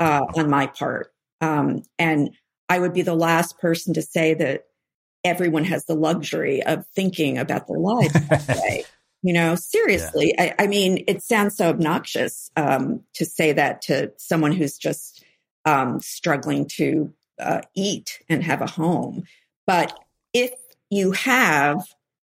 uh, 0.00 0.22
on 0.36 0.50
my 0.50 0.66
part, 0.66 1.12
um, 1.40 1.82
and 1.98 2.30
I 2.68 2.78
would 2.78 2.92
be 2.92 3.02
the 3.02 3.14
last 3.14 3.58
person 3.58 3.94
to 3.94 4.02
say 4.02 4.34
that 4.34 4.64
everyone 5.24 5.64
has 5.64 5.86
the 5.86 5.94
luxury 5.94 6.62
of 6.62 6.86
thinking 6.88 7.38
about 7.38 7.66
their 7.66 7.78
lives 7.78 8.12
that 8.12 8.48
way. 8.62 8.84
You 9.22 9.32
know, 9.32 9.54
seriously. 9.54 10.34
Yeah. 10.36 10.54
I, 10.58 10.64
I, 10.64 10.66
mean, 10.66 11.04
it 11.08 11.22
sounds 11.22 11.56
so 11.56 11.70
obnoxious 11.70 12.50
um, 12.56 13.00
to 13.14 13.24
say 13.24 13.52
that 13.52 13.80
to 13.82 14.12
someone 14.18 14.52
who's 14.52 14.76
just 14.76 15.24
um, 15.64 16.00
struggling 16.00 16.66
to 16.76 17.12
uh, 17.40 17.62
eat 17.74 18.20
and 18.28 18.42
have 18.42 18.60
a 18.60 18.66
home. 18.66 19.24
But 19.66 19.98
if 20.34 20.52
you 20.90 21.12
have 21.12 21.78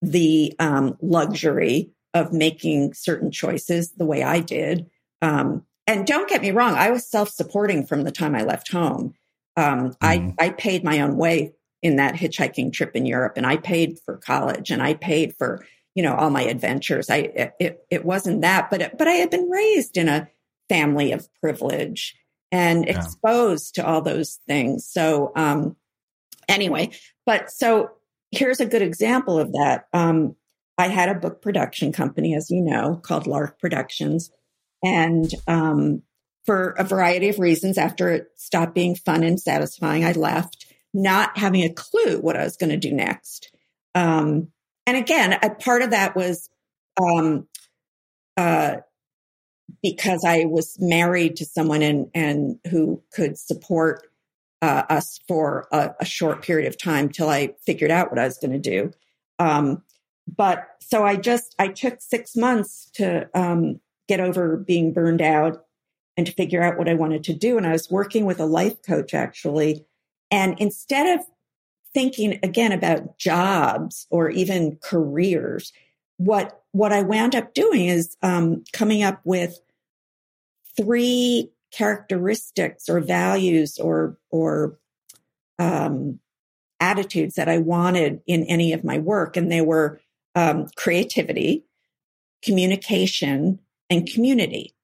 the 0.03 0.55
um, 0.59 0.97
luxury 1.01 1.93
of 2.13 2.33
making 2.33 2.95
certain 2.95 3.31
choices 3.31 3.93
the 3.93 4.05
way 4.07 4.25
I 4.25 4.41
did, 4.41 4.91
um, 5.23 5.65
and 5.87 6.07
don't 6.07 6.29
get 6.29 6.43
me 6.43 6.51
wrong, 6.51 6.75
I 6.75 6.91
was 6.91 7.07
self 7.07 7.31
supporting 7.31 7.87
from 7.87 8.05
the 8.05 8.13
time 8.13 8.35
I 8.35 8.43
left 8.43 8.71
home. 8.71 9.15
Um, 9.57 9.91
mm. 9.91 9.97
I, 10.01 10.35
I 10.39 10.51
paid 10.51 10.85
my 10.85 11.01
own 11.01 11.17
way 11.17 11.55
in 11.83 11.97
that 11.97 12.15
hitchhiking 12.15 12.73
trip 12.73 12.95
in 12.95 13.07
Europe 13.07 13.35
and 13.37 13.47
I 13.47 13.57
paid 13.57 13.99
for 14.05 14.17
college 14.19 14.71
and 14.71 14.83
I 14.83 14.95
paid 14.95 15.35
for, 15.37 15.65
you 15.95 16.03
know, 16.03 16.15
all 16.15 16.31
my 16.31 16.43
adventures. 16.43 17.09
I, 17.11 17.53
it, 17.59 17.85
it 17.91 18.05
wasn't 18.05 18.43
that, 18.43 18.71
but, 18.71 18.99
but 18.99 19.09
I 19.09 19.13
had 19.13 19.31
been 19.31 19.49
raised 19.49 19.97
in 19.97 20.09
a 20.09 20.29
family 20.69 21.13
of 21.13 21.29
privilege 21.41 22.17
and 22.53 22.85
yeah. 22.85 22.99
exposed 22.99 23.75
to 23.77 23.87
all 23.87 24.03
those 24.03 24.39
things. 24.47 24.87
So, 24.87 25.33
um, 25.37 25.77
anyway, 26.49 26.91
but 27.27 27.51
so 27.51 27.91
here's 28.31 28.61
a 28.61 28.67
good 28.67 28.83
example 28.83 29.39
of 29.39 29.53
that. 29.53 29.87
Um, 29.93 30.37
I 30.79 30.89
had 30.89 31.09
a 31.09 31.15
book 31.15 31.43
production 31.43 31.93
company, 31.93 32.35
as 32.35 32.51
you 32.51 32.63
know, 32.63 32.97
called 33.03 33.27
Lark 33.27 33.59
Productions. 33.59 34.31
And, 34.83 35.31
um, 35.47 36.03
for 36.47 36.71
a 36.71 36.85
variety 36.85 37.29
of 37.29 37.39
reasons, 37.39 37.79
after 37.79 38.11
it 38.11 38.29
stopped 38.37 38.75
being 38.75 38.95
fun 38.95 39.23
and 39.23 39.39
satisfying, 39.39 40.05
I 40.05 40.13
left 40.13 40.67
not 40.93 41.39
having 41.39 41.63
a 41.63 41.73
clue 41.73 42.19
what 42.19 42.37
I 42.37 42.45
was 42.45 42.57
going 42.57 42.71
to 42.71 42.77
do 42.77 42.93
next. 42.93 43.53
Um, 43.95 44.49
and 44.87 44.97
again, 44.97 45.39
a 45.43 45.51
part 45.51 45.83
of 45.83 45.91
that 45.91 46.17
was 46.17 46.49
um, 47.01 47.47
uh, 48.37 48.77
because 49.83 50.25
I 50.27 50.45
was 50.47 50.77
married 50.81 51.37
to 51.37 51.45
someone 51.45 51.83
and 51.83 52.11
and 52.15 52.59
who 52.71 53.03
could 53.13 53.39
support 53.39 54.07
uh, 54.63 54.83
us 54.89 55.21
for 55.29 55.69
a, 55.73 55.95
a, 56.01 56.05
short 56.05 56.43
period 56.43 56.69
of 56.69 56.77
time 56.77 57.09
till 57.09 57.31
I 57.31 57.55
figured 57.65 57.91
out 57.91 58.11
what 58.11 58.19
I 58.19 58.25
was 58.25 58.37
going 58.37 58.53
to 58.53 58.59
do. 58.59 58.91
Um, 59.39 59.83
but 60.27 60.69
so 60.81 61.03
I 61.03 61.17
just 61.17 61.55
I 61.59 61.69
took 61.69 62.01
six 62.01 62.37
months 62.37 62.91
to 62.95 63.29
um, 63.35 63.81
get 64.11 64.21
over 64.21 64.57
being 64.57 64.93
burned 64.93 65.23
out 65.23 65.65
and 66.17 66.27
to 66.27 66.33
figure 66.33 66.63
out 66.63 66.77
what 66.77 66.89
I 66.89 66.95
wanted 66.95 67.23
to 67.25 67.33
do. 67.33 67.57
And 67.57 67.67
I 67.67 67.73
was 67.73 67.91
working 67.91 68.25
with 68.25 68.41
a 68.41 68.45
life 68.45 68.83
coach 68.83 69.15
actually 69.15 69.87
And 70.31 70.59
instead 70.59 71.19
of 71.19 71.27
thinking 71.93 72.39
again 72.43 72.73
about 72.73 73.19
jobs 73.19 74.07
or 74.11 74.31
even 74.31 74.79
careers, 74.83 75.73
what 76.19 76.63
what 76.73 76.93
I 76.93 77.03
wound 77.03 77.35
up 77.35 77.55
doing 77.55 77.87
is 77.87 78.17
um, 78.23 78.63
coming 78.73 79.03
up 79.03 79.21
with 79.25 79.59
three 80.77 81.51
characteristics 81.73 82.89
or 82.89 83.01
values 83.01 83.79
or 83.79 84.17
or 84.31 84.79
um, 85.59 86.21
attitudes 86.79 87.35
that 87.35 87.49
I 87.49 87.59
wanted 87.59 88.21
in 88.27 88.45
any 88.45 88.73
of 88.73 88.85
my 88.85 88.99
work, 88.99 89.37
and 89.37 89.51
they 89.51 89.61
were 89.61 90.01
um, 90.35 90.69
creativity, 90.77 91.65
communication, 92.43 93.59
and 93.91 94.11
community. 94.11 94.75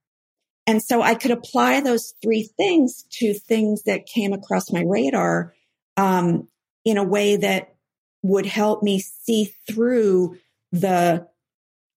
And 0.66 0.82
so 0.82 1.00
I 1.00 1.14
could 1.14 1.30
apply 1.30 1.80
those 1.80 2.12
three 2.20 2.42
things 2.56 3.04
to 3.12 3.32
things 3.34 3.84
that 3.84 4.06
came 4.06 4.32
across 4.32 4.72
my 4.72 4.82
radar 4.82 5.54
um, 5.96 6.48
in 6.84 6.98
a 6.98 7.04
way 7.04 7.36
that 7.36 7.76
would 8.22 8.46
help 8.46 8.82
me 8.82 8.98
see 8.98 9.54
through 9.68 10.36
the 10.72 11.26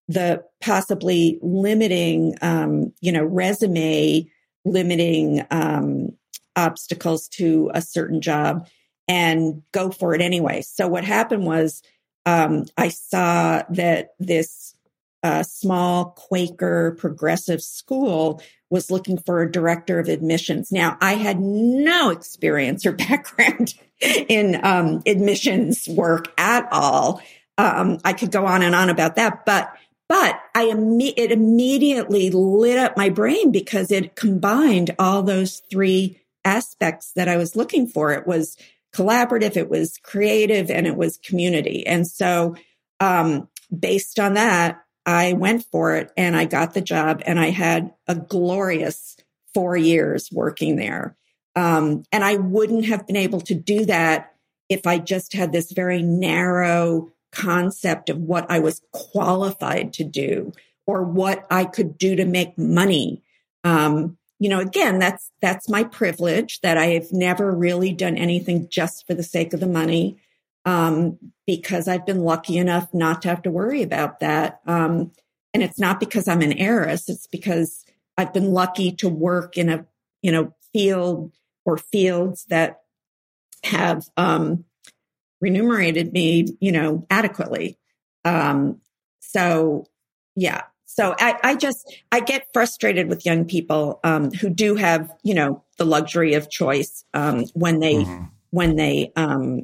the 0.08 0.44
possibly 0.60 1.38
limiting, 1.44 2.36
um, 2.42 2.92
you 3.00 3.12
know, 3.12 3.24
resume 3.24 4.28
limiting 4.66 5.46
um, 5.52 6.10
obstacles 6.56 7.28
to 7.28 7.70
a 7.76 7.82
certain 7.82 8.20
job 8.20 8.68
and 9.08 9.62
go 9.72 9.92
for 9.92 10.16
it 10.16 10.22
anyway. 10.22 10.62
So 10.62 10.88
what 10.88 11.04
happened 11.04 11.46
was 11.46 11.84
um, 12.26 12.66
I 12.76 12.90
saw 12.90 13.64
that 13.70 14.10
this 14.20 14.76
uh, 15.24 15.44
small 15.44 16.12
Quaker 16.12 16.96
progressive 16.98 17.62
school 17.62 18.42
was 18.70 18.92
looking 18.92 19.18
for 19.18 19.42
a 19.42 19.52
director 19.52 20.00
of 20.00 20.08
admissions. 20.08 20.72
Now, 20.72 20.98
I 21.02 21.16
had 21.16 21.40
no 21.40 22.10
experience 22.10 22.86
or 22.86 22.92
background 23.10 23.74
in 24.02 24.60
um, 24.64 25.02
admissions 25.06 25.88
work 25.88 26.32
at 26.38 26.68
all. 26.72 27.22
Um, 27.58 28.00
I 28.06 28.14
could 28.14 28.32
go 28.32 28.46
on 28.46 28.62
and 28.62 28.76
on 28.76 28.90
about 28.90 29.16
that, 29.16 29.46
but 29.46 29.74
but 30.08 30.40
I 30.56 30.66
imme- 30.66 31.14
it 31.18 31.32
immediately 31.32 32.32
lit 32.32 32.80
up 32.80 32.98
my 32.98 33.10
brain 33.10 33.52
because 33.52 33.92
it 33.92 34.16
combined 34.16 34.96
all 34.98 35.22
those 35.22 35.62
three 35.70 36.20
aspects 36.44 37.12
that 37.16 37.28
I 37.28 37.38
was 37.38 37.56
looking 37.56 37.86
for. 37.86 38.12
It 38.12 38.26
was 38.26 38.58
collaborative, 38.96 39.56
it 39.56 39.70
was 39.70 40.00
creative, 40.02 40.72
and 40.72 40.88
it 40.88 40.96
was 40.96 41.18
community. 41.18 41.86
And 41.86 42.08
so, 42.08 42.56
um, 43.00 43.50
based 43.78 44.20
on 44.20 44.34
that, 44.34 44.82
I 45.10 45.34
went 45.34 45.66
for 45.72 45.96
it 45.96 46.12
and 46.16 46.38
I 46.38 46.46
got 46.46 46.76
the 46.76 46.82
job 46.82 47.24
and 47.26 47.40
I 47.40 47.50
had 47.50 47.92
a 48.08 48.14
glorious 48.14 49.18
four 49.56 49.76
years 49.76 50.30
working 50.32 50.76
there. 50.76 51.18
Um, 51.56 52.04
and 52.12 52.24
I 52.24 52.36
wouldn't 52.36 52.86
have 52.86 53.08
been 53.08 53.16
able 53.16 53.42
to 53.42 53.56
do 53.56 53.86
that 53.86 54.36
if 54.70 54.86
I 54.86 55.00
just 55.00 55.34
had 55.34 55.52
this 55.52 55.72
very 55.72 56.04
narrow 56.04 57.12
concept 57.32 58.10
of 58.10 58.20
what 58.20 58.46
I 58.52 58.60
was 58.60 58.84
qualified 58.92 59.94
to 59.94 60.04
do 60.04 60.52
or 60.86 61.04
what 61.04 61.48
I 61.50 61.66
could 61.66 61.98
do 61.98 62.16
to 62.16 62.26
make 62.26 62.56
money. 62.56 63.24
Um, 63.64 64.16
you 64.38 64.48
know, 64.48 64.60
again, 64.60 65.00
that's, 65.00 65.32
that's 65.42 65.68
my 65.68 65.86
privilege 65.86 66.60
that 66.62 66.78
I 66.78 66.86
have 66.90 67.12
never 67.12 67.52
really 67.52 67.94
done 67.94 68.16
anything 68.16 68.70
just 68.70 69.08
for 69.08 69.16
the 69.16 69.24
sake 69.24 69.54
of 69.54 69.60
the 69.60 69.66
money. 69.66 70.20
Um, 70.66 71.18
because 71.48 71.88
I've 71.88 72.06
been 72.06 72.20
lucky 72.20 72.58
enough 72.58 72.94
not 72.94 73.24
to 73.24 73.30
have 73.30 73.42
to 73.44 73.50
worry 73.50 73.82
about 73.82 74.20
that. 74.20 74.60
Um, 74.68 75.12
and 75.54 75.64
it's 75.64 75.80
not 75.80 76.00
because 76.00 76.28
I'm 76.28 76.42
an 76.42 76.54
heiress. 76.54 77.10
It's 77.10 77.26
because 77.26 77.86
I've 78.18 78.34
been 78.34 78.52
lucky 78.52 78.92
to 78.98 79.10
work 79.10 79.58
in 79.58 79.70
a, 79.70 79.86
you 80.22 80.32
know, 80.32 80.54
field 80.74 81.32
or 81.66 81.78
fields 81.78 82.46
that 82.50 82.82
have, 83.64 84.10
um, 84.16 84.66
remunerated 85.42 86.14
me, 86.14 86.46
you 86.60 86.72
know, 86.72 87.08
adequately. 87.10 87.80
Um, 88.26 88.82
so 89.22 89.86
yeah. 90.36 90.64
So 90.86 91.16
I, 91.20 91.40
I 91.44 91.56
just, 91.56 91.92
I 92.12 92.20
get 92.20 92.48
frustrated 92.54 93.08
with 93.08 93.26
young 93.26 93.46
people, 93.46 94.00
um, 94.04 94.32
who 94.32 94.50
do 94.50 94.76
have, 94.76 95.12
you 95.24 95.34
know, 95.34 95.64
the 95.78 95.86
luxury 95.86 96.34
of 96.34 96.50
choice, 96.50 97.06
um, 97.14 97.46
when 97.54 97.80
they, 97.80 97.96
mm-hmm. 97.96 98.26
when 98.52 98.76
they, 98.76 99.14
um, 99.16 99.64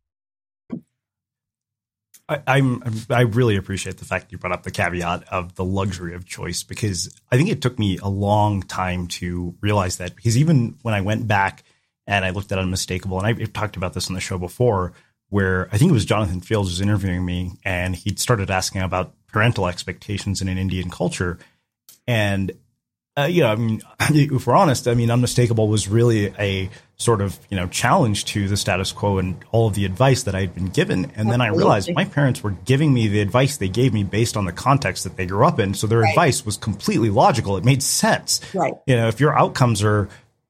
I, 2.29 2.41
I'm 2.47 2.83
I 3.09 3.21
really 3.21 3.55
appreciate 3.55 3.97
the 3.97 4.05
fact 4.05 4.31
you 4.31 4.37
brought 4.37 4.53
up 4.53 4.63
the 4.63 4.71
caveat 4.71 5.27
of 5.29 5.55
the 5.55 5.65
luxury 5.65 6.13
of 6.13 6.25
choice 6.25 6.63
because 6.63 7.13
I 7.31 7.37
think 7.37 7.49
it 7.49 7.61
took 7.61 7.77
me 7.77 7.97
a 7.97 8.07
long 8.07 8.63
time 8.63 9.07
to 9.07 9.55
realize 9.61 9.97
that 9.97 10.15
because 10.15 10.37
even 10.37 10.77
when 10.81 10.93
I 10.93 11.01
went 11.01 11.27
back 11.27 11.63
and 12.07 12.23
I 12.23 12.29
looked 12.29 12.51
at 12.51 12.59
Unmistakable 12.59 13.19
and 13.19 13.27
I've 13.27 13.53
talked 13.53 13.77
about 13.77 13.93
this 13.93 14.07
on 14.07 14.13
the 14.13 14.21
show 14.21 14.37
before 14.37 14.93
where 15.29 15.69
I 15.71 15.77
think 15.77 15.89
it 15.89 15.93
was 15.93 16.05
Jonathan 16.05 16.41
Fields 16.41 16.69
was 16.69 16.81
interviewing 16.81 17.25
me 17.25 17.53
and 17.63 17.95
he 17.95 18.15
started 18.15 18.51
asking 18.51 18.81
about 18.81 19.13
parental 19.27 19.67
expectations 19.67 20.41
in 20.41 20.49
an 20.49 20.57
Indian 20.57 20.89
culture. 20.89 21.39
And 22.05 22.51
uh, 23.17 23.23
you 23.23 23.41
know, 23.41 23.49
I 23.49 23.55
mean, 23.55 23.81
if 23.99 24.47
we're 24.47 24.55
honest, 24.55 24.87
I 24.87 24.93
mean, 24.93 25.11
Unmistakable 25.11 25.67
was 25.67 25.87
really 25.87 26.33
a 26.39 26.69
sort 26.97 27.21
of, 27.21 27.37
you 27.49 27.57
know, 27.57 27.67
challenge 27.67 28.25
to 28.25 28.47
the 28.47 28.55
status 28.55 28.91
quo 28.91 29.17
and 29.17 29.43
all 29.51 29.67
of 29.67 29.73
the 29.73 29.85
advice 29.85 30.23
that 30.23 30.35
I 30.35 30.41
had 30.41 30.53
been 30.53 30.67
given. 30.67 31.11
And 31.15 31.31
then 31.31 31.41
I 31.41 31.47
realized 31.47 31.91
my 31.93 32.05
parents 32.05 32.43
were 32.43 32.51
giving 32.51 32.93
me 32.93 33.07
the 33.07 33.21
advice 33.21 33.57
they 33.57 33.69
gave 33.69 33.93
me 33.93 34.03
based 34.03 34.37
on 34.37 34.45
the 34.45 34.51
context 34.51 35.03
that 35.03 35.17
they 35.17 35.25
grew 35.25 35.45
up 35.45 35.59
in. 35.59 35.73
So 35.73 35.87
their 35.87 35.99
right. 35.99 36.11
advice 36.11 36.45
was 36.45 36.57
completely 36.57 37.09
logical. 37.09 37.57
It 37.57 37.65
made 37.65 37.81
sense. 37.81 38.39
Right. 38.53 38.73
You 38.85 38.95
know, 38.95 39.07
if 39.07 39.19
your 39.19 39.37
outcomes 39.37 39.83
are 39.83 40.09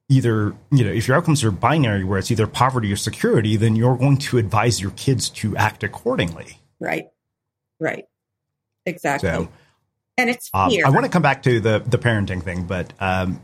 either, 0.10 0.54
you 0.72 0.84
know, 0.84 0.92
if 0.92 1.08
your 1.08 1.16
outcomes 1.16 1.44
are 1.46 1.52
binary 1.52 2.04
where 2.04 2.20
it's 2.20 2.32
either 2.32 2.48
poverty 2.48 2.92
or 2.92 2.98
security, 2.98 3.56
then 3.56 3.78
you're 3.78 3.98
going 3.98 4.18
to 4.18 4.38
advise 4.38 4.82
your 4.82 4.92
kids 4.92 5.30
to 5.30 5.56
act 5.56 5.84
accordingly. 5.84 6.60
Right. 6.82 7.06
Right. 7.80 8.06
Exactly. 8.86 9.30
So, 9.30 9.50
and 10.22 10.30
it's. 10.30 10.50
Um, 10.54 10.72
I 10.86 10.90
want 10.90 11.06
to 11.06 11.12
come 11.12 11.22
back 11.22 11.44
to 11.44 11.60
the 11.60 11.80
the 11.80 11.98
parenting 11.98 12.44
thing, 12.44 12.64
but 12.64 12.94
um, 13.00 13.42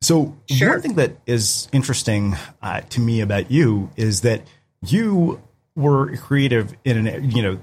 so 0.00 0.36
sure. 0.48 0.70
one 0.70 0.80
thing 0.82 0.94
that 0.94 1.16
is 1.26 1.68
interesting 1.72 2.36
uh, 2.62 2.82
to 2.90 3.00
me 3.00 3.20
about 3.20 3.50
you 3.50 3.90
is 3.96 4.20
that 4.20 4.42
you 4.84 5.42
were 5.74 6.16
creative 6.16 6.74
in 6.84 7.06
an 7.06 7.30
you 7.30 7.42
know 7.42 7.58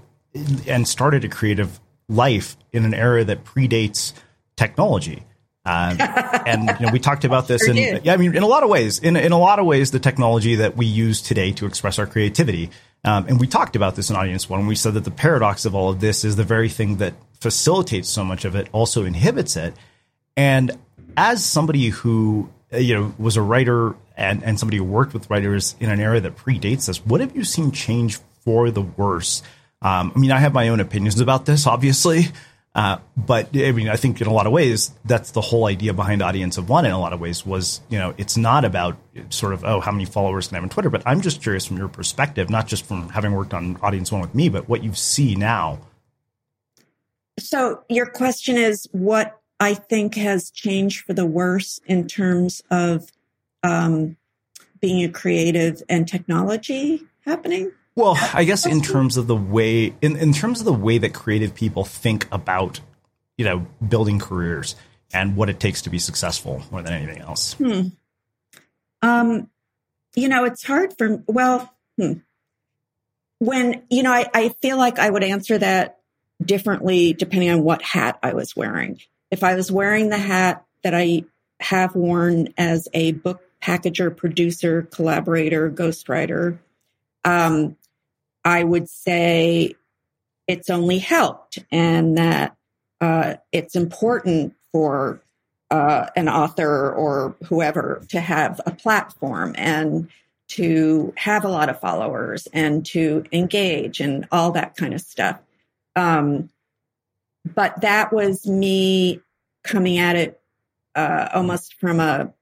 and 0.68 0.88
started 0.88 1.24
a 1.24 1.30
creative 1.30 1.80
life 2.10 2.58
in 2.72 2.86
an 2.86 2.94
era 2.94 3.24
that 3.24 3.44
predates 3.46 4.14
technology. 4.56 5.24
Um, 5.66 5.98
and 6.00 6.70
you 6.80 6.86
know, 6.86 6.92
we 6.92 7.00
talked 7.00 7.24
about 7.24 7.48
this, 7.48 7.62
sure 7.66 7.76
and 7.76 8.04
yeah, 8.06 8.14
I 8.14 8.18
mean, 8.18 8.36
in 8.36 8.44
a 8.44 8.48
lot 8.48 8.64
of 8.64 8.70
ways, 8.70 9.00
in 9.00 9.16
in 9.16 9.32
a 9.32 9.40
lot 9.40 9.60
of 9.60 9.66
ways, 9.66 9.92
the 9.92 10.00
technology 10.00 10.56
that 10.56 10.76
we 10.76 10.86
use 10.86 11.22
today 11.22 11.52
to 11.54 11.66
express 11.66 12.00
our 12.00 12.06
creativity, 12.06 12.70
um, 13.06 13.26
and 13.28 13.40
we 13.40 13.48
talked 13.48 13.76
about 13.76 13.96
this 13.96 14.10
in 14.10 14.16
audience 14.16 14.50
one. 14.50 14.68
We 14.68 14.76
said 14.76 14.94
that 14.96 15.06
the 15.06 15.12
paradox 15.12 15.66
of 15.66 15.76
all 15.76 15.90
of 15.90 16.00
this 16.00 16.26
is 16.26 16.36
the 16.36 16.44
very 16.44 16.70
thing 16.70 16.98
that 16.98 17.14
facilitates 17.40 18.10
so 18.10 18.24
much 18.24 18.46
of 18.46 18.56
it 18.56 18.68
also 18.72 19.06
inhibits 19.06 19.56
it. 19.56 19.74
And 20.36 20.72
as 21.16 21.44
somebody 21.46 21.90
who 21.90 22.50
uh, 22.74 22.78
you 22.78 22.96
know 22.96 23.14
was 23.18 23.38
a 23.38 23.42
writer 23.42 23.96
and 24.18 24.44
and 24.44 24.60
somebody 24.60 24.78
who 24.78 24.84
worked 24.84 25.14
with 25.14 25.30
writers 25.30 25.76
in 25.80 25.90
an 25.90 26.00
era 26.00 26.20
that 26.20 26.36
predates 26.36 26.88
this, 26.88 27.06
what 27.06 27.22
have 27.22 27.36
you 27.36 27.44
seen 27.44 27.72
change 27.72 28.20
for 28.42 28.70
the 28.70 28.82
worse? 28.82 29.44
Um, 29.82 30.12
I 30.16 30.20
mean, 30.20 30.32
I 30.32 30.40
have 30.40 30.54
my 30.54 30.70
own 30.70 30.80
opinions 30.80 31.20
about 31.20 31.46
this, 31.46 31.68
obviously. 31.68 32.28
Uh, 32.76 32.98
but 33.16 33.50
I 33.56 33.72
mean, 33.72 33.88
I 33.88 33.98
think 33.98 34.20
in 34.20 34.26
a 34.26 34.34
lot 34.34 34.48
of 34.48 34.52
ways, 34.52 34.92
that's 35.06 35.32
the 35.32 35.42
whole 35.42 35.68
idea 35.68 35.94
behind 35.94 36.24
Audience 36.24 36.58
of 36.58 36.70
One. 36.70 36.86
In 36.86 36.92
a 36.92 37.00
lot 37.00 37.14
of 37.14 37.20
ways, 37.20 37.46
was 37.46 37.82
you 37.90 38.00
know, 38.00 38.16
it's 38.18 38.36
not 38.36 38.66
about 38.66 38.98
sort 39.30 39.54
of 39.54 39.64
oh, 39.64 39.80
how 39.80 39.92
many 39.92 40.06
followers 40.06 40.48
can 40.48 40.56
I 40.56 40.58
have 40.58 40.64
on 40.64 40.70
Twitter, 40.70 40.90
but 40.90 41.04
I'm 41.06 41.22
just 41.22 41.42
curious 41.42 41.66
from 41.66 41.78
your 41.78 41.88
perspective, 41.88 42.50
not 42.50 42.68
just 42.68 42.86
from 42.86 43.10
having 43.10 43.34
worked 43.34 43.54
on 43.54 43.78
Audience 43.84 44.12
One 44.12 44.22
with 44.22 44.34
me, 44.34 44.50
but 44.50 44.68
what 44.68 44.84
you 44.84 44.94
see 44.94 45.36
now 45.36 45.80
so 47.40 47.84
your 47.90 48.06
question 48.06 48.58
is 48.58 48.88
what 48.92 49.40
I 49.60 49.74
think 49.74 50.16
has 50.16 50.52
changed 50.52 51.06
for 51.06 51.14
the 51.14 51.26
worse 51.26 51.80
in 51.86 52.08
terms 52.08 52.62
of 52.70 53.10
um, 53.64 54.18
being 54.80 55.04
a 55.04 55.10
creative 55.10 55.82
and 55.90 56.08
technology 56.08 57.04
happening? 57.26 57.72
Well, 57.96 58.18
I 58.34 58.44
guess 58.44 58.66
in 58.66 58.82
terms 58.82 59.18
of 59.18 59.28
the 59.28 59.36
way 59.36 59.94
in, 60.02 60.16
in 60.16 60.34
terms 60.34 60.60
of 60.60 60.66
the 60.66 60.74
way 60.74 60.98
that 60.98 61.14
creative 61.14 61.54
people 61.54 61.86
think 61.86 62.28
about, 62.32 62.80
you 63.38 63.46
know, 63.46 63.68
building 63.88 64.20
careers 64.20 64.76
and 65.14 65.36
what 65.36 65.50
it 65.50 65.60
takes 65.60 65.84
to 65.84 65.92
be 65.92 66.00
successful 66.00 66.64
more 66.72 66.82
than 66.82 66.94
anything 66.94 67.22
else. 67.22 67.54
Hmm. 67.54 67.90
Um, 69.04 69.50
you 70.16 70.28
know, 70.28 70.46
it's 70.46 70.64
hard 70.64 70.98
for 70.98 71.24
well, 71.28 71.72
hmm. 71.98 72.14
when 73.38 73.84
you 73.92 74.02
know, 74.02 74.12
I, 74.12 74.28
I 74.34 74.50
feel 74.62 74.78
like 74.78 74.98
I 74.98 75.10
would 75.10 75.24
answer 75.24 75.58
that 75.60 76.00
differently 76.44 77.14
depending 77.14 77.52
on 77.52 77.64
what 77.64 77.84
hat 77.84 78.18
I 78.24 78.34
was 78.34 78.56
wearing. 78.56 79.00
If 79.30 79.44
I 79.44 79.56
was 79.56 79.72
wearing 79.72 80.10
the 80.10 80.18
hat 80.18 80.66
that 80.84 80.96
I 80.96 81.26
have 81.60 81.96
worn 81.96 82.50
as 82.58 82.88
a 82.94 83.12
book 83.12 83.42
packager, 83.62 84.16
producer, 84.16 84.82
collaborator, 84.82 85.70
ghostwriter, 85.70 86.58
um, 87.24 87.78
I 88.46 88.64
would 88.64 88.90
say 88.90 89.76
it's 90.48 90.70
only 90.70 91.00
helped 91.00 91.60
and 91.72 92.18
that 92.18 92.56
uh, 93.00 93.36
it's 93.52 93.76
important 93.76 94.56
for 94.72 95.22
uh, 95.72 96.08
an 96.16 96.30
author 96.30 96.92
or 96.92 97.36
whoever 97.46 98.04
to 98.10 98.20
have 98.20 98.62
a 98.66 98.72
platform 98.72 99.56
and 99.58 100.10
to 100.50 101.14
have 101.18 101.46
a 101.46 101.50
lot 101.50 101.70
of 101.70 101.80
followers 101.80 102.48
and 102.54 102.86
to 102.86 103.24
engage 103.32 104.00
and 104.00 104.28
all 104.32 104.52
that 104.52 104.76
kind 104.76 104.94
of 104.94 105.02
stuff. 105.02 105.40
Um, 105.96 106.50
but 107.56 107.82
that 107.82 108.14
was 108.14 108.46
me 108.46 109.22
coming 109.64 109.98
at 109.98 110.16
it 110.16 110.40
uh, 110.96 111.30
almost 111.34 111.74
from 111.76 112.00
a 112.00 112.34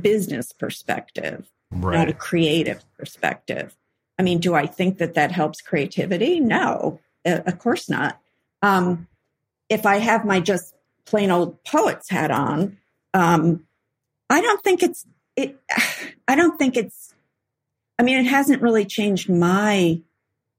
business 0.00 0.52
perspective, 0.52 1.50
right. 1.70 1.98
not 1.98 2.08
a 2.08 2.14
creative 2.14 2.84
perspective. 2.96 3.76
I 4.22 4.24
mean, 4.24 4.38
do 4.38 4.54
I 4.54 4.66
think 4.66 4.98
that 4.98 5.14
that 5.14 5.32
helps 5.32 5.60
creativity? 5.60 6.38
No, 6.38 7.00
of 7.24 7.58
course 7.58 7.90
not. 7.90 8.20
Um, 8.62 9.08
if 9.68 9.84
I 9.84 9.96
have 9.96 10.24
my 10.24 10.38
just 10.38 10.76
plain 11.06 11.32
old 11.32 11.64
poet's 11.64 12.08
hat 12.08 12.30
on, 12.30 12.78
um, 13.14 13.66
I 14.30 14.40
don't 14.40 14.62
think 14.62 14.84
it's 14.84 15.04
it. 15.34 15.60
I 16.28 16.36
don't 16.36 16.56
think 16.56 16.76
it's. 16.76 17.14
I 17.98 18.04
mean, 18.04 18.20
it 18.20 18.28
hasn't 18.28 18.62
really 18.62 18.84
changed 18.84 19.28
my 19.28 20.00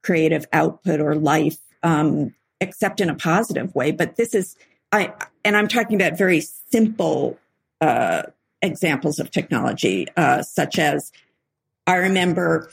creative 0.02 0.46
output 0.52 1.00
or 1.00 1.16
life 1.16 1.60
um, 1.84 2.36
except 2.60 3.00
in 3.00 3.10
a 3.10 3.16
positive 3.16 3.74
way. 3.74 3.92
But 3.92 4.18
this 4.18 4.36
is, 4.36 4.58
I, 4.92 5.14
and 5.46 5.56
I'm 5.56 5.70
talking 5.70 5.96
about 5.96 6.18
very 6.18 6.42
simple 6.42 7.40
uh, 7.80 8.24
examples 8.62 9.20
of 9.20 9.32
technology, 9.32 10.08
uh, 10.18 10.42
such 10.42 10.78
as 10.80 11.14
I 11.88 11.96
remember 11.96 12.70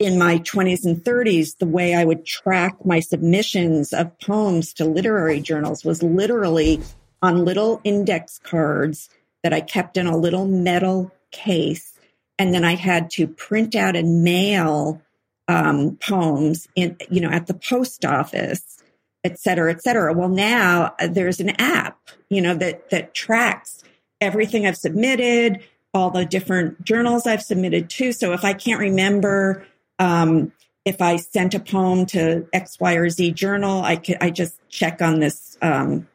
in 0.00 0.18
my 0.18 0.38
20s 0.38 0.86
and 0.86 0.96
30s, 0.96 1.58
the 1.58 1.66
way 1.66 1.94
I 1.94 2.04
would 2.04 2.24
track 2.24 2.84
my 2.86 3.00
submissions 3.00 3.92
of 3.92 4.18
poems 4.18 4.72
to 4.74 4.86
literary 4.86 5.40
journals 5.40 5.84
was 5.84 6.02
literally 6.02 6.80
on 7.20 7.44
little 7.44 7.82
index 7.84 8.40
cards 8.42 9.10
that 9.42 9.52
I 9.52 9.60
kept 9.60 9.98
in 9.98 10.06
a 10.06 10.16
little 10.16 10.46
metal 10.46 11.12
case. 11.30 11.92
And 12.38 12.54
then 12.54 12.64
I 12.64 12.76
had 12.76 13.10
to 13.12 13.28
print 13.28 13.74
out 13.74 13.94
and 13.94 14.24
mail 14.24 15.02
um, 15.48 15.96
poems 15.96 16.66
in, 16.74 16.96
you 17.10 17.20
know, 17.20 17.28
at 17.28 17.46
the 17.46 17.54
post 17.54 18.06
office, 18.06 18.82
et 19.22 19.38
cetera, 19.38 19.70
et 19.70 19.82
cetera. 19.82 20.14
Well, 20.14 20.30
now 20.30 20.94
uh, 20.98 21.08
there's 21.08 21.40
an 21.40 21.50
app, 21.60 21.98
you 22.30 22.40
know, 22.40 22.54
that, 22.54 22.88
that 22.88 23.12
tracks 23.12 23.84
everything 24.22 24.66
I've 24.66 24.78
submitted, 24.78 25.62
all 25.92 26.10
the 26.10 26.24
different 26.24 26.82
journals 26.84 27.26
I've 27.26 27.42
submitted 27.42 27.90
to. 27.90 28.12
So 28.12 28.32
if 28.32 28.44
I 28.44 28.54
can't 28.54 28.80
remember, 28.80 29.66
um, 30.00 30.52
if 30.84 31.00
I 31.00 31.16
sent 31.16 31.54
a 31.54 31.60
poem 31.60 32.06
to 32.06 32.48
X, 32.52 32.80
Y, 32.80 32.94
or 32.94 33.08
Z 33.08 33.32
journal, 33.32 33.82
I 33.82 33.96
could, 33.96 34.16
I 34.20 34.30
just 34.30 34.56
check 34.68 35.00
on 35.00 35.20
this, 35.20 35.56
um, 35.62 36.08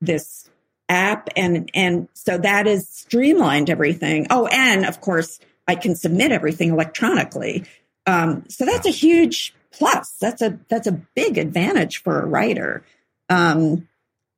this 0.00 0.48
app. 0.88 1.28
And, 1.36 1.68
and 1.74 2.08
so 2.14 2.38
that 2.38 2.64
has 2.66 2.88
streamlined 2.88 3.68
everything. 3.68 4.28
Oh, 4.30 4.46
and 4.46 4.86
of 4.86 5.00
course, 5.02 5.40
I 5.66 5.74
can 5.74 5.96
submit 5.96 6.32
everything 6.32 6.70
electronically. 6.70 7.64
Um, 8.06 8.44
so 8.48 8.64
that's 8.64 8.86
a 8.86 8.90
huge 8.90 9.54
plus. 9.72 10.16
That's 10.20 10.42
a 10.42 10.58
that's 10.68 10.86
a 10.86 10.92
big 10.92 11.38
advantage 11.38 12.02
for 12.02 12.20
a 12.20 12.26
writer. 12.26 12.84
Um, 13.28 13.88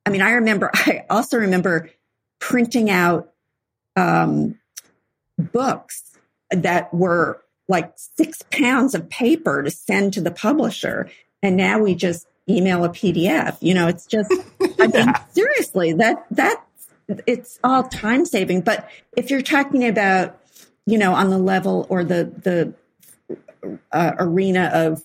I 0.05 0.09
mean, 0.09 0.21
I 0.21 0.31
remember. 0.31 0.71
I 0.73 1.05
also 1.09 1.37
remember 1.37 1.89
printing 2.39 2.89
out 2.89 3.31
um, 3.95 4.57
books 5.37 6.03
that 6.51 6.93
were 6.93 7.41
like 7.67 7.93
six 7.95 8.43
pounds 8.51 8.95
of 8.95 9.09
paper 9.09 9.63
to 9.63 9.71
send 9.71 10.13
to 10.13 10.21
the 10.21 10.31
publisher. 10.31 11.09
And 11.43 11.57
now 11.57 11.79
we 11.79 11.95
just 11.95 12.27
email 12.49 12.83
a 12.85 12.89
PDF. 12.89 13.57
You 13.61 13.73
know, 13.73 13.87
it's 13.87 14.05
just, 14.05 14.31
I 14.79 14.87
mean, 14.93 15.13
seriously, 15.31 15.93
that, 15.93 16.25
that, 16.31 16.63
it's 17.25 17.59
all 17.63 17.83
time 17.83 18.25
saving. 18.25 18.61
But 18.61 18.89
if 19.15 19.29
you're 19.29 19.41
talking 19.41 19.85
about, 19.85 20.39
you 20.85 20.97
know, 20.97 21.13
on 21.13 21.29
the 21.29 21.37
level 21.37 21.85
or 21.89 22.03
the, 22.03 22.25
the 22.25 23.77
uh, 23.91 24.13
arena 24.19 24.71
of 24.73 25.03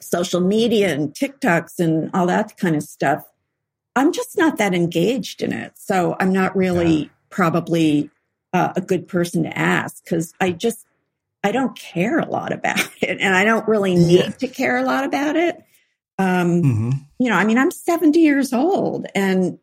social 0.00 0.40
media 0.40 0.94
and 0.94 1.14
TikToks 1.14 1.78
and 1.78 2.10
all 2.14 2.26
that 2.26 2.56
kind 2.56 2.76
of 2.76 2.82
stuff, 2.82 3.24
I'm 3.96 4.12
just 4.12 4.36
not 4.36 4.58
that 4.58 4.74
engaged 4.74 5.42
in 5.42 5.52
it. 5.52 5.72
So 5.76 6.16
I'm 6.20 6.32
not 6.32 6.56
really 6.56 6.94
yeah. 6.94 7.08
probably 7.30 8.10
uh, 8.52 8.72
a 8.76 8.80
good 8.80 9.08
person 9.08 9.44
to 9.44 9.58
ask 9.58 10.02
because 10.04 10.34
I 10.40 10.52
just, 10.52 10.86
I 11.44 11.52
don't 11.52 11.78
care 11.78 12.18
a 12.18 12.26
lot 12.26 12.52
about 12.52 12.80
it 13.00 13.20
and 13.20 13.36
I 13.36 13.44
don't 13.44 13.68
really 13.68 13.94
need 13.94 14.18
yeah. 14.18 14.30
to 14.30 14.48
care 14.48 14.78
a 14.78 14.82
lot 14.82 15.04
about 15.04 15.36
it. 15.36 15.56
Um, 16.18 16.62
mm-hmm. 16.62 16.90
You 17.18 17.28
know, 17.30 17.36
I 17.36 17.44
mean, 17.44 17.58
I'm 17.58 17.70
70 17.70 18.18
years 18.18 18.52
old 18.52 19.06
and 19.14 19.58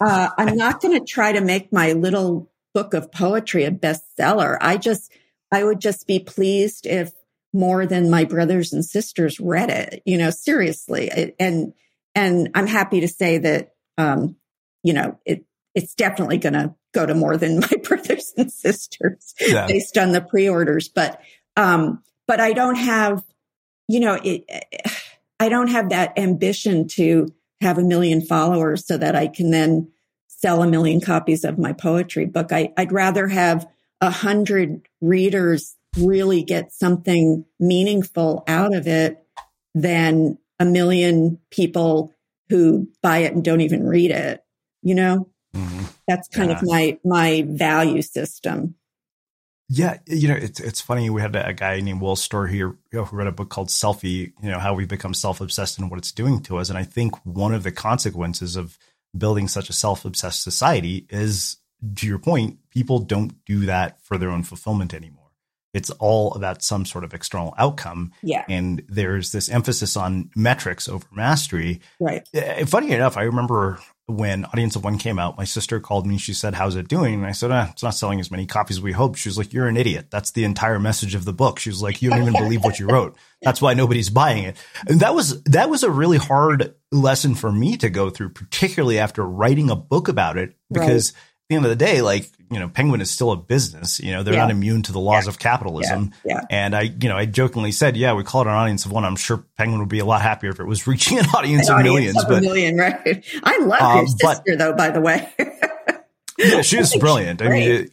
uh, 0.00 0.28
I'm 0.36 0.56
not 0.56 0.80
going 0.80 0.98
to 0.98 1.04
try 1.04 1.32
to 1.32 1.40
make 1.40 1.72
my 1.72 1.92
little 1.92 2.50
book 2.74 2.94
of 2.94 3.10
poetry 3.10 3.64
a 3.64 3.70
bestseller. 3.70 4.58
I 4.60 4.76
just, 4.76 5.10
I 5.50 5.64
would 5.64 5.80
just 5.80 6.06
be 6.06 6.18
pleased 6.18 6.86
if 6.86 7.12
more 7.52 7.86
than 7.86 8.10
my 8.10 8.24
brothers 8.24 8.72
and 8.72 8.84
sisters 8.84 9.38
read 9.38 9.70
it, 9.70 10.02
you 10.04 10.18
know, 10.18 10.30
seriously. 10.30 11.32
And, 11.38 11.72
and 12.14 12.50
I'm 12.54 12.66
happy 12.66 13.00
to 13.00 13.08
say 13.08 13.38
that, 13.38 13.74
um, 13.96 14.36
you 14.82 14.92
know, 14.92 15.18
it, 15.24 15.44
it's 15.74 15.94
definitely 15.94 16.38
going 16.38 16.54
to 16.54 16.74
go 16.92 17.06
to 17.06 17.14
more 17.14 17.36
than 17.36 17.60
my 17.60 17.70
brothers 17.82 18.13
and 18.36 18.52
sisters 18.52 19.34
yeah. 19.40 19.66
based 19.66 19.98
on 19.98 20.12
the 20.12 20.20
pre-orders. 20.20 20.88
But, 20.88 21.20
um, 21.56 22.02
but 22.26 22.40
I 22.40 22.52
don't 22.52 22.76
have, 22.76 23.22
you 23.88 24.00
know, 24.00 24.18
it, 24.22 24.44
I 25.38 25.48
don't 25.48 25.68
have 25.68 25.90
that 25.90 26.18
ambition 26.18 26.88
to 26.88 27.28
have 27.60 27.78
a 27.78 27.82
million 27.82 28.20
followers 28.20 28.86
so 28.86 28.96
that 28.96 29.14
I 29.14 29.26
can 29.26 29.50
then 29.50 29.90
sell 30.28 30.62
a 30.62 30.66
million 30.66 31.00
copies 31.00 31.44
of 31.44 31.58
my 31.58 31.72
poetry 31.72 32.26
book. 32.26 32.52
I, 32.52 32.72
I'd 32.76 32.92
rather 32.92 33.28
have 33.28 33.66
a 34.00 34.10
hundred 34.10 34.86
readers 35.00 35.76
really 35.96 36.42
get 36.42 36.72
something 36.72 37.44
meaningful 37.58 38.44
out 38.46 38.74
of 38.74 38.86
it 38.86 39.24
than 39.74 40.38
a 40.58 40.64
million 40.64 41.38
people 41.50 42.12
who 42.48 42.88
buy 43.02 43.18
it 43.18 43.32
and 43.32 43.44
don't 43.44 43.60
even 43.60 43.86
read 43.86 44.10
it. 44.10 44.44
You 44.82 44.94
know, 44.94 45.30
mm-hmm. 45.54 45.84
that's 46.06 46.28
kind 46.28 46.50
yeah. 46.50 46.58
of 46.58 46.62
my 46.64 46.98
my 47.04 47.44
value 47.48 48.02
system. 48.02 48.74
Yeah, 49.68 49.98
you 50.06 50.28
know, 50.28 50.34
it's 50.34 50.60
it's 50.60 50.80
funny. 50.80 51.08
We 51.08 51.22
had 51.22 51.34
a, 51.34 51.54
guy 51.54 51.80
named 51.80 52.02
Will 52.02 52.16
Storr 52.16 52.46
here 52.46 52.76
you 52.92 52.98
know, 52.98 53.04
who 53.04 53.16
read 53.16 53.26
a 53.26 53.32
book 53.32 53.48
called 53.48 53.68
Selfie. 53.68 54.32
You 54.42 54.50
know, 54.50 54.58
how 54.58 54.74
we 54.74 54.84
become 54.84 55.14
self 55.14 55.40
obsessed 55.40 55.78
and 55.78 55.90
what 55.90 55.98
it's 55.98 56.12
doing 56.12 56.40
to 56.42 56.58
us. 56.58 56.68
And 56.68 56.78
I 56.78 56.84
think 56.84 57.14
one 57.24 57.54
of 57.54 57.62
the 57.62 57.72
consequences 57.72 58.56
of 58.56 58.78
building 59.16 59.48
such 59.48 59.70
a 59.70 59.72
self 59.72 60.04
obsessed 60.04 60.42
society 60.42 61.06
is, 61.08 61.56
to 61.96 62.06
your 62.06 62.18
point, 62.18 62.58
people 62.70 62.98
don't 62.98 63.42
do 63.46 63.64
that 63.66 64.00
for 64.02 64.18
their 64.18 64.30
own 64.30 64.42
fulfillment 64.42 64.92
anymore. 64.92 65.24
It's 65.72 65.90
all 65.90 66.32
about 66.34 66.62
some 66.62 66.84
sort 66.84 67.02
of 67.02 67.14
external 67.14 67.54
outcome. 67.58 68.12
Yeah. 68.22 68.44
And 68.48 68.84
there's 68.88 69.32
this 69.32 69.48
emphasis 69.48 69.96
on 69.96 70.30
metrics 70.36 70.88
over 70.88 71.06
mastery. 71.10 71.80
Right. 71.98 72.28
Uh, 72.34 72.64
funny 72.66 72.92
enough, 72.92 73.16
I 73.16 73.22
remember 73.22 73.80
when 74.06 74.44
Audience 74.44 74.76
of 74.76 74.84
One 74.84 74.98
came 74.98 75.18
out, 75.18 75.38
my 75.38 75.44
sister 75.44 75.80
called 75.80 76.06
me. 76.06 76.18
She 76.18 76.34
said, 76.34 76.54
"How's 76.54 76.76
it 76.76 76.88
doing?" 76.88 77.14
And 77.14 77.26
I 77.26 77.32
said, 77.32 77.50
ah, 77.50 77.68
"It's 77.70 77.82
not 77.82 77.94
selling 77.94 78.20
as 78.20 78.30
many 78.30 78.46
copies 78.46 78.76
as 78.76 78.82
we 78.82 78.92
hoped." 78.92 79.18
She 79.18 79.28
was 79.28 79.38
like, 79.38 79.52
"You're 79.52 79.66
an 79.66 79.76
idiot. 79.76 80.08
That's 80.10 80.32
the 80.32 80.44
entire 80.44 80.78
message 80.78 81.14
of 81.14 81.24
the 81.24 81.32
book." 81.32 81.58
She 81.58 81.70
was 81.70 81.82
like, 81.82 82.02
"You 82.02 82.10
don't 82.10 82.22
even 82.22 82.34
believe 82.34 82.64
what 82.64 82.78
you 82.78 82.86
wrote. 82.86 83.16
That's 83.42 83.62
why 83.62 83.74
nobody's 83.74 84.10
buying 84.10 84.44
it." 84.44 84.56
And 84.86 85.00
that 85.00 85.14
was 85.14 85.42
that 85.44 85.70
was 85.70 85.82
a 85.82 85.90
really 85.90 86.18
hard 86.18 86.74
lesson 86.92 87.34
for 87.34 87.50
me 87.50 87.76
to 87.78 87.88
go 87.88 88.10
through, 88.10 88.30
particularly 88.30 88.98
after 88.98 89.24
writing 89.24 89.70
a 89.70 89.76
book 89.76 90.08
about 90.08 90.38
it, 90.38 90.54
because. 90.70 91.12
Right 91.12 91.20
the 91.48 91.56
end 91.56 91.64
of 91.64 91.70
the 91.70 91.76
day, 91.76 92.00
like, 92.00 92.30
you 92.50 92.58
know, 92.58 92.68
Penguin 92.68 93.00
is 93.00 93.10
still 93.10 93.32
a 93.32 93.36
business. 93.36 94.00
You 94.00 94.12
know, 94.12 94.22
they're 94.22 94.34
yeah. 94.34 94.40
not 94.40 94.50
immune 94.50 94.82
to 94.82 94.92
the 94.92 95.00
laws 95.00 95.24
yeah. 95.24 95.30
of 95.30 95.38
capitalism. 95.38 96.12
Yeah. 96.24 96.40
And 96.48 96.74
I, 96.74 96.82
you 96.82 97.08
know, 97.08 97.16
I 97.16 97.26
jokingly 97.26 97.72
said, 97.72 97.96
yeah, 97.96 98.14
we 98.14 98.24
call 98.24 98.42
it 98.42 98.46
an 98.46 98.54
audience 98.54 98.86
of 98.86 98.92
one. 98.92 99.04
I'm 99.04 99.16
sure 99.16 99.44
Penguin 99.56 99.80
would 99.80 99.88
be 99.88 99.98
a 99.98 100.04
lot 100.04 100.22
happier 100.22 100.50
if 100.50 100.60
it 100.60 100.64
was 100.64 100.86
reaching 100.86 101.18
an 101.18 101.26
audience 101.26 101.68
an 101.68 101.74
of 101.74 101.80
audience 101.80 101.94
millions. 101.94 102.22
Of 102.22 102.28
but, 102.28 102.38
a 102.38 102.40
million, 102.40 102.76
right? 102.78 103.24
I 103.42 103.58
love 103.58 103.80
your 103.80 103.98
um, 103.98 104.06
sister, 104.06 104.42
but, 104.46 104.58
though, 104.58 104.72
by 104.74 104.90
the 104.90 105.00
way. 105.00 105.28
yeah, 106.38 106.60
she's 106.62 106.96
brilliant. 106.96 107.42
I 107.42 107.48
mean, 107.48 107.70
it, 107.70 107.90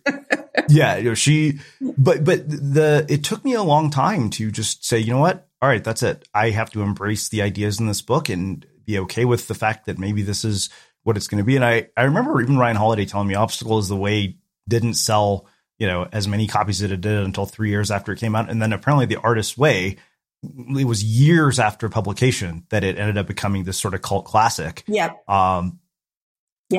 yeah, 0.70 0.98
you 0.98 1.10
know, 1.10 1.14
she, 1.14 1.60
but, 1.82 2.24
but 2.24 2.48
the, 2.48 3.06
it 3.10 3.24
took 3.24 3.44
me 3.44 3.54
a 3.54 3.64
long 3.64 3.90
time 3.90 4.30
to 4.32 4.50
just 4.52 4.86
say, 4.86 5.00
you 5.00 5.12
know 5.12 5.20
what? 5.20 5.48
All 5.62 5.70
right, 5.70 5.84
that's 5.84 6.04
it. 6.04 6.28
I 6.34 6.52
have 6.52 6.70
to 6.72 6.82
embrace 6.82 7.30
the 7.30 7.42
ideas 7.42 7.80
in 7.80 7.88
this 7.88 8.02
book 8.02 8.30
and 8.30 8.66
be 8.86 8.98
okay 9.00 9.26
with 9.26 9.48
the 9.48 9.56
fact 9.56 9.86
that 9.86 10.00
maybe 10.00 10.22
this 10.22 10.44
is 10.44 10.70
what 11.04 11.18
it's 11.18 11.28
going 11.28 11.40
to 11.40 11.44
be. 11.44 11.56
And 11.56 11.66
I, 11.66 11.88
I 11.98 12.04
remember 12.04 12.42
even 12.42 12.58
Ryan 12.58 12.78
Holiday 12.78 13.06
telling 13.06 13.28
me 13.28 13.36
Obstacle 13.36 13.80
is 13.80 13.88
the 13.88 13.96
Way 13.96 14.38
didn't 14.68 14.94
sell, 14.94 15.48
you 15.80 15.88
know, 15.88 16.08
as 16.12 16.28
many 16.28 16.48
copies 16.48 16.82
as 16.82 16.92
it 16.92 17.02
did 17.02 17.24
until 17.24 17.46
three 17.46 17.70
years 17.70 17.92
after 17.92 18.12
it 18.12 18.20
came 18.20 18.36
out. 18.36 18.50
And 18.50 18.62
then 18.62 18.74
apparently 18.74 19.06
The 19.06 19.18
Artist's 19.18 19.58
Way, 19.58 19.98
it 20.44 20.88
was 20.88 21.04
years 21.04 21.60
after 21.60 21.90
publication 21.90 22.66
that 22.70 22.84
it 22.84 22.98
ended 22.98 23.18
up 23.18 23.28
becoming 23.28 23.64
this 23.64 23.80
sort 23.80 23.94
of 23.94 24.02
cult 24.02 24.26
classic. 24.26 24.84
Yep. 24.88 25.30
Um. 25.30 25.80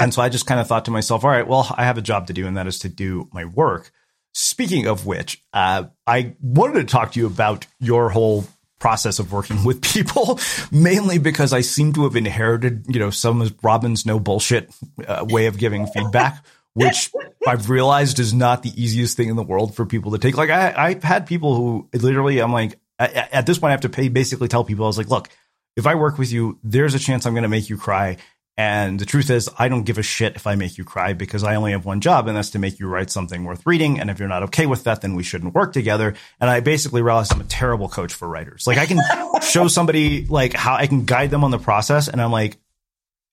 And 0.00 0.14
so 0.14 0.22
I 0.22 0.30
just 0.30 0.46
kind 0.46 0.58
of 0.58 0.66
thought 0.66 0.86
to 0.86 0.90
myself, 0.90 1.22
all 1.22 1.30
right, 1.30 1.46
well, 1.46 1.66
I 1.76 1.84
have 1.84 1.98
a 1.98 2.02
job 2.02 2.28
to 2.28 2.32
do, 2.32 2.46
and 2.46 2.56
that 2.56 2.66
is 2.66 2.78
to 2.78 2.88
do 2.88 3.28
my 3.30 3.44
work. 3.44 3.90
Speaking 4.32 4.86
of 4.86 5.04
which, 5.04 5.44
uh, 5.52 5.84
I 6.06 6.34
wanted 6.40 6.80
to 6.80 6.84
talk 6.84 7.12
to 7.12 7.20
you 7.20 7.26
about 7.26 7.66
your 7.78 8.08
whole 8.08 8.46
process 8.82 9.20
of 9.20 9.32
working 9.32 9.62
with 9.64 9.80
people, 9.80 10.38
mainly 10.70 11.18
because 11.18 11.52
I 11.52 11.60
seem 11.60 11.92
to 11.94 12.02
have 12.02 12.16
inherited, 12.16 12.84
you 12.88 12.98
know, 12.98 13.10
some 13.10 13.40
of 13.40 13.54
Robin's 13.62 14.04
no 14.04 14.18
bullshit 14.18 14.70
uh, 15.06 15.24
way 15.28 15.46
of 15.46 15.56
giving 15.56 15.86
feedback, 15.86 16.44
which 16.74 17.10
I've 17.46 17.70
realized 17.70 18.18
is 18.18 18.34
not 18.34 18.62
the 18.62 18.72
easiest 18.82 19.16
thing 19.16 19.28
in 19.28 19.36
the 19.36 19.42
world 19.42 19.76
for 19.76 19.86
people 19.86 20.10
to 20.12 20.18
take. 20.18 20.36
Like 20.36 20.50
I, 20.50 20.74
I've 20.76 21.02
had 21.04 21.26
people 21.26 21.54
who 21.54 21.88
literally, 21.94 22.40
I'm 22.40 22.52
like, 22.52 22.78
at 22.98 23.46
this 23.46 23.58
point, 23.58 23.70
I 23.70 23.72
have 23.72 23.80
to 23.82 23.88
pay, 23.88 24.08
basically 24.08 24.48
tell 24.48 24.64
people, 24.64 24.84
I 24.84 24.88
was 24.88 24.98
like, 24.98 25.08
look, 25.08 25.28
if 25.76 25.86
I 25.86 25.94
work 25.94 26.18
with 26.18 26.32
you, 26.32 26.58
there's 26.62 26.94
a 26.94 26.98
chance 26.98 27.24
I'm 27.24 27.34
going 27.34 27.42
to 27.42 27.48
make 27.48 27.70
you 27.70 27.76
cry. 27.76 28.18
And 28.56 28.98
the 28.98 29.06
truth 29.06 29.30
is, 29.30 29.48
I 29.58 29.68
don't 29.68 29.84
give 29.84 29.96
a 29.96 30.02
shit 30.02 30.36
if 30.36 30.46
I 30.46 30.56
make 30.56 30.76
you 30.76 30.84
cry 30.84 31.14
because 31.14 31.42
I 31.42 31.54
only 31.54 31.72
have 31.72 31.86
one 31.86 32.02
job, 32.02 32.28
and 32.28 32.36
that's 32.36 32.50
to 32.50 32.58
make 32.58 32.78
you 32.78 32.86
write 32.86 33.10
something 33.10 33.44
worth 33.44 33.64
reading. 33.64 33.98
And 33.98 34.10
if 34.10 34.18
you're 34.18 34.28
not 34.28 34.42
okay 34.44 34.66
with 34.66 34.84
that, 34.84 35.00
then 35.00 35.14
we 35.14 35.22
shouldn't 35.22 35.54
work 35.54 35.72
together. 35.72 36.14
And 36.38 36.50
I 36.50 36.60
basically 36.60 37.00
realized 37.00 37.32
I'm 37.32 37.40
a 37.40 37.44
terrible 37.44 37.88
coach 37.88 38.12
for 38.12 38.28
writers. 38.28 38.66
Like 38.66 38.76
I 38.76 38.84
can 38.84 39.00
show 39.42 39.68
somebody 39.68 40.26
like 40.26 40.52
how 40.52 40.74
I 40.74 40.86
can 40.86 41.06
guide 41.06 41.30
them 41.30 41.44
on 41.44 41.50
the 41.50 41.58
process, 41.58 42.08
and 42.08 42.20
I'm 42.20 42.30
like, 42.30 42.58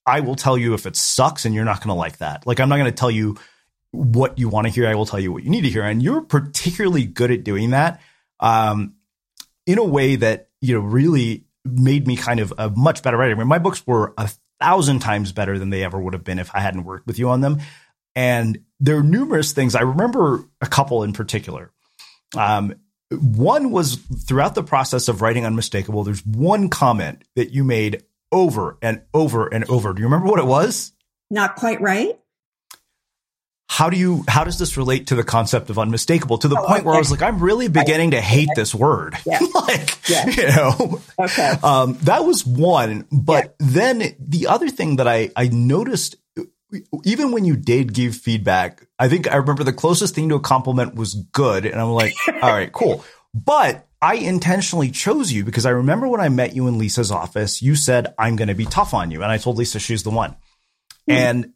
I 0.06 0.22
will 0.22 0.36
tell 0.36 0.58
you 0.58 0.74
if 0.74 0.86
it 0.86 0.96
sucks, 0.96 1.44
and 1.44 1.54
you're 1.54 1.66
not 1.66 1.80
going 1.80 1.90
to 1.90 2.00
like 2.00 2.20
that. 2.20 2.48
Like 2.48 2.62
I'm 2.62 2.70
not 2.70 2.78
going 2.78 2.92
to 2.92 2.98
tell 2.98 3.12
you 3.12 3.38
what 3.92 4.40
you 4.40 4.48
want 4.48 4.68
to 4.68 4.74
hear. 4.74 4.88
I 4.88 4.96
will 4.96 5.06
tell 5.06 5.20
you 5.20 5.34
what 5.34 5.44
you 5.44 5.50
need 5.50 5.62
to 5.62 5.70
hear, 5.70 5.84
and 5.84 6.02
you're 6.02 6.22
particularly 6.22 7.04
good 7.04 7.32
at 7.32 7.44
doing 7.44 7.72
that 7.72 8.00
um, 8.40 8.94
in 9.66 9.80
a 9.80 9.84
way 9.84 10.16
that 10.16 10.48
you 10.62 10.76
know 10.76 10.82
really 10.82 11.44
made 11.66 12.08
me 12.08 12.16
kind 12.16 12.40
of 12.40 12.54
a 12.58 12.70
much 12.70 13.04
better 13.04 13.18
writer. 13.18 13.36
I 13.36 13.38
mean, 13.38 13.48
my 13.48 13.60
books 13.60 13.86
were 13.86 14.14
a 14.18 14.30
thousand 14.60 15.00
times 15.00 15.32
better 15.32 15.58
than 15.58 15.70
they 15.70 15.84
ever 15.84 16.00
would 16.00 16.14
have 16.14 16.24
been 16.24 16.40
if 16.40 16.54
I 16.54 16.60
hadn't 16.60 16.84
worked 16.84 17.08
with 17.08 17.20
you 17.20 17.30
on 17.30 17.42
them. 17.42 17.60
And 18.16 18.60
there 18.80 18.98
are 18.98 19.04
numerous 19.04 19.54
things. 19.54 19.76
I 19.76 19.82
remember 19.82 20.44
a 20.62 20.68
couple 20.68 21.04
in 21.04 21.14
particular. 21.14 21.72
Um, 22.36 22.76
one 23.12 23.72
was 23.72 23.96
throughout 23.96 24.56
the 24.56 24.64
process 24.64 25.08
of 25.08 25.22
writing 25.22 25.46
Unmistakable, 25.46 26.04
there's 26.04 26.26
one 26.26 26.70
comment 26.70 27.24
that 27.36 27.52
you 27.52 27.64
made 27.64 28.04
over 28.32 28.78
and 28.82 29.02
over 29.14 29.48
and 29.48 29.68
over. 29.70 29.94
Do 29.94 30.02
you 30.02 30.08
remember 30.08 30.28
what 30.28 30.40
it 30.40 30.46
was? 30.46 30.92
Not 31.32 31.56
quite 31.56 31.82
right 31.82 32.20
how 33.72 33.90
do 33.90 33.98
you 33.98 34.26
how 34.28 34.44
does 34.44 34.58
this 34.58 34.78
relate 34.78 35.08
to 35.08 35.16
the 35.16 35.24
concept 35.24 35.70
of 35.70 35.78
unmistakable 35.78 36.40
to 36.40 36.48
the 36.48 36.60
oh, 36.60 36.66
point 36.66 36.80
okay. 36.80 36.86
where 36.86 36.96
I 36.96 36.98
was 36.98 37.12
like, 37.12 37.22
I'm 37.22 37.40
really 37.40 37.68
beginning 37.68 38.12
to 38.12 38.20
hate 38.20 38.50
this 38.56 38.74
word. 38.74 39.16
Yeah. 39.26 39.40
like 39.54 40.10
yeah. 40.10 40.26
you 40.28 40.48
know. 40.48 41.02
Okay. 41.20 41.54
Um, 41.62 41.98
that 42.02 42.26
was 42.26 42.46
one. 42.48 43.06
But 43.12 43.56
yeah. 43.60 43.68
then 43.70 44.16
the 44.20 44.48
other 44.48 44.70
thing 44.70 44.96
that 44.96 45.08
I 45.08 45.30
I 45.36 45.50
noticed 45.50 46.16
even 47.04 47.32
when 47.32 47.46
you 47.46 47.56
did 47.56 47.94
give 47.94 48.16
feedback, 48.16 48.88
I 48.98 49.08
think 49.08 49.32
I 49.32 49.36
remember 49.36 49.64
the 49.64 49.74
closest 49.74 50.16
thing 50.16 50.30
to 50.30 50.36
a 50.36 50.40
compliment 50.40 50.96
was 50.96 51.14
good. 51.14 51.66
And 51.66 51.80
I'm 51.80 51.92
like, 51.92 52.16
all 52.42 52.52
right, 52.52 52.72
cool. 52.72 53.06
But 53.36 53.88
I 54.02 54.16
intentionally 54.16 54.90
chose 54.90 55.32
you 55.32 55.44
because 55.44 55.68
I 55.68 55.72
remember 55.72 56.08
when 56.08 56.22
I 56.22 56.30
met 56.30 56.56
you 56.56 56.68
in 56.68 56.80
Lisa's 56.80 57.12
office, 57.12 57.62
you 57.62 57.76
said, 57.76 58.16
I'm 58.18 58.36
going 58.36 58.48
to 58.48 58.56
be 58.56 58.66
tough 58.66 58.96
on 58.96 59.12
you. 59.12 59.22
And 59.22 59.32
I 59.32 59.38
told 59.38 59.58
Lisa 59.58 59.80
she's 59.80 60.04
the 60.04 60.10
one. 60.10 60.32
Mm-hmm. 60.32 61.12
And 61.12 61.54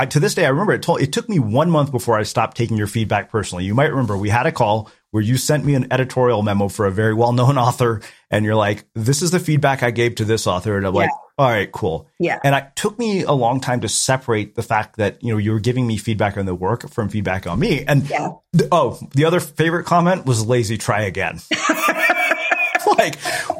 I, 0.00 0.06
to 0.06 0.18
this 0.18 0.34
day, 0.34 0.46
I 0.46 0.48
remember 0.48 0.72
it, 0.72 0.82
told, 0.82 1.02
it 1.02 1.12
took 1.12 1.28
me 1.28 1.38
one 1.38 1.70
month 1.70 1.92
before 1.92 2.18
I 2.18 2.22
stopped 2.22 2.56
taking 2.56 2.78
your 2.78 2.86
feedback 2.86 3.30
personally. 3.30 3.66
You 3.66 3.74
might 3.74 3.90
remember 3.90 4.16
we 4.16 4.30
had 4.30 4.46
a 4.46 4.52
call 4.52 4.90
where 5.10 5.22
you 5.22 5.36
sent 5.36 5.62
me 5.62 5.74
an 5.74 5.92
editorial 5.92 6.42
memo 6.42 6.68
for 6.68 6.86
a 6.86 6.90
very 6.90 7.12
well 7.12 7.32
known 7.32 7.58
author, 7.66 8.00
and 8.30 8.44
you're 8.44 8.54
like, 8.54 8.86
"This 8.94 9.20
is 9.20 9.30
the 9.30 9.38
feedback 9.38 9.82
I 9.82 9.90
gave 9.90 10.14
to 10.14 10.24
this 10.24 10.46
author," 10.46 10.78
and 10.78 10.86
I'm 10.86 10.94
yeah. 10.94 11.00
like, 11.00 11.10
All 11.36 11.48
right, 11.50 11.70
cool. 11.70 12.08
Yeah. 12.18 12.38
And 12.44 12.54
it 12.54 12.76
took 12.76 12.98
me 12.98 13.22
a 13.22 13.32
long 13.32 13.60
time 13.60 13.80
to 13.80 13.88
separate 13.88 14.54
the 14.54 14.62
fact 14.62 14.96
that, 14.96 15.22
you 15.22 15.32
know, 15.32 15.38
you 15.38 15.52
were 15.52 15.60
giving 15.60 15.86
me 15.86 15.96
feedback 15.96 16.36
on 16.36 16.44
the 16.44 16.54
work 16.54 16.90
from 16.90 17.08
feedback 17.08 17.46
on 17.46 17.58
me. 17.58 17.82
And 17.82 18.08
Yeah. 18.10 18.32
oh, 18.70 18.98
the 19.14 19.24
other 19.24 19.40
favorite 19.40 19.84
comment 19.84 20.26
was 20.26 20.46
lazy 20.46 20.76
try 20.76 21.02
again. 21.02 21.40
like, 22.98 23.16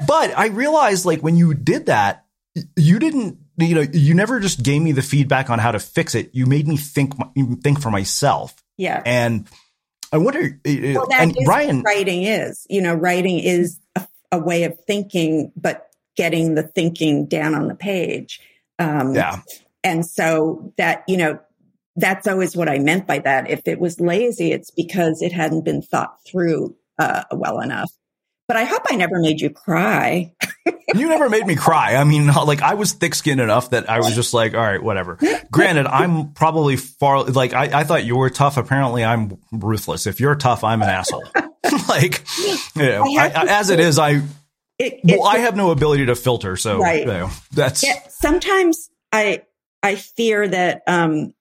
but 0.07 0.37
I 0.39 0.49
realized 0.53 1.07
like 1.07 1.23
when 1.23 1.37
you 1.37 1.55
did 1.55 1.87
that, 1.87 2.27
you 2.77 2.99
didn't, 2.99 3.39
you 3.61 3.75
know, 3.75 3.87
you 3.93 4.15
never 4.15 4.41
just 4.41 4.63
gave 4.63 4.83
me 4.83 4.93
the 4.93 5.03
feedback 5.03 5.51
on 5.51 5.59
how 5.59 5.73
to 5.73 5.79
fix 5.79 6.15
it. 6.15 6.31
You 6.33 6.47
made 6.47 6.67
me 6.67 6.77
think, 6.77 7.15
think 7.63 7.81
for 7.81 7.91
myself. 7.91 8.55
Yeah. 8.77 9.03
And 9.05 9.47
I 10.13 10.19
wonder, 10.19 10.41
uh, 10.67 10.71
well, 10.95 11.07
that 11.09 11.21
and 11.21 11.35
what 11.37 11.85
writing 11.85 12.23
is. 12.25 12.67
You 12.69 12.83
know, 12.83 12.95
writing 12.95 13.39
is 13.39 13.79
a, 13.95 14.07
a 14.33 14.39
way 14.39 14.65
of 14.65 14.79
thinking, 14.87 15.53
but 15.57 15.89
getting 16.17 16.55
the 16.55 16.63
thinking 16.63 17.27
down 17.27 17.55
on 17.55 17.69
the 17.69 17.75
page. 17.75 18.41
Um, 18.79 19.15
yeah. 19.15 19.41
And 19.85 20.05
so 20.05 20.73
that, 20.77 21.05
you 21.07 21.17
know, 21.17 21.39
that's 21.97 22.27
always 22.27 22.57
what 22.57 22.69
I 22.69 22.79
meant 22.79 23.07
by 23.07 23.19
that. 23.21 23.51
If 23.51 23.67
it 23.67 23.79
was 23.79 24.01
lazy, 24.01 24.53
it's 24.53 24.71
because 24.71 25.23
it 25.23 25.33
hadn't 25.33 25.65
been 25.65 25.83
thought 25.83 26.17
through 26.27 26.77
uh, 26.99 27.25
well 27.33 27.61
enough. 27.61 27.91
But 28.51 28.57
I 28.57 28.65
hope 28.65 28.83
I 28.91 28.97
never 28.97 29.21
made 29.21 29.41
you 29.41 29.49
cry. 29.49 30.33
you 30.97 31.09
never 31.09 31.29
made 31.31 31.47
me 31.47 31.55
cry. 31.55 31.95
I 31.95 32.03
mean, 32.03 32.27
like 32.47 32.63
I 32.63 32.75
was 32.75 32.95
thick 32.95 33.15
skinned 33.15 33.41
enough 33.41 33.71
that 33.71 33.89
I 33.89 33.99
was 34.01 34.13
just 34.17 34.35
like, 34.35 34.55
all 34.55 34.61
right, 34.61 34.83
whatever. 34.83 35.19
Granted, 35.53 35.87
I'm 35.87 36.33
probably 36.33 36.75
far, 36.75 37.23
like 37.23 37.53
I, 37.55 37.81
I 37.81 37.85
thought 37.85 38.05
you 38.05 38.17
were 38.17 38.29
tough. 38.29 38.57
Apparently 38.57 39.05
I'm 39.05 39.39
ruthless. 39.53 40.09
If 40.09 40.19
you're 40.19 40.35
tough, 40.35 40.65
I'm 40.65 40.83
an 40.83 40.89
asshole. 40.89 41.23
like, 41.89 42.25
you 42.75 42.83
know, 42.83 43.05
I 43.05 43.29
I, 43.33 43.61
as 43.61 43.71
it 43.71 43.79
is, 43.79 44.01
I, 44.01 44.21
It, 44.81 44.99
well, 45.05 45.15
it's- 45.15 45.29
I 45.29 45.39
have 45.39 45.55
no 45.55 45.71
ability 45.71 46.07
to 46.07 46.17
filter. 46.17 46.57
So, 46.57 46.81
Right. 46.81 47.03
you 47.03 47.07
know, 47.07 47.31
that's, 47.53 47.85
Yeah, 47.85 48.01
sometimes 48.09 48.91
I 49.13 49.43
I 49.85 49.95
fear 49.95 50.49
that 50.49 50.83
um, 50.89 51.35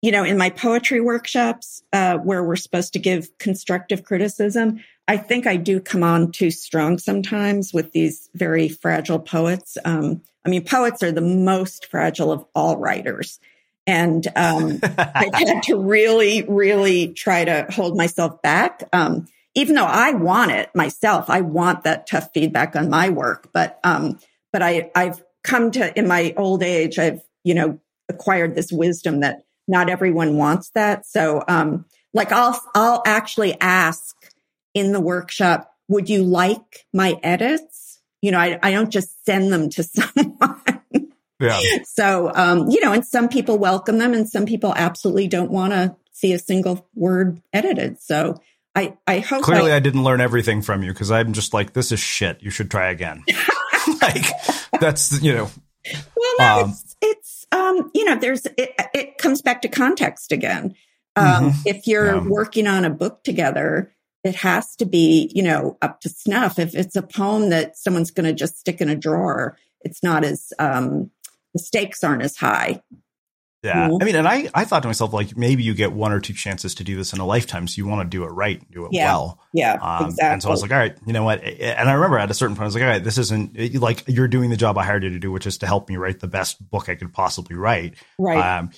you 0.00 0.10
know, 0.10 0.24
in 0.24 0.38
my 0.38 0.48
poetry 0.48 1.02
workshops 1.02 1.82
uh, 1.92 2.16
where 2.16 2.42
we're 2.42 2.56
supposed 2.56 2.94
to 2.94 2.98
give 2.98 3.28
constructive 3.38 4.04
criticism, 4.04 4.80
I 5.08 5.16
think 5.16 5.46
I 5.46 5.56
do 5.56 5.80
come 5.80 6.02
on 6.02 6.32
too 6.32 6.50
strong 6.50 6.98
sometimes 6.98 7.72
with 7.72 7.92
these 7.92 8.28
very 8.34 8.68
fragile 8.68 9.20
poets. 9.20 9.78
Um, 9.84 10.22
I 10.44 10.48
mean, 10.48 10.64
poets 10.64 11.02
are 11.02 11.12
the 11.12 11.20
most 11.20 11.86
fragile 11.86 12.32
of 12.32 12.44
all 12.54 12.76
writers. 12.76 13.38
And 13.86 14.26
um, 14.34 14.80
I've 14.82 15.34
had 15.34 15.62
to 15.64 15.76
really, 15.76 16.42
really 16.42 17.12
try 17.12 17.44
to 17.44 17.66
hold 17.70 17.96
myself 17.96 18.42
back. 18.42 18.88
Um, 18.92 19.28
even 19.54 19.74
though 19.74 19.84
I 19.84 20.12
want 20.12 20.50
it 20.50 20.70
myself, 20.74 21.30
I 21.30 21.40
want 21.40 21.84
that 21.84 22.06
tough 22.06 22.30
feedback 22.34 22.76
on 22.76 22.90
my 22.90 23.08
work. 23.08 23.50
But 23.52 23.78
um, 23.84 24.18
but 24.52 24.62
I 24.62 24.90
I've 24.94 25.22
come 25.42 25.70
to 25.72 25.96
in 25.98 26.06
my 26.06 26.34
old 26.36 26.62
age, 26.62 26.98
I've 26.98 27.22
you 27.42 27.54
know 27.54 27.78
acquired 28.08 28.54
this 28.54 28.70
wisdom 28.70 29.20
that 29.20 29.44
not 29.66 29.88
everyone 29.88 30.36
wants 30.36 30.70
that. 30.70 31.06
So 31.06 31.42
um, 31.48 31.86
like 32.12 32.32
I'll 32.32 32.60
I'll 32.74 33.02
actually 33.06 33.58
ask 33.60 34.15
in 34.76 34.92
the 34.92 35.00
workshop, 35.00 35.72
would 35.88 36.10
you 36.10 36.22
like 36.22 36.86
my 36.92 37.18
edits? 37.22 37.98
You 38.20 38.30
know, 38.30 38.38
I, 38.38 38.58
I 38.62 38.70
don't 38.72 38.90
just 38.90 39.24
send 39.24 39.50
them 39.52 39.70
to 39.70 39.82
someone. 39.82 40.60
yeah. 41.40 41.60
So, 41.84 42.30
um, 42.34 42.68
you 42.68 42.80
know, 42.84 42.92
and 42.92 43.04
some 43.06 43.28
people 43.28 43.58
welcome 43.58 43.96
them 43.98 44.12
and 44.12 44.28
some 44.28 44.44
people 44.44 44.74
absolutely 44.76 45.28
don't 45.28 45.50
want 45.50 45.72
to 45.72 45.96
see 46.12 46.32
a 46.34 46.38
single 46.38 46.86
word 46.94 47.40
edited. 47.52 48.00
So 48.02 48.40
I, 48.74 48.98
I 49.06 49.20
hope 49.20 49.42
Clearly, 49.42 49.72
I, 49.72 49.76
I 49.76 49.80
didn't 49.80 50.04
learn 50.04 50.20
everything 50.20 50.60
from 50.60 50.82
you 50.82 50.92
because 50.92 51.10
I'm 51.10 51.32
just 51.32 51.54
like, 51.54 51.72
this 51.72 51.90
is 51.92 52.00
shit. 52.00 52.42
You 52.42 52.50
should 52.50 52.70
try 52.70 52.90
again. 52.90 53.24
like, 54.02 54.26
that's, 54.80 55.22
you 55.22 55.32
know, 55.32 55.50
well, 56.16 56.34
no, 56.38 56.62
um, 56.64 56.70
it's, 56.70 56.96
it's, 57.00 57.46
um, 57.52 57.90
you 57.94 58.04
know, 58.04 58.16
there's, 58.16 58.44
it, 58.44 58.74
it 58.92 59.16
comes 59.18 59.40
back 59.40 59.62
to 59.62 59.68
context 59.68 60.32
again. 60.32 60.74
Um, 61.16 61.52
Mhm. 61.52 61.54
if 61.64 61.86
you're 61.86 62.16
Yeah. 62.16 62.24
working 62.26 62.66
on 62.66 62.84
a 62.84 62.90
book 62.90 63.24
together, 63.24 63.90
it 64.26 64.34
has 64.36 64.76
to 64.76 64.84
be, 64.86 65.30
you 65.34 65.42
know, 65.42 65.76
up 65.82 66.00
to 66.00 66.08
snuff. 66.08 66.58
If 66.58 66.74
it's 66.74 66.96
a 66.96 67.02
poem 67.02 67.50
that 67.50 67.76
someone's 67.76 68.10
going 68.10 68.26
to 68.26 68.32
just 68.32 68.58
stick 68.58 68.80
in 68.80 68.88
a 68.88 68.96
drawer, 68.96 69.56
it's 69.82 70.02
not 70.02 70.24
as, 70.24 70.52
um, 70.58 71.10
the 71.54 71.58
stakes 71.60 72.02
aren't 72.04 72.22
as 72.22 72.36
high. 72.36 72.82
Yeah. 73.62 73.88
Mhm. 73.88 73.98
I 74.00 74.04
mean, 74.04 74.14
and 74.16 74.28
I, 74.28 74.48
I 74.54 74.64
thought 74.64 74.82
to 74.82 74.88
myself, 74.88 75.12
like, 75.12 75.36
maybe 75.36 75.62
you 75.64 75.74
get 75.74 75.90
one 75.92 76.12
or 76.12 76.20
two 76.20 76.34
chances 76.34 76.74
to 76.76 76.84
do 76.84 76.94
this 76.96 77.12
in 77.12 77.18
a 77.18 77.26
lifetime. 77.26 77.66
So 77.66 77.78
you 77.78 77.86
want 77.86 78.08
to 78.08 78.16
do 78.16 78.22
it 78.24 78.28
right 78.28 78.60
and 78.60 78.70
do 78.70 78.84
it 78.84 78.92
Yeah. 78.92 79.06
well. 79.06 79.40
Yeah, 79.52 79.72
Um, 79.72 80.06
exactly. 80.06 80.32
And 80.34 80.42
so 80.42 80.48
I 80.50 80.52
was 80.52 80.62
like, 80.62 80.70
all 80.70 80.78
right, 80.78 80.96
you 81.06 81.12
know 81.12 81.24
what? 81.24 81.42
And 81.42 81.88
I 81.88 81.94
remember 81.94 82.18
at 82.18 82.30
a 82.30 82.34
certain 82.34 82.54
point, 82.54 82.64
I 82.64 82.66
was 82.66 82.74
like, 82.74 82.84
all 82.84 82.90
right, 82.90 83.02
this 83.02 83.18
isn't 83.18 83.80
like 83.80 84.04
you're 84.06 84.28
doing 84.28 84.50
the 84.50 84.56
job 84.56 84.78
I 84.78 84.84
hired 84.84 85.02
you 85.02 85.10
to 85.10 85.18
do, 85.18 85.32
which 85.32 85.46
is 85.46 85.58
to 85.58 85.66
help 85.66 85.88
me 85.88 85.96
write 85.96 86.20
the 86.20 86.28
best 86.28 86.68
book 86.70 86.88
I 86.88 86.94
could 86.94 87.12
possibly 87.12 87.56
write. 87.56 87.94
right. 88.18 88.58
Um, 88.58 88.70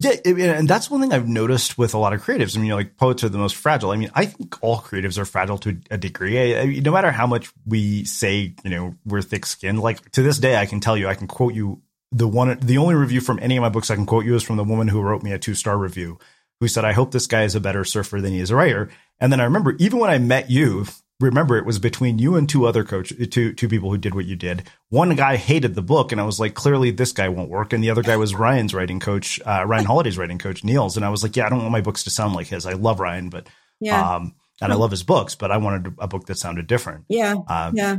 yeah, 0.00 0.16
and 0.24 0.66
that's 0.66 0.90
one 0.90 1.02
thing 1.02 1.12
I've 1.12 1.28
noticed 1.28 1.76
with 1.76 1.92
a 1.92 1.98
lot 1.98 2.14
of 2.14 2.22
creatives. 2.22 2.56
I 2.56 2.58
mean, 2.58 2.66
you 2.66 2.70
know, 2.70 2.76
like 2.76 2.96
poets 2.96 3.22
are 3.22 3.28
the 3.28 3.36
most 3.36 3.54
fragile. 3.54 3.90
I 3.90 3.96
mean, 3.96 4.10
I 4.14 4.24
think 4.24 4.56
all 4.62 4.78
creatives 4.78 5.18
are 5.18 5.26
fragile 5.26 5.58
to 5.58 5.78
a 5.90 5.98
degree. 5.98 6.54
I, 6.54 6.60
I, 6.60 6.64
no 6.80 6.92
matter 6.92 7.10
how 7.10 7.26
much 7.26 7.52
we 7.66 8.04
say, 8.04 8.54
you 8.64 8.70
know, 8.70 8.94
we're 9.04 9.20
thick 9.20 9.44
skinned. 9.44 9.78
Like 9.80 10.10
to 10.12 10.22
this 10.22 10.38
day, 10.38 10.56
I 10.56 10.64
can 10.64 10.80
tell 10.80 10.96
you, 10.96 11.06
I 11.06 11.14
can 11.14 11.26
quote 11.26 11.52
you 11.52 11.82
the 12.12 12.26
one, 12.26 12.58
the 12.60 12.78
only 12.78 12.94
review 12.94 13.20
from 13.20 13.38
any 13.42 13.56
of 13.56 13.60
my 13.60 13.68
books 13.68 13.90
I 13.90 13.94
can 13.94 14.06
quote 14.06 14.24
you 14.24 14.34
is 14.34 14.42
from 14.42 14.56
the 14.56 14.64
woman 14.64 14.88
who 14.88 15.02
wrote 15.02 15.22
me 15.22 15.32
a 15.32 15.38
two 15.38 15.54
star 15.54 15.76
review, 15.76 16.18
who 16.60 16.68
said, 16.68 16.84
"I 16.84 16.92
hope 16.92 17.12
this 17.12 17.26
guy 17.26 17.44
is 17.44 17.54
a 17.54 17.60
better 17.60 17.84
surfer 17.84 18.20
than 18.20 18.32
he 18.32 18.40
is 18.40 18.50
a 18.50 18.56
writer." 18.56 18.90
And 19.20 19.30
then 19.30 19.40
I 19.40 19.44
remember, 19.44 19.76
even 19.78 19.98
when 19.98 20.10
I 20.10 20.18
met 20.18 20.50
you, 20.50 20.86
remember 21.20 21.56
it 21.56 21.66
was 21.66 21.78
between 21.78 22.18
you 22.18 22.34
and 22.36 22.48
two 22.48 22.66
other 22.66 22.82
coach, 22.82 23.12
two 23.30 23.52
two 23.52 23.68
people 23.68 23.90
who 23.90 23.98
did 23.98 24.14
what 24.14 24.24
you 24.26 24.34
did. 24.36 24.64
One 24.88 25.14
guy 25.14 25.36
hated 25.36 25.74
the 25.74 25.82
book, 25.82 26.10
and 26.12 26.20
I 26.20 26.24
was 26.24 26.40
like, 26.40 26.54
clearly 26.54 26.90
this 26.90 27.12
guy 27.12 27.28
won't 27.28 27.50
work. 27.50 27.72
And 27.72 27.84
the 27.84 27.90
other 27.90 28.02
guy 28.02 28.16
was 28.16 28.34
Ryan's 28.34 28.74
writing 28.74 28.98
coach, 29.00 29.40
uh, 29.46 29.64
Ryan 29.66 29.84
Holiday's 29.84 30.18
writing 30.18 30.38
coach, 30.38 30.64
Nils. 30.64 30.96
And 30.96 31.04
I 31.04 31.10
was 31.10 31.22
like, 31.22 31.36
yeah, 31.36 31.46
I 31.46 31.48
don't 31.50 31.60
want 31.60 31.70
my 31.72 31.80
books 31.80 32.04
to 32.04 32.10
sound 32.10 32.34
like 32.34 32.48
his. 32.48 32.66
I 32.66 32.72
love 32.72 32.98
Ryan, 33.00 33.28
but 33.30 33.46
Yeah. 33.80 34.16
um, 34.16 34.34
and 34.62 34.72
I 34.72 34.76
love 34.76 34.90
his 34.90 35.02
books, 35.02 35.34
but 35.34 35.50
I 35.50 35.56
wanted 35.58 35.94
a 35.98 36.08
book 36.08 36.26
that 36.26 36.36
sounded 36.38 36.66
different. 36.66 37.04
yeah. 37.08 37.34
Um, 37.48 37.74
yeah. 37.76 37.96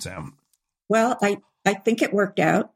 so, 0.00 0.28
Well, 0.88 1.16
I, 1.22 1.38
I 1.64 1.74
think 1.74 2.02
it 2.02 2.12
worked 2.12 2.40
out. 2.40 2.72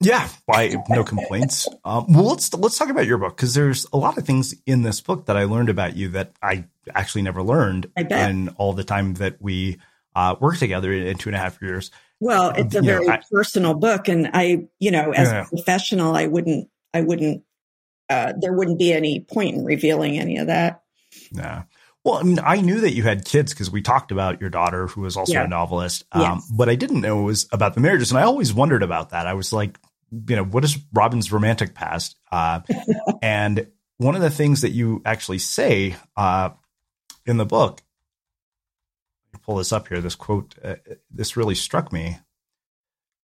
Yeah, 0.00 0.28
I 0.48 0.76
no 0.90 1.04
complaints. 1.04 1.66
Um, 1.84 2.06
well, 2.12 2.24
let's 2.24 2.52
let's 2.52 2.76
talk 2.76 2.90
about 2.90 3.06
your 3.06 3.16
book 3.16 3.34
because 3.36 3.54
there's 3.54 3.86
a 3.92 3.96
lot 3.96 4.18
of 4.18 4.26
things 4.26 4.54
in 4.66 4.82
this 4.82 5.00
book 5.00 5.26
that 5.26 5.36
I 5.38 5.44
learned 5.44 5.70
about 5.70 5.96
you 5.96 6.10
that 6.10 6.32
I 6.42 6.64
actually 6.94 7.22
never 7.22 7.42
learned 7.42 7.90
in 7.96 8.50
all 8.58 8.74
the 8.74 8.84
time 8.84 9.14
that 9.14 9.40
we 9.40 9.78
uh, 10.14 10.36
worked 10.38 10.58
together 10.58 10.92
in, 10.92 11.16
two 11.16 11.30
and 11.30 11.36
a 11.36 11.38
half 11.38 11.60
years. 11.62 11.90
Well, 12.20 12.50
it's 12.50 12.74
a 12.74 12.78
You 12.78 12.82
know, 12.82 12.86
very 13.04 13.08
I- 13.08 13.22
personal 13.30 13.74
book, 13.74 14.08
and 14.08 14.30
I, 14.34 14.66
you 14.78 14.90
know, 14.90 15.12
as 15.12 15.28
Yeah. 15.28 15.44
a 15.44 15.48
professional, 15.48 16.14
I 16.14 16.26
wouldn't, 16.26 16.68
I 16.94 17.00
wouldn't, 17.02 17.42
uh, 18.10 18.32
there 18.38 18.52
wouldn't 18.52 18.78
be 18.78 18.92
any 18.92 19.20
point 19.20 19.56
in 19.56 19.64
revealing 19.64 20.18
any 20.18 20.36
of 20.38 20.46
that. 20.48 20.82
Yeah. 21.32 21.62
Well, 22.04 22.14
I 22.16 22.22
mean, 22.22 22.38
I 22.42 22.60
knew 22.60 22.80
that 22.80 22.92
you 22.94 23.02
had 23.02 23.24
kids 23.24 23.52
because 23.52 23.70
we 23.70 23.82
talked 23.82 24.12
about 24.12 24.40
your 24.40 24.48
daughter, 24.48 24.86
who 24.86 25.00
was 25.02 25.16
also 25.16 25.32
Yeah. 25.32 25.44
a 25.44 25.48
novelist. 25.48 26.04
Um, 26.12 26.22
Yes. 26.22 26.50
But 26.54 26.68
I 26.68 26.74
didn't 26.76 27.00
know 27.00 27.20
it 27.20 27.24
was 27.24 27.48
about 27.52 27.74
the 27.74 27.80
marriages, 27.80 28.10
and 28.10 28.18
I 28.18 28.22
always 28.22 28.54
wondered 28.54 28.82
about 28.82 29.10
that. 29.10 29.26
I 29.26 29.34
was 29.34 29.52
like, 29.52 29.76
you 30.28 30.36
know, 30.36 30.44
what 30.44 30.64
is 30.64 30.78
Robin's 30.92 31.32
romantic 31.32 31.74
past? 31.74 32.16
Uh, 32.30 32.60
and 33.22 33.68
one 33.98 34.14
of 34.14 34.22
the 34.22 34.30
things 34.30 34.60
that 34.62 34.70
you 34.70 35.02
actually 35.04 35.38
say 35.38 35.96
uh, 36.16 36.50
in 37.24 37.36
the 37.36 37.46
book, 37.46 37.82
pull 39.42 39.56
this 39.56 39.72
up 39.72 39.88
here. 39.88 40.00
This 40.00 40.14
quote, 40.14 40.54
uh, 40.62 40.76
this 41.10 41.36
really 41.36 41.54
struck 41.54 41.92
me. 41.92 42.18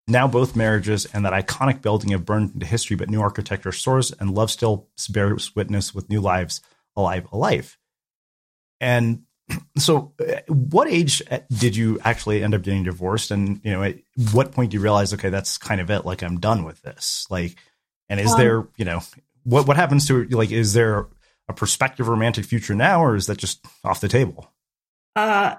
Now 0.07 0.27
both 0.27 0.55
marriages 0.55 1.05
and 1.05 1.25
that 1.25 1.33
iconic 1.33 1.81
building 1.81 2.11
have 2.11 2.25
burned 2.25 2.53
into 2.53 2.65
history, 2.65 2.95
but 2.95 3.09
new 3.09 3.21
architecture 3.21 3.71
soars 3.71 4.11
and 4.11 4.33
love 4.33 4.51
still 4.51 4.89
bears 5.09 5.55
witness 5.55 5.95
with 5.95 6.09
new 6.09 6.19
lives, 6.19 6.61
alive, 6.95 7.27
alive. 7.31 7.77
And 8.81 9.23
so, 9.77 10.13
uh, 10.19 10.39
what 10.47 10.87
age 10.87 11.21
uh, 11.29 11.39
did 11.57 11.75
you 11.75 11.99
actually 12.03 12.43
end 12.43 12.53
up 12.55 12.61
getting 12.61 12.83
divorced? 12.83 13.31
And 13.31 13.59
you 13.63 13.71
know, 13.71 13.83
at 13.83 13.97
what 14.31 14.51
point 14.51 14.71
do 14.71 14.77
you 14.77 14.81
realize, 14.81 15.13
okay, 15.13 15.29
that's 15.29 15.57
kind 15.57 15.81
of 15.81 15.89
it? 15.89 16.05
Like, 16.05 16.23
I'm 16.23 16.39
done 16.39 16.63
with 16.63 16.81
this. 16.81 17.27
Like, 17.29 17.55
and 18.09 18.19
is 18.19 18.31
Um, 18.31 18.39
there, 18.39 18.67
you 18.77 18.85
know, 18.85 19.01
what 19.43 19.67
what 19.67 19.75
happens 19.77 20.07
to 20.07 20.25
like? 20.29 20.51
Is 20.51 20.73
there 20.73 21.07
a 21.49 21.53
prospective 21.53 22.07
romantic 22.07 22.45
future 22.45 22.73
now, 22.75 23.03
or 23.03 23.15
is 23.15 23.27
that 23.27 23.37
just 23.37 23.65
off 23.83 23.99
the 24.01 24.07
table? 24.07 24.49
Uh, 25.15 25.55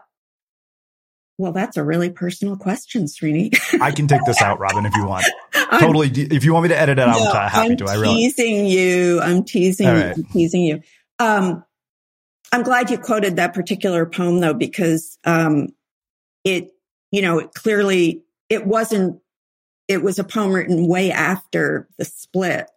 well, 1.37 1.53
that's 1.53 1.77
a 1.77 1.83
really 1.85 2.11
personal 2.11 2.57
question, 2.57 3.05
Srini. 3.05 3.53
I 3.81 3.91
can 3.91 4.07
take 4.07 4.25
this 4.25 4.41
out, 4.41 4.61
Robin, 4.61 4.87
if 4.87 4.95
you 4.95 5.05
want. 5.05 5.27
Totally. 5.81 6.09
If 6.09 6.45
you 6.45 6.53
want 6.53 6.65
me 6.65 6.69
to 6.69 6.79
edit 6.79 6.99
it, 6.99 7.03
I'm 7.03 7.11
No, 7.11 7.33
happy 7.33 7.71
I'm 7.73 7.77
to. 7.79 7.85
I'm 7.87 8.03
teasing 8.05 8.67
you. 8.67 9.21
I'm 9.21 9.45
teasing 9.45 9.89
All 9.89 9.97
you. 9.99 10.05
I'm 10.05 10.25
teasing 10.33 10.63
you. 10.63 10.81
Um, 11.19 11.65
I'm 12.53 12.63
glad 12.63 12.91
you 12.91 12.99
quoted 12.99 13.37
that 13.37 13.55
particular 13.55 14.07
poem 14.07 14.41
though, 14.41 14.55
because, 14.55 15.19
um, 15.25 15.69
it, 16.45 16.71
you 17.11 17.23
know, 17.23 17.39
it 17.39 17.55
clearly, 17.55 18.23
it 18.49 18.67
wasn't, 18.67 19.21
it 19.89 20.03
was 20.03 20.19
a 20.19 20.25
poem 20.25 20.53
written 20.53 20.87
way 20.87 21.11
after 21.11 21.89
the 21.99 22.05
split, 22.05 22.71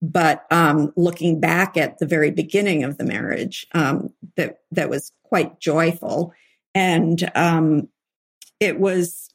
but, 0.00 0.44
um, 0.50 0.92
looking 0.96 1.40
back 1.40 1.76
at 1.76 1.98
the 1.98 2.06
very 2.06 2.30
beginning 2.30 2.84
of 2.84 2.98
the 2.98 3.04
marriage, 3.04 3.66
um, 3.72 4.12
that, 4.36 4.58
that 4.70 4.90
was 4.90 5.12
quite 5.24 5.58
joyful. 5.60 6.32
And, 6.74 7.30
um, 7.34 7.88
it 8.60 8.78
was, 8.78 9.30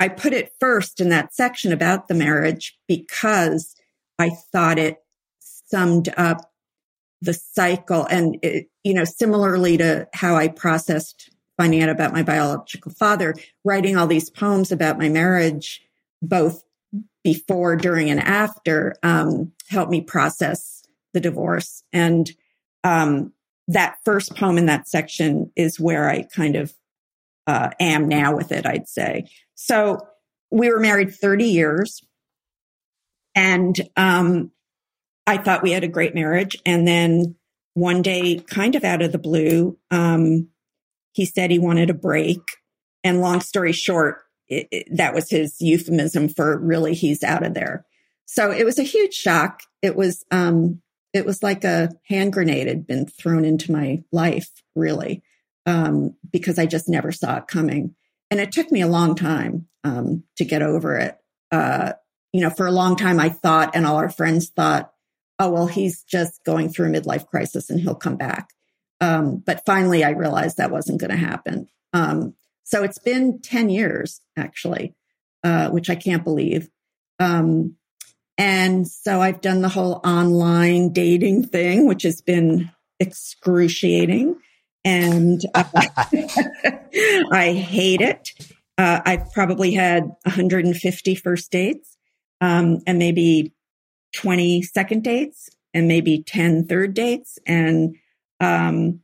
I 0.00 0.08
put 0.08 0.32
it 0.32 0.52
first 0.58 1.00
in 1.00 1.10
that 1.10 1.34
section 1.34 1.72
about 1.72 2.08
the 2.08 2.14
marriage 2.14 2.78
because 2.88 3.74
I 4.18 4.30
thought 4.30 4.78
it 4.78 4.98
summed 5.40 6.12
up 6.16 6.51
the 7.22 7.32
cycle. 7.32 8.04
And 8.04 8.38
it, 8.42 8.68
you 8.84 8.94
know 8.94 9.04
similarly 9.04 9.78
to 9.78 10.08
how 10.12 10.36
I 10.36 10.48
processed 10.48 11.30
finding 11.56 11.82
out 11.82 11.88
about 11.88 12.12
my 12.12 12.22
biological 12.22 12.92
father 12.92 13.34
writing 13.64 13.96
all 13.96 14.06
these 14.06 14.30
poems 14.30 14.72
about 14.72 14.98
my 14.98 15.08
marriage 15.08 15.82
both 16.20 16.64
before 17.22 17.76
during 17.76 18.10
and 18.10 18.20
after 18.20 18.94
um, 19.02 19.52
helped 19.68 19.90
me 19.90 20.00
process 20.00 20.82
the 21.12 21.20
divorce. 21.20 21.84
And 21.92 22.30
um, 22.84 23.32
that 23.68 23.96
first 24.04 24.34
poem 24.34 24.58
in 24.58 24.66
that 24.66 24.88
section 24.88 25.52
is 25.54 25.78
where 25.78 26.08
I 26.08 26.22
kind 26.22 26.56
of 26.56 26.72
uh, 27.46 27.70
am 27.78 28.08
now 28.08 28.36
with 28.36 28.50
it, 28.50 28.66
I'd 28.66 28.88
say. 28.88 29.28
So 29.54 30.06
we 30.50 30.70
were 30.70 30.80
married 30.80 31.14
30 31.14 31.44
years. 31.44 32.02
And 33.34 33.78
um, 33.96 34.50
I 35.26 35.36
thought 35.36 35.62
we 35.62 35.72
had 35.72 35.84
a 35.84 35.88
great 35.88 36.14
marriage. 36.14 36.56
And 36.66 36.86
then 36.86 37.36
one 37.74 38.02
day, 38.02 38.38
kind 38.38 38.74
of 38.74 38.84
out 38.84 39.02
of 39.02 39.12
the 39.12 39.18
blue, 39.18 39.78
um, 39.90 40.48
he 41.12 41.24
said 41.24 41.50
he 41.50 41.58
wanted 41.58 41.90
a 41.90 41.94
break. 41.94 42.40
And 43.04 43.20
long 43.20 43.40
story 43.40 43.72
short, 43.72 44.22
it, 44.48 44.68
it, 44.70 44.96
that 44.96 45.14
was 45.14 45.30
his 45.30 45.60
euphemism 45.60 46.28
for 46.28 46.58
really 46.58 46.94
he's 46.94 47.22
out 47.22 47.44
of 47.44 47.54
there. 47.54 47.84
So 48.26 48.50
it 48.50 48.64
was 48.64 48.78
a 48.78 48.84
huge 48.84 49.14
shock. 49.14 49.62
It 49.80 49.96
was, 49.96 50.24
um, 50.30 50.80
it 51.12 51.26
was 51.26 51.42
like 51.42 51.64
a 51.64 51.90
hand 52.08 52.32
grenade 52.32 52.66
had 52.66 52.86
been 52.86 53.06
thrown 53.06 53.44
into 53.44 53.72
my 53.72 54.02
life, 54.12 54.48
really, 54.74 55.22
um, 55.66 56.16
because 56.30 56.58
I 56.58 56.66
just 56.66 56.88
never 56.88 57.12
saw 57.12 57.38
it 57.38 57.48
coming. 57.48 57.94
And 58.30 58.40
it 58.40 58.52
took 58.52 58.70
me 58.72 58.80
a 58.80 58.88
long 58.88 59.14
time 59.14 59.66
um, 59.84 60.24
to 60.36 60.44
get 60.44 60.62
over 60.62 60.96
it. 60.96 61.18
Uh, 61.50 61.92
you 62.32 62.40
know, 62.40 62.50
for 62.50 62.66
a 62.66 62.72
long 62.72 62.96
time, 62.96 63.20
I 63.20 63.28
thought, 63.28 63.76
and 63.76 63.84
all 63.84 63.96
our 63.96 64.08
friends 64.08 64.48
thought, 64.48 64.92
oh, 65.42 65.50
well, 65.50 65.66
he's 65.66 66.04
just 66.04 66.44
going 66.44 66.68
through 66.68 66.86
a 66.86 67.00
midlife 67.00 67.26
crisis 67.26 67.68
and 67.68 67.80
he'll 67.80 67.96
come 67.96 68.16
back. 68.16 68.50
Um, 69.00 69.42
but 69.44 69.64
finally, 69.66 70.04
I 70.04 70.10
realized 70.10 70.56
that 70.56 70.70
wasn't 70.70 71.00
going 71.00 71.10
to 71.10 71.16
happen. 71.16 71.66
Um, 71.92 72.34
so 72.62 72.84
it's 72.84 72.98
been 72.98 73.40
10 73.40 73.68
years, 73.68 74.20
actually, 74.36 74.94
uh, 75.42 75.70
which 75.70 75.90
I 75.90 75.96
can't 75.96 76.22
believe. 76.22 76.68
Um, 77.18 77.74
and 78.38 78.86
so 78.86 79.20
I've 79.20 79.40
done 79.40 79.62
the 79.62 79.68
whole 79.68 80.00
online 80.04 80.92
dating 80.92 81.48
thing, 81.48 81.88
which 81.88 82.04
has 82.04 82.20
been 82.20 82.70
excruciating. 83.00 84.36
And 84.84 85.40
uh, 85.54 85.64
I 87.32 87.52
hate 87.52 88.00
it. 88.00 88.30
Uh, 88.78 89.00
I've 89.04 89.32
probably 89.32 89.74
had 89.74 90.04
150 90.22 91.14
first 91.16 91.50
dates 91.50 91.98
um, 92.40 92.78
and 92.86 92.98
maybe 92.98 93.52
20 94.12 94.62
second 94.62 95.04
dates 95.04 95.50
and 95.74 95.88
maybe 95.88 96.22
10 96.22 96.66
third 96.66 96.94
dates. 96.94 97.38
And 97.46 97.96
um, 98.40 99.00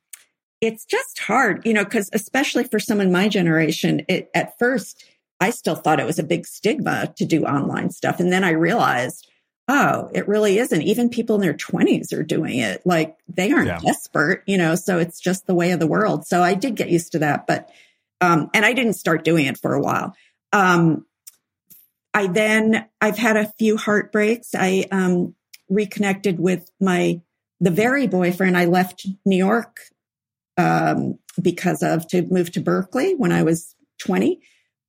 it's 0.61 0.85
just 0.85 1.19
hard, 1.19 1.65
you 1.65 1.73
know, 1.73 1.85
because 1.85 2.11
especially 2.13 2.65
for 2.65 2.79
someone 2.79 3.13
my 3.13 3.29
generation, 3.29 4.03
it, 4.09 4.31
at 4.35 4.59
first, 4.59 5.05
I 5.41 5.51
still 5.51 5.77
thought 5.77 6.01
it 6.01 6.07
was 6.07 6.19
a 6.19 6.25
big 6.25 6.47
stigma 6.47 7.13
to 7.17 7.25
do 7.25 7.45
online 7.45 7.91
stuff. 7.91 8.19
And 8.21 8.33
then 8.33 8.45
I 8.45 8.51
realized, 8.51 9.29
oh, 9.69 10.11
it 10.13 10.27
really 10.27 10.59
isn't. 10.59 10.83
Even 10.83 11.11
people 11.11 11.37
in 11.37 11.43
their 11.43 11.55
20s 11.55 12.13
are 12.13 12.25
doing 12.25 12.59
it. 12.59 12.83
Like 12.85 13.17
they 13.29 13.53
aren't 13.53 13.69
yeah. 13.69 13.79
desperate, 13.79 14.43
you 14.47 14.59
know, 14.59 14.75
so 14.75 14.99
it's 14.99 15.21
just 15.21 15.47
the 15.47 15.55
way 15.55 15.71
of 15.71 15.81
the 15.81 15.87
world. 15.87 16.27
So 16.27 16.43
I 16.43 16.55
did 16.55 16.75
get 16.75 16.91
used 16.91 17.13
to 17.13 17.21
that. 17.21 17.47
But, 17.47 17.71
um, 18.21 18.51
and 18.53 18.65
I 18.65 18.73
didn't 18.73 18.95
start 18.95 19.25
doing 19.25 19.47
it 19.47 19.59
for 19.59 19.75
a 19.75 19.81
while. 19.81 20.15
Um, 20.53 21.05
I 22.19 22.27
then, 22.27 22.85
I've 23.01 23.17
had 23.17 23.37
a 23.37 23.53
few 23.61 23.77
heartbreaks. 23.77 24.51
I, 24.53 24.87
um, 24.91 25.37
reconnected 25.69 26.41
with 26.41 26.69
my, 26.81 27.21
the 27.61 27.71
very 27.71 28.09
boyfriend 28.09 28.57
I 28.57 28.65
left 28.65 29.07
New 29.25 29.37
York, 29.37 29.79
um, 30.57 31.21
because 31.41 31.81
of 31.85 32.09
to 32.09 32.23
move 32.23 32.51
to 32.53 32.61
Berkeley 32.61 33.15
when 33.15 33.31
I 33.31 33.45
was 33.45 33.77
20. 34.01 34.41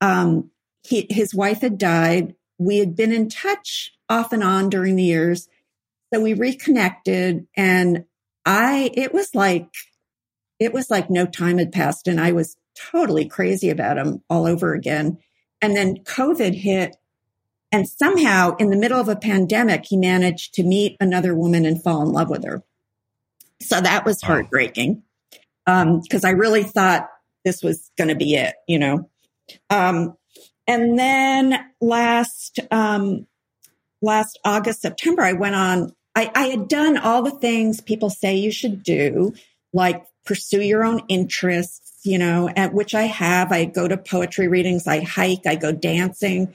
Um, 0.01 0.49
he, 0.81 1.05
his 1.07 1.35
wife 1.35 1.61
had 1.61 1.77
died. 1.77 2.33
We 2.57 2.79
had 2.79 2.95
been 2.95 3.11
in 3.11 3.29
touch 3.29 3.91
off 4.09 4.33
and 4.33 4.43
on 4.43 4.71
during 4.71 4.95
the 4.95 5.03
years. 5.03 5.47
So 6.11 6.21
we 6.21 6.33
reconnected 6.33 7.45
and 7.55 8.05
I, 8.43 8.89
it 8.95 9.13
was 9.13 9.35
like, 9.35 9.69
it 10.59 10.73
was 10.73 10.89
like 10.89 11.11
no 11.11 11.27
time 11.27 11.59
had 11.59 11.71
passed 11.71 12.07
and 12.07 12.19
I 12.19 12.31
was 12.31 12.57
totally 12.91 13.25
crazy 13.25 13.69
about 13.69 13.99
him 13.99 14.23
all 14.31 14.47
over 14.47 14.73
again. 14.73 15.19
And 15.61 15.75
then 15.75 15.97
COVID 15.97 16.55
hit 16.55 16.95
and 17.71 17.87
somehow 17.87 18.55
in 18.55 18.69
the 18.69 18.77
middle 18.77 18.99
of 18.99 19.09
a 19.09 19.15
pandemic, 19.15 19.85
he 19.85 19.97
managed 19.97 20.53
to 20.55 20.63
meet 20.63 20.97
another 20.99 21.35
woman 21.35 21.65
and 21.65 21.81
fall 21.81 22.01
in 22.01 22.11
love 22.11 22.29
with 22.29 22.43
her. 22.43 22.63
So 23.61 23.79
that 23.79 24.05
was 24.05 24.21
heartbreaking. 24.21 25.03
Um, 25.67 26.01
cause 26.09 26.23
I 26.23 26.31
really 26.31 26.63
thought 26.63 27.09
this 27.45 27.61
was 27.61 27.91
going 27.97 28.07
to 28.07 28.15
be 28.15 28.35
it, 28.35 28.55
you 28.67 28.79
know? 28.79 29.09
Um, 29.69 30.17
and 30.67 30.97
then 30.97 31.59
last, 31.79 32.59
um, 32.71 33.27
last 34.01 34.39
August, 34.43 34.81
September, 34.81 35.21
I 35.21 35.33
went 35.33 35.55
on, 35.55 35.93
I, 36.15 36.31
I 36.33 36.47
had 36.47 36.67
done 36.67 36.97
all 36.97 37.21
the 37.21 37.31
things 37.31 37.81
people 37.81 38.09
say 38.09 38.35
you 38.35 38.51
should 38.51 38.83
do, 38.83 39.33
like 39.73 40.05
pursue 40.25 40.61
your 40.61 40.83
own 40.83 41.01
interests, 41.07 41.99
you 42.03 42.17
know, 42.17 42.49
at 42.55 42.73
which 42.73 42.95
I 42.95 43.03
have. 43.03 43.51
I 43.51 43.65
go 43.65 43.87
to 43.87 43.97
poetry 43.97 44.47
readings, 44.47 44.87
I 44.87 45.01
hike, 45.01 45.45
I 45.45 45.55
go 45.55 45.71
dancing, 45.71 46.53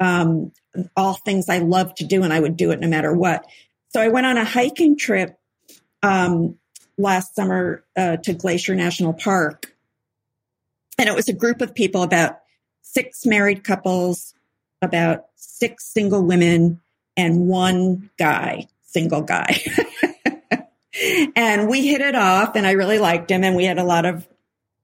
um, 0.00 0.52
all 0.96 1.14
things 1.14 1.48
I 1.48 1.58
love 1.58 1.94
to 1.96 2.04
do, 2.04 2.22
and 2.22 2.32
I 2.32 2.40
would 2.40 2.56
do 2.56 2.70
it 2.70 2.80
no 2.80 2.88
matter 2.88 3.12
what. 3.12 3.46
So 3.88 4.00
I 4.00 4.08
went 4.08 4.26
on 4.26 4.36
a 4.36 4.44
hiking 4.44 4.96
trip 4.96 5.38
um, 6.02 6.58
last 6.98 7.34
summer 7.34 7.84
uh, 7.96 8.16
to 8.18 8.34
Glacier 8.34 8.74
National 8.74 9.12
Park. 9.12 9.72
And 10.98 11.08
it 11.08 11.14
was 11.14 11.28
a 11.28 11.34
group 11.34 11.60
of 11.60 11.74
people, 11.74 12.02
about 12.02 12.38
six 12.82 13.26
married 13.26 13.64
couples, 13.64 14.34
about 14.82 15.26
six 15.36 15.84
single 15.84 16.22
women, 16.22 16.80
and 17.16 17.48
one 17.48 18.10
guy, 18.18 18.66
single 18.82 19.22
guy. 19.22 19.62
and 21.36 21.68
we 21.68 21.86
hit 21.86 22.00
it 22.00 22.14
off 22.14 22.56
and 22.56 22.66
I 22.66 22.72
really 22.72 22.98
liked 22.98 23.30
him 23.30 23.44
and 23.44 23.56
we 23.56 23.64
had 23.64 23.78
a 23.78 23.84
lot 23.84 24.06
of 24.06 24.26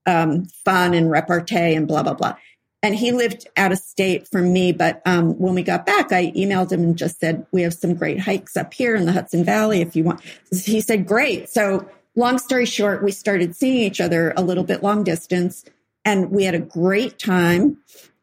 um, 0.05 0.45
fun 0.65 0.93
and 0.93 1.09
repartee 1.09 1.75
and 1.75 1.87
blah, 1.87 2.03
blah, 2.03 2.13
blah. 2.13 2.35
And 2.83 2.93
he 2.93 3.13
lived 3.13 3.47
out 3.55 3.71
of 3.71 3.77
state 3.79 4.27
from 4.27 4.51
me. 4.51 4.73
But 4.73 5.01
um, 5.05 5.39
when 5.39 5.55
we 5.55 5.63
got 5.63 5.85
back, 5.85 6.11
I 6.11 6.33
emailed 6.35 6.69
him 6.69 6.83
and 6.83 6.97
just 6.97 7.21
said, 7.21 7.47
we 7.53 7.61
have 7.61 7.73
some 7.73 7.95
great 7.95 8.19
hikes 8.19 8.57
up 8.57 8.73
here 8.73 8.93
in 8.93 9.05
the 9.05 9.13
Hudson 9.13 9.45
Valley 9.45 9.81
if 9.81 9.95
you 9.95 10.03
want. 10.03 10.21
He 10.51 10.81
said, 10.81 11.07
great. 11.07 11.49
So 11.49 11.89
long 12.15 12.37
story 12.37 12.65
short, 12.65 13.01
we 13.01 13.11
started 13.13 13.55
seeing 13.55 13.77
each 13.77 14.01
other 14.01 14.33
a 14.35 14.41
little 14.41 14.65
bit 14.65 14.83
long 14.83 15.05
distance 15.05 15.63
and 16.03 16.29
we 16.29 16.43
had 16.43 16.55
a 16.55 16.59
great 16.59 17.17
time. 17.17 17.77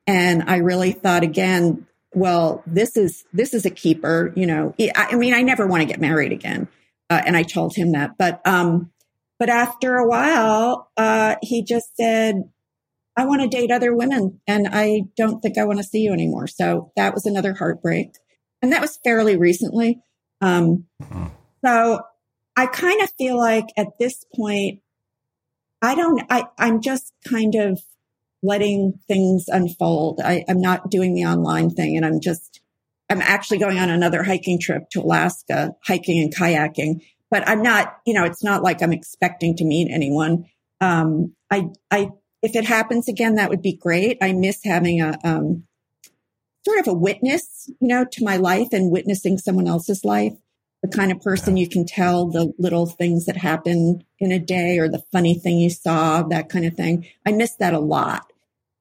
And 0.07 0.45
I 0.47 0.57
really 0.57 0.93
thought 0.93 1.23
again, 1.23 1.87
well, 2.15 2.63
this 2.67 2.99
is, 2.99 3.25
this 3.33 3.55
is 3.55 3.65
a 3.65 3.71
keeper, 3.71 4.33
you 4.37 4.47
know, 4.47 4.75
I 4.95 5.15
mean, 5.15 5.33
I 5.33 5.41
never 5.41 5.67
want 5.67 5.81
to 5.81 5.87
get 5.87 6.01
married 6.01 6.33
again. 6.33 6.69
Uh, 7.09 7.23
and 7.25 7.37
I 7.37 7.45
told 7.45 7.75
him 7.75 7.93
that, 7.93 8.19
but, 8.19 8.47
um, 8.47 8.91
but 9.39 9.49
after 9.49 9.97
a 9.97 10.07
while, 10.07 10.91
uh, 10.99 11.37
he 11.41 11.63
just 11.63 11.97
said, 11.97 12.51
I 13.21 13.27
want 13.27 13.43
to 13.43 13.49
date 13.49 13.71
other 13.71 13.95
women 13.95 14.41
and 14.47 14.67
I 14.73 15.03
don't 15.15 15.43
think 15.43 15.59
I 15.59 15.67
want 15.67 15.79
to 15.79 15.85
see 15.85 15.99
you 15.99 16.15
anymore. 16.15 16.47
So 16.47 16.91
that 16.97 17.13
was 17.13 17.27
another 17.27 17.53
heartbreak. 17.53 18.13
And 18.63 18.73
that 18.73 18.81
was 18.81 18.99
fairly 19.05 19.37
recently. 19.37 20.01
Um, 20.41 20.87
mm-hmm. 21.03 21.27
so 21.63 22.01
I 22.57 22.65
kind 22.65 23.03
of 23.03 23.13
feel 23.19 23.37
like 23.37 23.67
at 23.77 23.89
this 23.99 24.25
point, 24.35 24.81
I 25.83 25.95
don't, 25.95 26.23
I, 26.31 26.45
I'm 26.57 26.81
just 26.81 27.13
kind 27.29 27.57
of 27.57 27.83
letting 28.43 28.99
things 29.07 29.49
unfold. 29.49 30.23
I, 30.25 30.43
I'm 30.49 30.63
not 30.63 30.91
doing 30.91 31.13
the 31.13 31.27
online 31.27 31.69
thing 31.69 31.99
and 31.99 32.07
I'm 32.07 32.21
just, 32.21 32.63
I'm 33.11 33.21
actually 33.21 33.59
going 33.59 33.79
on 33.79 33.91
another 33.91 34.23
hiking 34.23 34.59
trip 34.59 34.89
to 34.93 35.03
Alaska, 35.03 35.75
hiking 35.85 36.23
and 36.23 36.35
kayaking, 36.35 37.03
but 37.31 37.47
I'm 37.47 37.63
not, 37.63 37.99
you 38.07 38.15
know, 38.15 38.25
it's 38.25 38.43
not 38.43 38.63
like 38.63 38.81
I'm 38.81 38.95
expecting 38.95 39.57
to 39.57 39.65
meet 39.67 39.93
anyone. 39.93 40.47
Um, 40.81 41.35
I, 41.51 41.69
I, 41.91 42.13
if 42.43 42.57
it 42.57 42.65
happens 42.65 43.09
again, 43.09 43.35
that 43.35 43.51
would 43.51 43.63
be 43.63 43.77
great. 43.77 44.19
I 44.21 44.33
miss 44.33 44.61
having 44.65 45.01
a, 45.01 45.19
um, 45.25 45.65
sort 46.65 46.81
of 46.81 46.89
a 46.89 46.95
witness, 46.95 47.71
you 47.81 47.89
know, 47.89 48.05
to 48.05 48.25
my 48.25 48.37
life 48.37 48.69
and 48.73 48.91
witnessing 48.91 49.39
someone 49.39 49.69
else's 49.69 50.05
life. 50.05 50.35
The 50.83 50.89
kind 50.89 51.13
of 51.13 51.21
person 51.21 51.59
you 51.59 51.69
can 51.69 51.85
tell 51.85 52.27
the 52.27 52.55
little 52.59 52.87
things 52.87 53.27
that 53.27 53.37
happen 53.37 54.03
in 54.19 54.33
a 54.33 54.39
day 54.39 54.79
or 54.79 54.89
the 54.89 55.05
funny 55.13 55.35
thing 55.35 55.59
you 55.59 55.69
saw, 55.69 56.23
that 56.23 56.49
kind 56.49 56.65
of 56.65 56.75
thing. 56.75 57.07
I 57.27 57.33
miss 57.33 57.55
that 57.57 57.75
a 57.75 57.79
lot. 57.79 58.33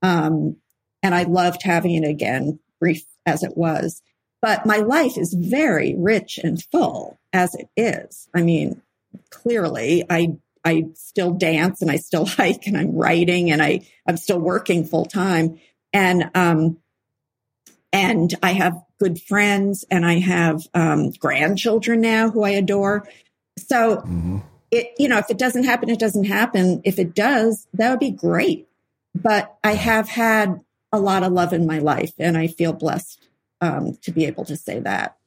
Um, 0.02 0.58
and 1.04 1.14
I 1.14 1.24
loved 1.24 1.64
having 1.64 2.02
it 2.02 2.08
again, 2.08 2.60
brief 2.80 3.04
as 3.26 3.44
it 3.44 3.58
was. 3.58 4.02
But 4.42 4.66
my 4.66 4.78
life 4.78 5.18
is 5.18 5.34
very 5.34 5.94
rich 5.98 6.40
and 6.42 6.64
full 6.72 7.20
as 7.34 7.54
it 7.56 7.68
is. 7.76 8.30
I 8.34 8.44
mean, 8.44 8.82
clearly 9.30 10.06
I, 10.10 10.38
I 10.64 10.86
still 10.96 11.32
dance 11.32 11.82
and 11.82 11.90
I 11.90 11.98
still 11.98 12.26
hike 12.26 12.68
and 12.68 12.78
I'm 12.78 12.96
writing 12.96 13.52
and 13.52 13.62
I, 13.62 13.82
I'm 14.08 14.18
still 14.18 14.40
working 14.40 14.86
full 14.86 15.06
time. 15.06 15.60
And, 15.94 16.30
um, 16.36 16.78
and 17.92 18.34
I 18.44 18.54
have 18.54 18.82
good 19.00 19.22
friends 19.22 19.86
and 19.90 20.06
I 20.06 20.20
have 20.20 20.68
um, 20.74 21.12
grandchildren 21.12 22.02
now 22.02 22.30
who 22.30 22.44
I 22.44 22.52
adore. 22.52 23.08
So 23.58 23.98
mm-hmm. 23.98 24.40
it, 24.70 24.92
you 25.00 25.08
know, 25.08 25.18
if 25.18 25.30
it 25.30 25.38
doesn't 25.38 25.64
happen, 25.64 25.90
it 25.90 26.00
doesn't 26.00 26.26
happen. 26.26 26.82
If 26.84 27.00
it 27.00 27.16
does, 27.16 27.68
that 27.74 27.90
would 27.90 28.00
be 28.00 28.12
great. 28.12 28.68
But 29.16 29.58
I 29.64 29.74
have 29.74 30.08
had 30.08 30.62
a 30.92 31.00
lot 31.00 31.24
of 31.24 31.32
love 31.32 31.54
in 31.54 31.66
my 31.66 31.80
life 31.80 32.14
and 32.20 32.38
I 32.38 32.48
feel 32.48 32.74
blessed 32.74 33.28
um, 33.62 33.98
to 34.04 34.12
be 34.12 34.26
able 34.26 34.46
to 34.46 34.56
say 34.56 34.80
that. 34.80 35.18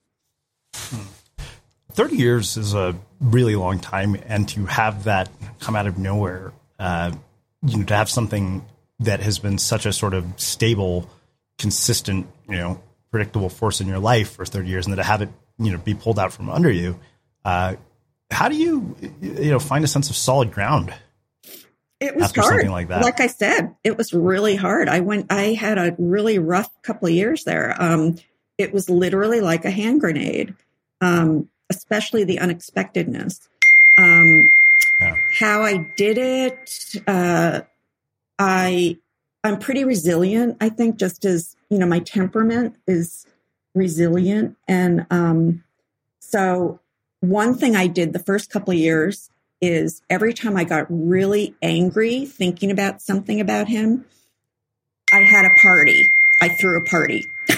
30 1.95 2.17
years 2.17 2.57
is 2.57 2.75
a 2.75 2.95
really 3.21 3.57
long 3.57 3.79
time. 3.79 4.17
And 4.27 4.49
to 4.51 4.67
have 4.67 5.05
that 5.05 5.31
come 5.61 5.77
out 5.77 5.87
of 5.87 5.99
nowhere, 5.99 6.53
uh, 6.79 7.13
you 7.67 7.79
know, 7.79 7.85
to 7.85 7.95
have 7.95 8.09
something 8.09 8.65
that 9.01 9.21
has 9.21 9.39
been 9.39 9.59
such 9.59 9.87
a 9.87 9.93
sort 9.93 10.15
of 10.15 10.25
stable, 10.37 11.09
consistent, 11.59 12.27
you 12.49 12.57
know, 12.57 12.81
predictable 13.11 13.49
force 13.49 13.81
in 13.81 13.87
your 13.87 13.99
life 13.99 14.33
for 14.33 14.45
30 14.45 14.69
years 14.69 14.87
and 14.87 14.93
then 14.93 14.99
to 14.99 15.05
have 15.05 15.23
it, 15.23 15.29
you 15.59 15.71
know, 15.71 15.79
be 15.79 15.95
pulled 15.95 16.19
out 16.19 16.33
from 16.33 16.49
under 16.49 16.71
you. 16.71 16.99
Uh, 17.45 17.77
how 18.31 18.49
do 18.49 18.57
you, 18.57 18.97
you 19.21 19.51
know, 19.51 19.59
find 19.59 19.85
a 19.85 19.89
sense 19.89 20.09
of 20.11 20.17
solid 20.17 20.53
ground? 20.53 20.93
It 22.01 22.17
was 22.17 22.35
hard. 22.35 22.69
Like, 22.69 22.89
that. 22.89 23.03
like, 23.03 23.21
I 23.21 23.29
said, 23.29 23.77
it 23.85 23.97
was 23.97 24.13
really 24.13 24.57
hard. 24.57 24.89
I 24.89 25.01
went, 25.01 25.31
I 25.31 25.53
had 25.53 25.79
a 25.79 25.95
really 25.99 26.39
rough 26.41 26.69
couple 26.83 27.07
of 27.07 27.15
years 27.15 27.45
there. 27.45 27.77
Um, 27.79 28.17
it 28.59 28.73
was 28.73 28.91
literally 28.91 29.41
like 29.41 29.65
a 29.65 29.71
hand 29.71 30.01
grenade, 30.01 30.55
um, 31.01 31.49
especially 31.77 32.25
the 32.25 32.39
unexpectedness. 32.39 33.49
Um, 33.97 34.53
yeah. 35.01 35.17
How 35.39 35.63
I 35.63 35.79
did 35.79 36.19
it, 36.19 37.03
uh, 37.07 37.63
I 38.39 38.99
I'm 39.45 39.59
pretty 39.59 39.85
resilient. 39.85 40.59
I 40.61 40.69
think 40.69 40.97
just 40.97 41.25
as 41.25 41.57
you 41.71 41.79
know, 41.79 41.87
my 41.87 42.01
temperament 42.01 42.77
is 42.87 43.27
resilient, 43.75 44.57
and 44.69 45.07
um, 45.11 45.65
so 46.21 46.79
one 47.21 47.55
thing 47.55 47.75
I 47.77 47.87
did 47.87 48.13
the 48.13 48.19
first 48.19 48.51
couple 48.51 48.73
of 48.73 48.79
years 48.79 49.31
is 49.61 50.03
every 50.11 50.35
time 50.35 50.57
I 50.57 50.65
got 50.65 50.87
really 50.89 51.55
angry 51.63 52.27
thinking 52.27 52.71
about 52.71 53.01
something 53.01 53.41
about 53.41 53.69
him, 53.69 54.05
I 55.13 55.21
had 55.21 55.45
a 55.45 55.51
party. 55.51 56.11
I 56.43 56.49
threw 56.49 56.77
a 56.77 56.81
party. 56.81 57.29
I 57.49 57.55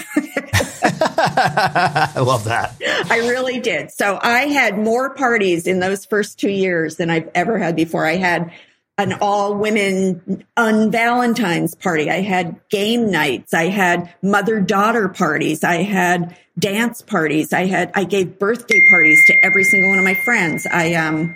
love 2.17 2.43
that. 2.45 2.75
I 3.09 3.27
really 3.27 3.59
did. 3.59 3.89
So 3.89 4.19
I 4.21 4.41
had 4.41 4.77
more 4.77 5.15
parties 5.15 5.65
in 5.65 5.79
those 5.79 6.05
first 6.05 6.39
two 6.39 6.51
years 6.51 6.97
than 6.97 7.09
I've 7.09 7.31
ever 7.33 7.57
had 7.57 7.75
before. 7.75 8.05
I 8.05 8.17
had 8.17 8.53
an 8.99 9.13
all 9.21 9.55
women 9.55 10.45
on 10.55 10.91
Valentine's 10.91 11.73
party. 11.73 12.11
I 12.11 12.21
had 12.21 12.61
game 12.69 13.09
nights. 13.09 13.55
I 13.55 13.69
had 13.69 14.13
mother 14.21 14.61
daughter 14.61 15.09
parties. 15.09 15.63
I 15.63 15.81
had 15.81 16.37
dance 16.59 17.01
parties. 17.01 17.53
I 17.53 17.65
had, 17.65 17.89
I 17.95 18.03
gave 18.03 18.37
birthday 18.37 18.87
parties 18.89 19.19
to 19.25 19.33
every 19.43 19.63
single 19.63 19.89
one 19.89 19.97
of 19.97 20.05
my 20.05 20.13
friends. 20.13 20.67
I, 20.71 20.93
um, 20.93 21.35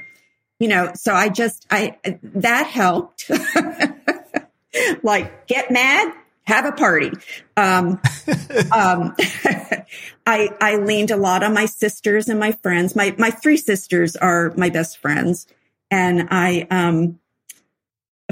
you 0.59 0.67
know, 0.67 0.91
so 0.93 1.15
I 1.15 1.29
just, 1.29 1.65
I, 1.71 1.97
that 2.21 2.67
helped. 2.67 3.31
like 5.03 5.47
get 5.47 5.71
mad, 5.71 6.13
have 6.49 6.65
a 6.65 6.71
party. 6.71 7.11
Um, 7.55 8.01
um, 8.71 9.15
I, 10.25 10.49
I 10.59 10.75
leaned 10.77 11.11
a 11.11 11.17
lot 11.17 11.43
on 11.43 11.53
my 11.53 11.65
sisters 11.65 12.27
and 12.27 12.39
my 12.39 12.51
friends. 12.51 12.95
My, 12.95 13.15
my 13.17 13.31
three 13.31 13.57
sisters 13.57 14.15
are 14.15 14.53
my 14.57 14.69
best 14.69 14.97
friends. 14.97 15.47
And 15.91 16.27
I, 16.31 16.67
um, 16.69 17.19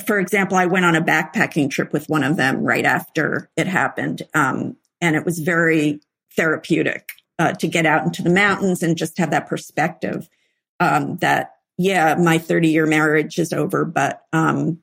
for 0.05 0.19
example, 0.19 0.57
I 0.57 0.65
went 0.65 0.85
on 0.85 0.95
a 0.95 1.01
backpacking 1.01 1.71
trip 1.71 1.93
with 1.93 2.09
one 2.09 2.23
of 2.23 2.37
them 2.37 2.63
right 2.63 2.85
after 2.85 3.49
it 3.55 3.67
happened. 3.67 4.23
Um, 4.33 4.77
and 4.99 5.15
it 5.15 5.25
was 5.25 5.39
very 5.39 6.01
therapeutic 6.35 7.09
uh, 7.39 7.53
to 7.53 7.67
get 7.67 7.85
out 7.85 8.03
into 8.03 8.21
the 8.23 8.29
mountains 8.29 8.83
and 8.83 8.97
just 8.97 9.17
have 9.17 9.31
that 9.31 9.47
perspective 9.47 10.27
um, 10.79 11.17
that, 11.17 11.55
yeah, 11.77 12.15
my 12.15 12.37
30 12.37 12.69
year 12.69 12.85
marriage 12.85 13.37
is 13.39 13.53
over, 13.53 13.85
but, 13.85 14.23
um, 14.33 14.79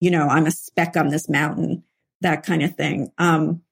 you 0.00 0.10
know, 0.10 0.28
I'm 0.28 0.46
a 0.46 0.50
speck 0.50 0.96
on 0.96 1.08
this 1.08 1.28
mountain, 1.28 1.82
that 2.20 2.44
kind 2.44 2.62
of 2.62 2.74
thing. 2.76 3.10
Um, 3.18 3.62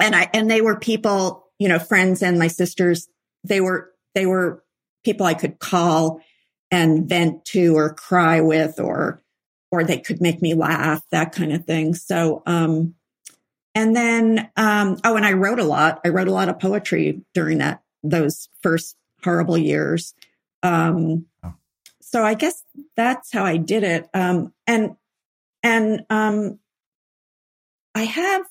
and 0.00 0.14
I, 0.14 0.28
and 0.32 0.50
they 0.50 0.60
were 0.60 0.78
people, 0.78 1.48
you 1.58 1.68
know, 1.68 1.78
friends 1.78 2.22
and 2.22 2.38
my 2.38 2.48
sisters, 2.48 3.08
they 3.42 3.60
were, 3.60 3.92
they 4.14 4.26
were 4.26 4.64
people 5.04 5.26
I 5.26 5.34
could 5.34 5.58
call 5.58 6.20
and 6.70 7.08
vent 7.08 7.44
to 7.46 7.76
or 7.76 7.94
cry 7.94 8.40
with 8.40 8.80
or, 8.80 9.22
or 9.70 9.84
they 9.84 9.98
could 9.98 10.20
make 10.20 10.40
me 10.40 10.54
laugh, 10.54 11.02
that 11.10 11.32
kind 11.32 11.52
of 11.52 11.64
thing. 11.64 11.94
So, 11.94 12.42
um, 12.46 12.94
and 13.74 13.94
then, 13.94 14.50
um, 14.56 14.98
oh, 15.04 15.16
and 15.16 15.26
I 15.26 15.32
wrote 15.32 15.58
a 15.58 15.64
lot. 15.64 16.00
I 16.04 16.08
wrote 16.08 16.28
a 16.28 16.32
lot 16.32 16.48
of 16.48 16.60
poetry 16.60 17.22
during 17.34 17.58
that, 17.58 17.82
those 18.02 18.48
first 18.62 18.96
horrible 19.24 19.58
years. 19.58 20.14
Um, 20.62 21.26
so 22.00 22.24
I 22.24 22.34
guess 22.34 22.62
that's 22.96 23.32
how 23.32 23.44
I 23.44 23.56
did 23.56 23.82
it. 23.82 24.08
Um, 24.14 24.52
and, 24.66 24.96
and, 25.62 26.06
um, 26.08 26.60
I 27.94 28.04
have, 28.04 28.42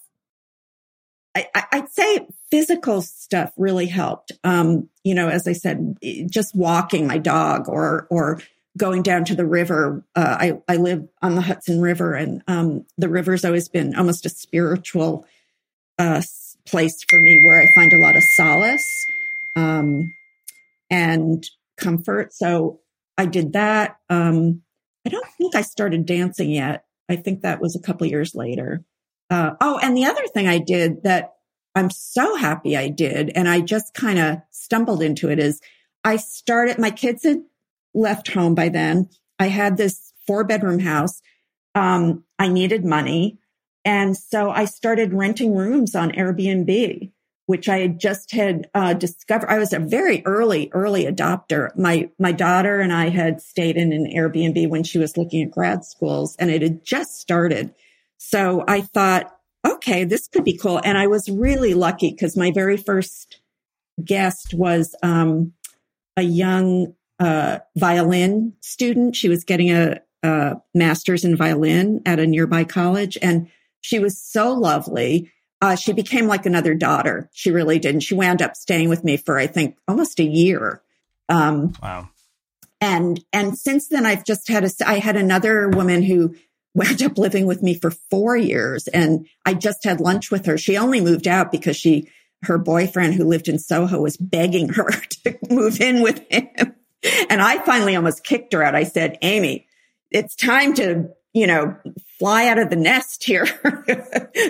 I, 1.35 1.47
I'd 1.71 1.89
say 1.89 2.27
physical 2.51 3.01
stuff 3.01 3.51
really 3.57 3.87
helped. 3.87 4.31
Um, 4.43 4.89
you 5.03 5.15
know, 5.15 5.29
as 5.29 5.47
I 5.47 5.53
said, 5.53 5.97
just 6.29 6.55
walking 6.55 7.07
my 7.07 7.17
dog 7.17 7.67
or, 7.67 8.07
or 8.09 8.39
going 8.77 9.03
down 9.03 9.25
to 9.25 9.35
the 9.35 9.45
river. 9.45 10.03
Uh, 10.15 10.37
I, 10.39 10.61
I 10.67 10.77
live 10.77 11.07
on 11.21 11.35
the 11.35 11.41
Hudson 11.41 11.81
River, 11.81 12.13
and 12.13 12.41
um, 12.47 12.85
the 12.97 13.09
river's 13.09 13.45
always 13.45 13.69
been 13.69 13.95
almost 13.95 14.25
a 14.25 14.29
spiritual 14.29 15.25
uh, 15.99 16.21
place 16.65 17.03
for 17.09 17.19
me 17.19 17.39
where 17.45 17.61
I 17.61 17.73
find 17.75 17.93
a 17.93 17.99
lot 17.99 18.15
of 18.15 18.23
solace 18.35 19.05
um, 19.55 20.13
and 20.89 21.45
comfort. 21.77 22.33
So 22.33 22.79
I 23.17 23.25
did 23.25 23.53
that. 23.53 23.97
Um, 24.09 24.61
I 25.05 25.09
don't 25.09 25.27
think 25.37 25.55
I 25.55 25.61
started 25.61 26.05
dancing 26.05 26.49
yet. 26.49 26.85
I 27.09 27.17
think 27.17 27.41
that 27.41 27.61
was 27.61 27.75
a 27.75 27.81
couple 27.81 28.07
years 28.07 28.33
later. 28.33 28.83
Uh, 29.29 29.51
oh, 29.61 29.79
and 29.81 29.95
the 29.95 30.05
other 30.05 30.25
thing 30.27 30.47
I 30.47 30.59
did 30.59 31.03
that 31.03 31.33
I'm 31.75 31.89
so 31.89 32.35
happy 32.35 32.77
I 32.77 32.89
did, 32.89 33.31
and 33.35 33.49
I 33.49 33.61
just 33.61 33.93
kind 33.93 34.19
of 34.19 34.37
stumbled 34.51 35.01
into 35.01 35.29
it 35.29 35.39
is 35.39 35.59
I 36.03 36.17
started, 36.17 36.77
my 36.77 36.91
kids 36.91 37.23
had 37.23 37.41
left 37.93 38.31
home 38.31 38.55
by 38.55 38.69
then. 38.69 39.09
I 39.39 39.47
had 39.47 39.77
this 39.77 40.13
four 40.27 40.43
bedroom 40.43 40.79
house. 40.79 41.21
Um, 41.75 42.23
I 42.37 42.47
needed 42.47 42.85
money. 42.85 43.39
And 43.85 44.15
so 44.15 44.51
I 44.51 44.65
started 44.65 45.13
renting 45.13 45.55
rooms 45.55 45.95
on 45.95 46.11
Airbnb, 46.11 47.11
which 47.47 47.67
I 47.67 47.79
had 47.79 47.99
just 47.99 48.31
had 48.31 48.69
uh, 48.73 48.93
discovered. 48.93 49.49
I 49.49 49.57
was 49.57 49.73
a 49.73 49.79
very 49.79 50.23
early, 50.25 50.69
early 50.73 51.05
adopter. 51.05 51.75
My, 51.75 52.09
my 52.19 52.31
daughter 52.31 52.79
and 52.79 52.93
I 52.93 53.09
had 53.09 53.41
stayed 53.41 53.75
in 53.75 53.91
an 53.91 54.05
Airbnb 54.05 54.69
when 54.69 54.83
she 54.83 54.99
was 54.99 55.17
looking 55.17 55.43
at 55.43 55.51
grad 55.51 55.83
schools 55.83 56.35
and 56.37 56.49
it 56.49 56.61
had 56.61 56.85
just 56.85 57.19
started. 57.19 57.73
So 58.25 58.63
I 58.67 58.81
thought, 58.81 59.35
okay, 59.67 60.05
this 60.05 60.29
could 60.29 60.45
be 60.45 60.57
cool. 60.57 60.79
And 60.83 60.97
I 60.97 61.07
was 61.07 61.29
really 61.29 61.73
lucky 61.73 62.09
because 62.09 62.37
my 62.37 62.51
very 62.51 62.77
first 62.77 63.41
guest 64.03 64.53
was 64.53 64.95
um, 65.03 65.51
a 66.15 66.21
young 66.21 66.95
uh, 67.19 67.59
violin 67.75 68.53
student. 68.61 69.17
She 69.17 69.27
was 69.27 69.43
getting 69.43 69.71
a, 69.71 69.99
a 70.23 70.55
master's 70.73 71.25
in 71.25 71.35
violin 71.35 72.01
at 72.05 72.19
a 72.19 72.25
nearby 72.25 72.63
college, 72.63 73.17
and 73.21 73.49
she 73.81 73.99
was 73.99 74.17
so 74.17 74.53
lovely. 74.53 75.29
Uh, 75.61 75.75
she 75.75 75.91
became 75.91 76.25
like 76.25 76.45
another 76.45 76.73
daughter. 76.73 77.29
She 77.33 77.51
really 77.51 77.77
did. 77.77 77.93
And 77.93 78.03
she 78.03 78.15
wound 78.15 78.41
up 78.41 78.55
staying 78.55 78.87
with 78.87 79.03
me 79.03 79.17
for, 79.17 79.37
I 79.37 79.47
think, 79.47 79.77
almost 79.87 80.19
a 80.19 80.23
year. 80.23 80.81
Um, 81.27 81.73
wow. 81.83 82.09
And, 82.79 83.23
and 83.33 83.57
since 83.57 83.89
then, 83.89 84.05
I've 84.05 84.25
just 84.25 84.47
had 84.47 84.63
a, 84.63 84.69
I 84.85 84.99
had 84.99 85.17
another 85.17 85.69
woman 85.69 86.03
who 86.03 86.35
wound 86.73 87.01
up 87.03 87.17
living 87.17 87.45
with 87.45 87.61
me 87.61 87.75
for 87.75 87.91
four 87.91 88.35
years 88.35 88.87
and 88.87 89.27
I 89.45 89.53
just 89.53 89.83
had 89.83 89.99
lunch 89.99 90.31
with 90.31 90.45
her. 90.45 90.57
She 90.57 90.77
only 90.77 91.01
moved 91.01 91.27
out 91.27 91.51
because 91.51 91.75
she, 91.75 92.09
her 92.43 92.57
boyfriend 92.57 93.13
who 93.13 93.25
lived 93.25 93.47
in 93.47 93.59
Soho 93.59 94.01
was 94.01 94.17
begging 94.17 94.69
her 94.69 94.89
to 95.23 95.37
move 95.49 95.79
in 95.79 96.01
with 96.01 96.25
him 96.29 96.75
and 97.29 97.41
I 97.41 97.59
finally 97.59 97.95
almost 97.95 98.23
kicked 98.23 98.53
her 98.53 98.63
out. 98.63 98.75
I 98.75 98.83
said, 98.83 99.17
Amy, 99.21 99.67
it's 100.11 100.35
time 100.35 100.73
to, 100.75 101.09
you 101.33 101.47
know, 101.47 101.75
fly 102.19 102.47
out 102.47 102.59
of 102.59 102.69
the 102.69 102.75
nest 102.75 103.23
here. 103.23 103.45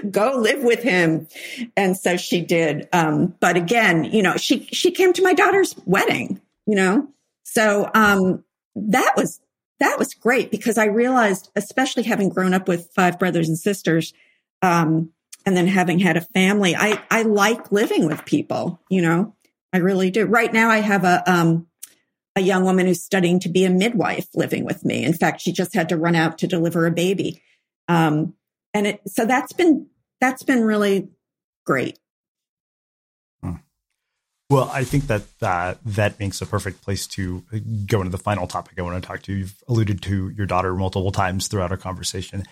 Go 0.12 0.38
live 0.38 0.64
with 0.64 0.84
him. 0.84 1.28
And 1.76 1.98
so 1.98 2.18
she 2.18 2.42
did. 2.42 2.88
Um, 2.94 3.36
but 3.40 3.58
again, 3.58 4.04
you 4.04 4.22
know, 4.22 4.38
she, 4.38 4.66
she 4.68 4.92
came 4.92 5.14
to 5.14 5.24
my 5.24 5.34
daughter's 5.34 5.76
wedding, 5.86 6.42
you 6.66 6.76
know, 6.76 7.08
so, 7.44 7.90
um, 7.94 8.44
that 8.76 9.14
was, 9.16 9.40
that 9.84 10.00
was 10.00 10.14
great 10.14 10.50
because 10.50 10.78
I 10.78 10.86
realized, 10.86 11.52
especially 11.56 12.04
having 12.04 12.30
grown 12.30 12.54
up 12.54 12.68
with 12.68 12.90
five 12.96 13.20
brothers 13.20 13.50
and 13.50 13.58
sisters, 13.58 14.14
um, 14.62 15.12
and 15.46 15.58
then 15.58 15.68
having 15.68 16.00
had 16.00 16.16
a 16.16 16.22
family, 16.22 16.74
I, 16.74 17.04
I 17.12 17.24
like 17.24 17.72
living 17.72 18.08
with 18.08 18.24
people, 18.26 18.80
you 18.90 19.02
know, 19.02 19.36
I 19.74 19.80
really 19.80 20.10
do. 20.10 20.26
Right 20.26 20.54
now 20.54 20.70
I 20.70 20.78
have 20.78 21.04
a, 21.04 21.30
um, 21.30 21.68
a 22.38 22.42
young 22.42 22.64
woman 22.64 22.88
who's 22.88 23.04
studying 23.04 23.42
to 23.42 23.50
be 23.50 23.66
a 23.66 23.70
midwife 23.70 24.28
living 24.34 24.64
with 24.64 24.86
me. 24.86 25.04
In 25.04 25.14
fact, 25.14 25.42
she 25.42 25.52
just 25.52 25.74
had 25.74 25.90
to 25.90 25.98
run 25.98 26.16
out 26.16 26.38
to 26.40 26.48
deliver 26.48 26.86
a 26.86 26.92
baby. 26.92 27.42
Um, 27.90 28.36
and 28.74 28.88
it, 28.88 29.02
so 29.08 29.26
that's 29.26 29.52
been, 29.52 29.88
that's 30.22 30.44
been 30.44 30.62
really 30.64 31.10
great. 31.66 32.00
Well, 34.54 34.70
I 34.72 34.84
think 34.84 35.08
that 35.08 35.24
uh, 35.42 35.74
that 35.84 36.20
makes 36.20 36.40
a 36.40 36.46
perfect 36.46 36.84
place 36.84 37.08
to 37.08 37.44
go 37.88 38.02
into 38.02 38.12
the 38.12 38.20
final 38.20 38.46
topic 38.46 38.78
I 38.78 38.84
want 38.84 39.02
to 39.02 39.08
talk 39.08 39.24
to. 39.24 39.34
You've 39.34 39.56
alluded 39.68 40.04
to 40.04 40.30
your 40.30 40.46
daughter 40.46 40.76
multiple 40.76 41.12
times 41.12 41.48
throughout 41.48 41.72
our 41.72 41.78
conversation. 41.78 42.44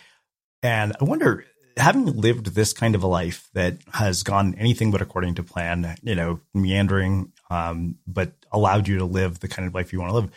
And 0.63 0.93
I 0.99 1.03
wonder, 1.03 1.45
having 1.77 2.05
lived 2.05 2.55
this 2.55 2.73
kind 2.73 2.95
of 2.95 3.03
a 3.03 3.07
life 3.07 3.49
that 3.53 3.77
has 3.93 4.23
gone 4.23 4.55
anything 4.57 4.89
but 4.89 5.03
according 5.03 5.35
to 5.35 5.43
plan, 5.43 5.95
you 6.01 6.15
know, 6.15 6.39
meandering, 6.55 7.33
um, 7.51 7.99
but 8.07 8.31
allowed 8.51 8.87
you 8.87 8.97
to 8.97 9.05
live 9.05 9.39
the 9.39 9.47
kind 9.47 9.67
of 9.67 9.75
life 9.75 9.93
you 9.93 9.99
want 9.99 10.09
to 10.09 10.15
live, 10.15 10.31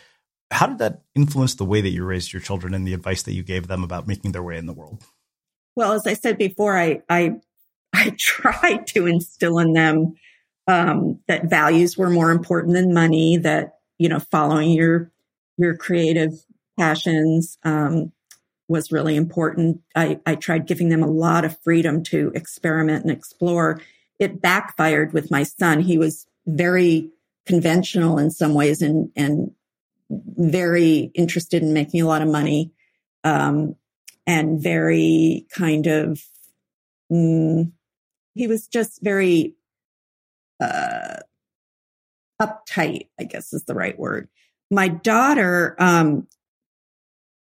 how 0.51 0.67
did 0.67 0.77
that 0.77 1.01
influence 1.15 1.55
the 1.55 1.65
way 1.65 1.81
that 1.81 1.89
you 1.89 2.05
raised 2.05 2.31
your 2.31 2.43
children 2.43 2.75
and 2.75 2.85
the 2.85 2.93
advice 2.93 3.23
that 3.23 3.33
you 3.33 3.41
gave 3.41 3.65
them 3.65 3.83
about 3.83 4.07
making 4.07 4.33
their 4.33 4.43
way 4.43 4.57
in 4.57 4.67
the 4.67 4.73
world? 4.73 5.03
Well, 5.75 5.93
as 5.93 6.05
I 6.05 6.13
said 6.13 6.37
before, 6.37 6.77
I 6.77 7.01
I 7.09 7.37
I 7.91 8.11
tried 8.19 8.85
to 8.89 9.07
instill 9.07 9.57
in 9.57 9.73
them 9.73 10.13
um, 10.67 11.19
that 11.27 11.49
values 11.49 11.97
were 11.97 12.09
more 12.09 12.31
important 12.31 12.73
than 12.73 12.93
money. 12.93 13.37
That 13.37 13.75
you 13.97 14.09
know, 14.09 14.19
following 14.19 14.71
your 14.71 15.11
your 15.57 15.75
creative 15.75 16.33
passions 16.77 17.57
um, 17.63 18.11
was 18.67 18.91
really 18.91 19.15
important. 19.15 19.81
I, 19.95 20.19
I 20.25 20.35
tried 20.35 20.67
giving 20.67 20.89
them 20.89 21.03
a 21.03 21.07
lot 21.07 21.45
of 21.45 21.59
freedom 21.61 22.03
to 22.03 22.31
experiment 22.35 23.03
and 23.03 23.11
explore. 23.11 23.81
It 24.19 24.41
backfired 24.41 25.13
with 25.13 25.31
my 25.31 25.43
son. 25.43 25.81
He 25.81 25.97
was 25.97 26.25
very 26.45 27.11
conventional 27.45 28.17
in 28.17 28.31
some 28.31 28.53
ways 28.53 28.81
and 28.81 29.11
and 29.15 29.51
very 30.09 31.11
interested 31.15 31.63
in 31.63 31.73
making 31.73 32.01
a 32.01 32.07
lot 32.07 32.21
of 32.21 32.27
money. 32.27 32.71
Um, 33.23 33.75
and 34.27 34.61
very 34.61 35.45
kind 35.51 35.87
of, 35.87 36.23
mm, 37.11 37.71
he 38.33 38.47
was 38.47 38.67
just 38.67 39.01
very 39.01 39.55
uh, 40.59 41.17
uptight, 42.41 43.07
I 43.19 43.23
guess 43.23 43.53
is 43.53 43.63
the 43.63 43.75
right 43.75 43.97
word. 43.97 44.29
My 44.71 44.87
daughter 44.87 45.75
um, 45.79 46.27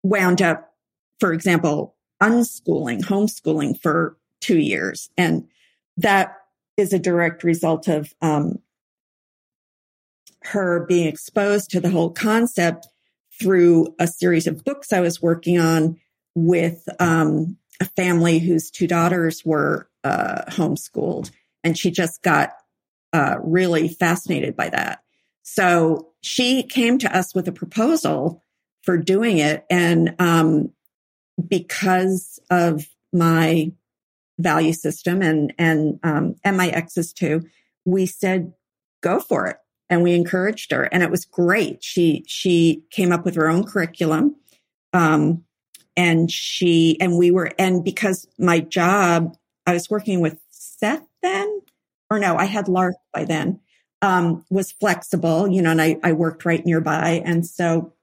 wound 0.04 0.42
up, 0.42 0.74
for 1.20 1.34
example, 1.34 1.96
unschooling, 2.22 3.02
homeschooling 3.02 3.80
for 3.82 4.18
two 4.42 4.58
years. 4.58 5.10
And 5.18 5.48
that 5.98 6.38
is 6.78 6.94
a 6.94 7.00
direct 7.00 7.44
result 7.44 7.88
of 7.88 8.14
um, 8.22 8.60
her 10.44 10.86
being 10.88 11.08
exposed 11.08 11.72
to 11.72 11.80
the 11.80 11.90
whole 11.90 12.12
concept 12.12 12.88
through 13.40 13.94
a 14.00 14.08
series 14.08 14.48
of 14.48 14.64
books 14.64 14.92
I 14.92 15.02
was 15.02 15.22
working 15.22 15.60
on 15.60 16.00
with 16.36 16.88
um, 17.00 17.58
a 17.82 17.86
family 17.86 18.40
whose 18.40 18.72
two 18.72 18.88
daughters 18.88 19.44
were 19.46 19.90
uh, 20.04 20.44
homeschooled, 20.48 21.32
and 21.64 21.78
she 21.78 21.92
just 21.92 22.22
got 22.22 22.54
uh, 23.14 23.38
really 23.42 23.88
fascinated 23.88 24.56
by 24.56 24.70
that. 24.70 25.04
So 25.44 26.12
she 26.22 26.64
came 26.64 26.98
to 27.00 27.16
us 27.16 27.34
with 27.34 27.48
a 27.48 27.52
proposal 27.52 28.44
for 28.84 28.98
doing 28.98 29.38
it, 29.40 29.66
and 29.70 30.16
um, 30.20 30.72
because 31.48 32.40
of 32.50 32.88
my 33.12 33.72
value 34.38 34.74
system 34.74 35.22
and 35.22 35.54
and 35.58 36.00
um, 36.04 36.36
and 36.44 36.58
my 36.58 36.70
exes 36.70 37.14
too, 37.14 37.44
we 37.86 38.06
said 38.06 38.54
go 39.02 39.20
for 39.20 39.48
it, 39.48 39.58
and 39.90 40.04
we 40.04 40.14
encouraged 40.14 40.72
her, 40.72 40.84
and 40.84 41.04
it 41.04 41.12
was 41.12 41.26
great. 41.26 41.84
She 41.84 42.24
she 42.28 42.84
came 42.92 43.12
up 43.12 43.26
with 43.26 43.36
her 43.36 43.50
own 43.50 43.64
curriculum. 43.64 44.36
Um, 44.92 45.44
and 46.00 46.32
she 46.32 46.98
and 47.02 47.18
we 47.18 47.30
were 47.30 47.52
and 47.60 47.84
because 47.84 48.26
my 48.38 48.60
job 48.60 49.36
i 49.68 49.74
was 49.74 49.90
working 49.90 50.22
with 50.22 50.40
seth 50.50 51.06
then 51.22 51.62
or 52.10 52.20
no 52.20 52.36
i 52.36 52.46
had 52.46 52.68
lark 52.68 52.96
by 53.14 53.24
then 53.26 53.60
um, 54.02 54.46
was 54.50 54.72
flexible 54.72 55.48
you 55.48 55.62
know 55.62 55.72
and 55.72 55.82
I, 55.82 55.98
I 56.04 56.14
worked 56.14 56.46
right 56.46 56.66
nearby. 56.66 57.22
And 57.26 57.46
so 57.46 57.94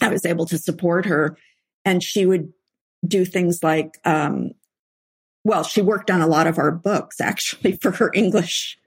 i 0.00 0.08
was 0.08 0.26
able 0.26 0.46
to 0.46 0.58
support 0.58 1.06
her. 1.06 1.36
And 1.84 2.02
she 2.02 2.26
would 2.26 2.52
do 3.06 3.24
things 3.24 3.62
like 3.62 3.98
um, 4.04 4.52
well 5.44 5.64
she 5.64 5.82
worked 5.82 6.10
on 6.10 6.20
a 6.20 6.26
lot 6.26 6.46
of 6.46 6.58
our 6.58 6.70
books 6.70 7.20
actually 7.20 7.72
for 7.82 7.92
her 7.92 8.10
english 8.14 8.78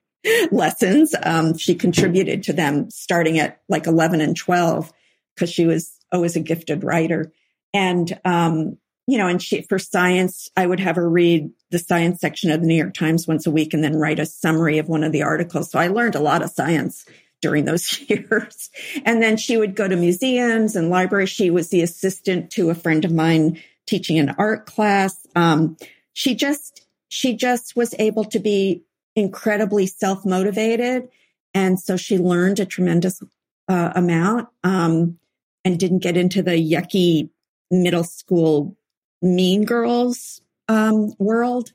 lessons. 0.51 1.13
Um, 1.23 1.57
she 1.57 1.75
contributed 1.75 2.43
to 2.43 2.53
them 2.53 2.89
starting 2.89 3.39
at 3.39 3.61
like 3.69 3.87
11 3.87 4.21
and 4.21 4.35
12 4.35 4.91
because 5.35 5.51
she 5.51 5.65
was 5.65 5.91
always 6.11 6.35
a 6.35 6.39
gifted 6.39 6.83
writer. 6.83 7.31
And, 7.73 8.19
um, 8.25 8.77
you 9.07 9.17
know, 9.17 9.27
and 9.27 9.41
she, 9.41 9.61
for 9.61 9.77
science, 9.77 10.49
I 10.57 10.65
would 10.65 10.79
have 10.79 10.95
her 10.95 11.09
read 11.09 11.51
the 11.69 11.79
science 11.79 12.19
section 12.19 12.49
of 12.49 12.61
the 12.61 12.67
New 12.67 12.75
York 12.75 12.93
Times 12.93 13.27
once 13.27 13.45
a 13.45 13.51
week 13.51 13.73
and 13.73 13.83
then 13.83 13.95
write 13.95 14.19
a 14.19 14.25
summary 14.25 14.79
of 14.79 14.87
one 14.87 15.03
of 15.03 15.11
the 15.11 15.21
articles. 15.21 15.69
So 15.69 15.77
I 15.77 15.87
learned 15.87 16.15
a 16.15 16.19
lot 16.19 16.41
of 16.41 16.49
science 16.49 17.05
during 17.41 17.65
those 17.65 17.99
years. 18.09 18.69
And 19.05 19.21
then 19.21 19.37
she 19.37 19.57
would 19.57 19.75
go 19.75 19.87
to 19.87 19.95
museums 19.95 20.75
and 20.75 20.89
libraries. 20.89 21.29
She 21.29 21.51
was 21.51 21.69
the 21.69 21.81
assistant 21.81 22.49
to 22.51 22.69
a 22.69 22.75
friend 22.75 23.05
of 23.05 23.11
mine 23.11 23.61
teaching 23.85 24.17
an 24.17 24.33
art 24.39 24.65
class. 24.65 25.27
Um, 25.35 25.77
she 26.13 26.33
just, 26.33 26.87
she 27.09 27.35
just 27.35 27.75
was 27.75 27.93
able 27.99 28.25
to 28.25 28.39
be 28.39 28.83
incredibly 29.15 29.85
self 29.85 30.25
motivated. 30.25 31.09
And 31.53 31.79
so 31.79 31.95
she 31.95 32.17
learned 32.17 32.59
a 32.59 32.65
tremendous 32.65 33.21
uh, 33.67 33.91
amount 33.95 34.49
um, 34.63 35.19
and 35.63 35.79
didn't 35.79 35.99
get 35.99 36.17
into 36.17 36.41
the 36.41 36.51
yucky 36.51 37.29
middle 37.69 38.03
school 38.03 38.75
mean 39.21 39.65
girls 39.65 40.41
um, 40.67 41.13
world. 41.19 41.71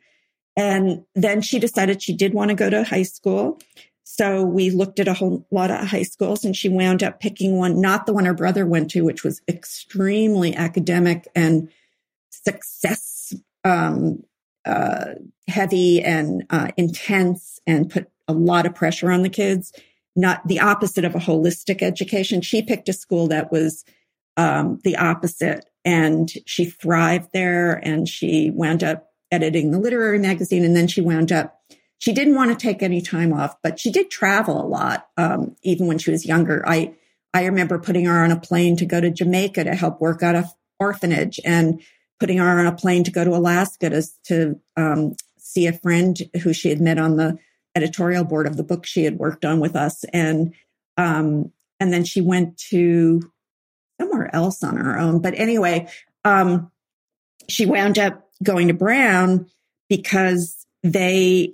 And 0.56 1.04
then 1.14 1.42
she 1.42 1.58
decided 1.58 2.02
she 2.02 2.14
did 2.14 2.34
want 2.34 2.50
to 2.50 2.54
go 2.54 2.68
to 2.70 2.84
high 2.84 3.04
school. 3.04 3.60
So 4.04 4.42
we 4.42 4.70
looked 4.70 4.98
at 4.98 5.08
a 5.08 5.14
whole 5.14 5.46
lot 5.50 5.70
of 5.70 5.86
high 5.86 6.02
schools 6.02 6.44
and 6.44 6.56
she 6.56 6.68
wound 6.68 7.02
up 7.02 7.20
picking 7.20 7.56
one, 7.56 7.80
not 7.80 8.06
the 8.06 8.12
one 8.12 8.24
her 8.24 8.34
brother 8.34 8.66
went 8.66 8.90
to, 8.90 9.04
which 9.04 9.22
was 9.22 9.40
extremely 9.48 10.54
academic 10.54 11.28
and 11.34 11.70
success 12.30 13.32
um, 13.64 14.24
uh, 14.64 15.14
heavy 15.46 16.02
and 16.02 16.44
uh, 16.50 16.68
intense 16.76 17.60
and 17.66 17.88
put 17.88 18.10
a 18.26 18.32
lot 18.32 18.66
of 18.66 18.74
pressure 18.74 19.12
on 19.12 19.22
the 19.22 19.28
kids. 19.28 19.72
Not 20.16 20.46
the 20.48 20.58
opposite 20.58 21.04
of 21.04 21.14
a 21.14 21.20
holistic 21.20 21.80
education. 21.80 22.40
She 22.40 22.62
picked 22.62 22.88
a 22.88 22.92
school 22.92 23.28
that 23.28 23.52
was 23.52 23.84
um, 24.36 24.80
the 24.82 24.96
opposite 24.96 25.69
and 25.84 26.30
she 26.46 26.64
thrived 26.64 27.30
there 27.32 27.72
and 27.72 28.08
she 28.08 28.50
wound 28.50 28.82
up 28.84 29.08
editing 29.30 29.70
the 29.70 29.78
literary 29.78 30.18
magazine 30.18 30.64
and 30.64 30.74
then 30.74 30.88
she 30.88 31.00
wound 31.00 31.30
up 31.30 31.60
she 31.98 32.12
didn't 32.12 32.34
want 32.34 32.50
to 32.50 32.56
take 32.56 32.82
any 32.82 33.00
time 33.00 33.32
off 33.32 33.56
but 33.62 33.78
she 33.78 33.90
did 33.90 34.10
travel 34.10 34.60
a 34.60 34.66
lot 34.66 35.08
um, 35.16 35.54
even 35.62 35.86
when 35.86 35.98
she 35.98 36.10
was 36.10 36.26
younger. 36.26 36.62
I 36.66 36.94
i 37.32 37.44
remember 37.44 37.78
putting 37.78 38.06
her 38.06 38.24
on 38.24 38.32
a 38.32 38.40
plane 38.40 38.76
to 38.76 38.86
go 38.86 39.00
to 39.00 39.10
jamaica 39.10 39.64
to 39.64 39.74
help 39.74 40.00
work 40.00 40.22
out 40.22 40.34
an 40.34 40.44
orphanage 40.78 41.38
and 41.44 41.80
putting 42.18 42.38
her 42.38 42.58
on 42.58 42.66
a 42.66 42.74
plane 42.74 43.04
to 43.04 43.10
go 43.10 43.24
to 43.24 43.30
alaska 43.30 43.90
to, 43.90 44.02
to 44.24 44.60
um, 44.76 45.14
see 45.38 45.66
a 45.66 45.72
friend 45.72 46.18
who 46.42 46.52
she 46.52 46.68
had 46.68 46.80
met 46.80 46.98
on 46.98 47.16
the 47.16 47.38
editorial 47.74 48.24
board 48.24 48.46
of 48.46 48.56
the 48.56 48.64
book 48.64 48.86
she 48.86 49.04
had 49.04 49.18
worked 49.18 49.44
on 49.44 49.60
with 49.60 49.76
us. 49.76 50.04
And 50.12 50.54
um, 50.96 51.52
and 51.78 51.92
then 51.92 52.04
she 52.04 52.20
went 52.20 52.58
to 52.70 53.20
somewhere 54.00 54.34
else 54.34 54.62
on 54.62 54.76
her 54.76 54.98
own. 54.98 55.20
But 55.20 55.34
anyway, 55.36 55.88
um, 56.24 56.70
she 57.48 57.66
wound 57.66 57.98
up 57.98 58.28
going 58.42 58.68
to 58.68 58.74
Brown 58.74 59.46
because 59.88 60.66
they 60.82 61.52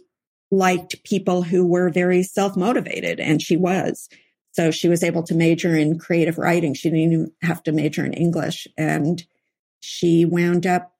liked 0.51 1.03
people 1.03 1.43
who 1.43 1.67
were 1.67 1.91
very 1.91 2.23
self 2.23 2.57
motivated, 2.57 3.19
and 3.19 3.43
she 3.43 3.57
was. 3.57 4.09
So 4.53 4.71
she 4.71 4.89
was 4.89 5.03
able 5.03 5.23
to 5.25 5.35
major 5.35 5.77
in 5.77 5.99
creative 5.99 6.39
writing. 6.39 6.73
She 6.73 6.89
didn't 6.89 7.13
even 7.13 7.33
have 7.43 7.63
to 7.65 7.73
major 7.73 8.07
in 8.07 8.15
English. 8.15 8.67
And 8.79 9.23
she 9.81 10.25
wound 10.25 10.67
up 10.67 10.93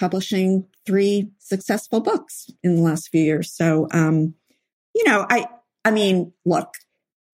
publishing 0.00 0.66
three 0.84 1.30
successful 1.38 2.00
books 2.00 2.50
in 2.64 2.76
the 2.76 2.82
last 2.82 3.10
few 3.10 3.22
years. 3.22 3.52
So, 3.52 3.86
um, 3.92 4.34
you 4.92 5.04
know, 5.06 5.24
I, 5.28 5.46
I 5.84 5.92
mean, 5.92 6.32
look, 6.44 6.74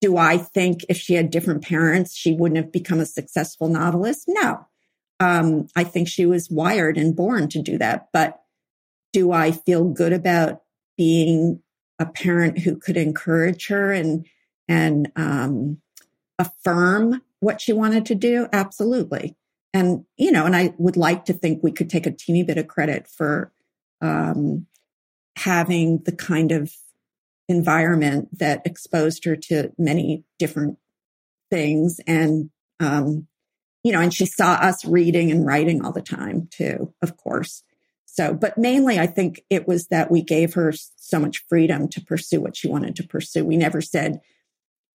do 0.02 0.16
I 0.16 0.36
think 0.36 0.84
if 0.88 0.96
she 0.96 1.14
had 1.14 1.30
different 1.30 1.62
parents, 1.62 2.14
she 2.14 2.34
wouldn't 2.34 2.56
have 2.56 2.72
become 2.72 2.98
a 2.98 3.06
successful 3.06 3.68
novelist? 3.68 4.24
No. 4.26 4.66
Um, 5.20 5.68
I 5.76 5.84
think 5.84 6.08
she 6.08 6.26
was 6.26 6.50
wired 6.50 6.98
and 6.98 7.14
born 7.14 7.48
to 7.50 7.62
do 7.62 7.78
that. 7.78 8.08
But 8.12 8.42
do 9.12 9.30
I 9.30 9.52
feel 9.52 9.84
good 9.84 10.12
about 10.12 10.62
being 10.98 11.62
a 12.00 12.06
parent 12.06 12.58
who 12.58 12.76
could 12.76 12.96
encourage 12.96 13.68
her 13.68 13.92
and 13.92 14.26
and 14.68 15.12
um, 15.14 15.78
affirm 16.38 17.22
what 17.38 17.60
she 17.60 17.72
wanted 17.72 18.04
to 18.06 18.16
do? 18.16 18.48
Absolutely. 18.52 19.36
And 19.72 20.04
you 20.16 20.32
know, 20.32 20.46
and 20.46 20.56
I 20.56 20.74
would 20.78 20.96
like 20.96 21.26
to 21.26 21.32
think 21.32 21.62
we 21.62 21.70
could 21.70 21.88
take 21.88 22.06
a 22.06 22.10
teeny 22.10 22.42
bit 22.42 22.58
of 22.58 22.66
credit 22.66 23.06
for 23.06 23.52
um, 24.00 24.66
having 25.36 26.02
the 26.04 26.12
kind 26.12 26.50
of 26.50 26.74
environment 27.48 28.28
that 28.38 28.62
exposed 28.64 29.24
her 29.24 29.36
to 29.36 29.70
many 29.78 30.24
different 30.38 30.78
things 31.50 32.00
and 32.06 32.50
um, 32.80 33.26
you 33.82 33.92
know 33.92 34.00
and 34.00 34.14
she 34.14 34.26
saw 34.26 34.52
us 34.52 34.84
reading 34.84 35.30
and 35.30 35.46
writing 35.46 35.84
all 35.84 35.92
the 35.92 36.00
time 36.00 36.48
too 36.50 36.94
of 37.02 37.16
course 37.16 37.62
so 38.06 38.32
but 38.32 38.56
mainly 38.56 38.98
i 38.98 39.06
think 39.06 39.42
it 39.50 39.66
was 39.66 39.88
that 39.88 40.10
we 40.10 40.22
gave 40.22 40.54
her 40.54 40.72
so 40.96 41.18
much 41.18 41.44
freedom 41.48 41.88
to 41.88 42.00
pursue 42.00 42.40
what 42.40 42.56
she 42.56 42.68
wanted 42.68 42.96
to 42.96 43.06
pursue 43.06 43.44
we 43.44 43.56
never 43.56 43.80
said 43.80 44.20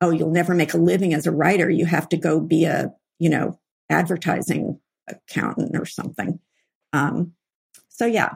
oh, 0.01 0.11
you'll 0.11 0.31
never 0.31 0.53
make 0.53 0.73
a 0.73 0.77
living 0.77 1.13
as 1.13 1.25
a 1.25 1.31
writer. 1.31 1.69
You 1.69 1.85
have 1.85 2.09
to 2.09 2.17
go 2.17 2.39
be 2.39 2.65
a, 2.65 2.91
you 3.19 3.29
know, 3.29 3.59
advertising 3.89 4.79
accountant 5.07 5.75
or 5.77 5.85
something. 5.85 6.39
Um, 6.93 7.33
so 7.89 8.05
yeah. 8.05 8.35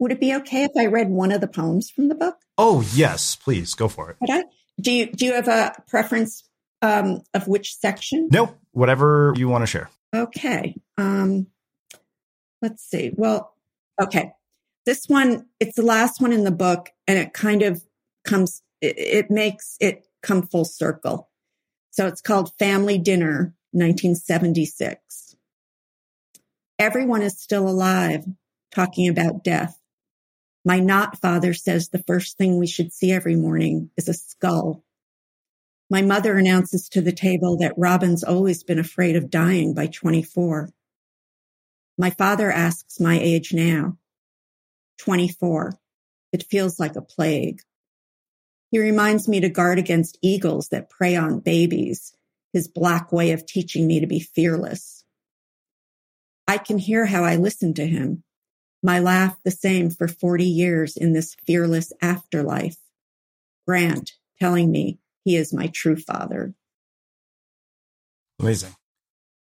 Would 0.00 0.12
it 0.12 0.20
be 0.20 0.34
okay 0.36 0.64
if 0.64 0.72
I 0.76 0.86
read 0.86 1.10
one 1.10 1.30
of 1.30 1.42
the 1.42 1.46
poems 1.46 1.90
from 1.90 2.08
the 2.08 2.14
book? 2.14 2.36
Oh 2.56 2.82
yes, 2.94 3.36
please 3.36 3.74
go 3.74 3.86
for 3.86 4.10
it. 4.10 4.16
Would 4.20 4.30
I? 4.30 4.44
Do 4.80 4.90
you 4.90 5.12
do 5.12 5.26
you 5.26 5.34
have 5.34 5.46
a 5.46 5.74
preference 5.88 6.42
um, 6.82 7.20
of 7.34 7.46
which 7.46 7.74
section? 7.76 8.28
No, 8.32 8.54
whatever 8.72 9.34
you 9.36 9.48
want 9.48 9.62
to 9.62 9.66
share. 9.66 9.90
Okay. 10.14 10.74
Um, 10.96 11.48
let's 12.62 12.82
see. 12.82 13.12
Well, 13.14 13.54
okay. 14.00 14.32
This 14.86 15.04
one, 15.06 15.46
it's 15.60 15.76
the 15.76 15.82
last 15.82 16.20
one 16.20 16.32
in 16.32 16.44
the 16.44 16.50
book, 16.50 16.90
and 17.06 17.18
it 17.18 17.34
kind 17.34 17.62
of 17.62 17.84
comes. 18.24 18.62
It, 18.80 18.98
it 18.98 19.30
makes 19.30 19.76
it 19.80 20.06
come 20.22 20.42
full 20.46 20.64
circle. 20.64 21.28
So 21.90 22.06
it's 22.06 22.22
called 22.22 22.52
Family 22.58 22.98
Dinner, 22.98 23.54
1976. 23.72 25.36
Everyone 26.78 27.20
is 27.20 27.38
still 27.38 27.68
alive, 27.68 28.24
talking 28.72 29.08
about 29.08 29.44
death. 29.44 29.79
My 30.64 30.78
not 30.78 31.18
father 31.20 31.54
says 31.54 31.88
the 31.88 32.02
first 32.02 32.36
thing 32.36 32.58
we 32.58 32.66
should 32.66 32.92
see 32.92 33.12
every 33.12 33.36
morning 33.36 33.90
is 33.96 34.08
a 34.08 34.14
skull. 34.14 34.84
My 35.88 36.02
mother 36.02 36.36
announces 36.36 36.88
to 36.90 37.00
the 37.00 37.12
table 37.12 37.56
that 37.58 37.74
Robin's 37.76 38.22
always 38.22 38.62
been 38.62 38.78
afraid 38.78 39.16
of 39.16 39.30
dying 39.30 39.74
by 39.74 39.86
24. 39.86 40.70
My 41.96 42.10
father 42.10 42.50
asks 42.50 43.00
my 43.00 43.18
age 43.18 43.52
now. 43.52 43.96
24. 44.98 45.78
It 46.32 46.44
feels 46.44 46.78
like 46.78 46.96
a 46.96 47.02
plague. 47.02 47.60
He 48.70 48.78
reminds 48.78 49.26
me 49.28 49.40
to 49.40 49.48
guard 49.48 49.78
against 49.78 50.18
eagles 50.22 50.68
that 50.68 50.90
prey 50.90 51.16
on 51.16 51.40
babies, 51.40 52.14
his 52.52 52.68
black 52.68 53.10
way 53.10 53.32
of 53.32 53.46
teaching 53.46 53.86
me 53.86 54.00
to 54.00 54.06
be 54.06 54.20
fearless. 54.20 55.04
I 56.46 56.58
can 56.58 56.78
hear 56.78 57.06
how 57.06 57.24
I 57.24 57.36
listen 57.36 57.74
to 57.74 57.86
him, 57.86 58.22
my 58.82 58.98
laugh 58.98 59.36
the 59.44 59.50
same 59.50 59.90
for 59.90 60.08
40 60.08 60.44
years 60.44 60.96
in 60.96 61.12
this 61.12 61.34
fearless 61.46 61.92
afterlife. 62.00 62.76
Grant 63.66 64.12
telling 64.38 64.70
me 64.70 64.98
he 65.24 65.36
is 65.36 65.52
my 65.52 65.66
true 65.68 65.96
father. 65.96 66.54
Amazing. 68.38 68.74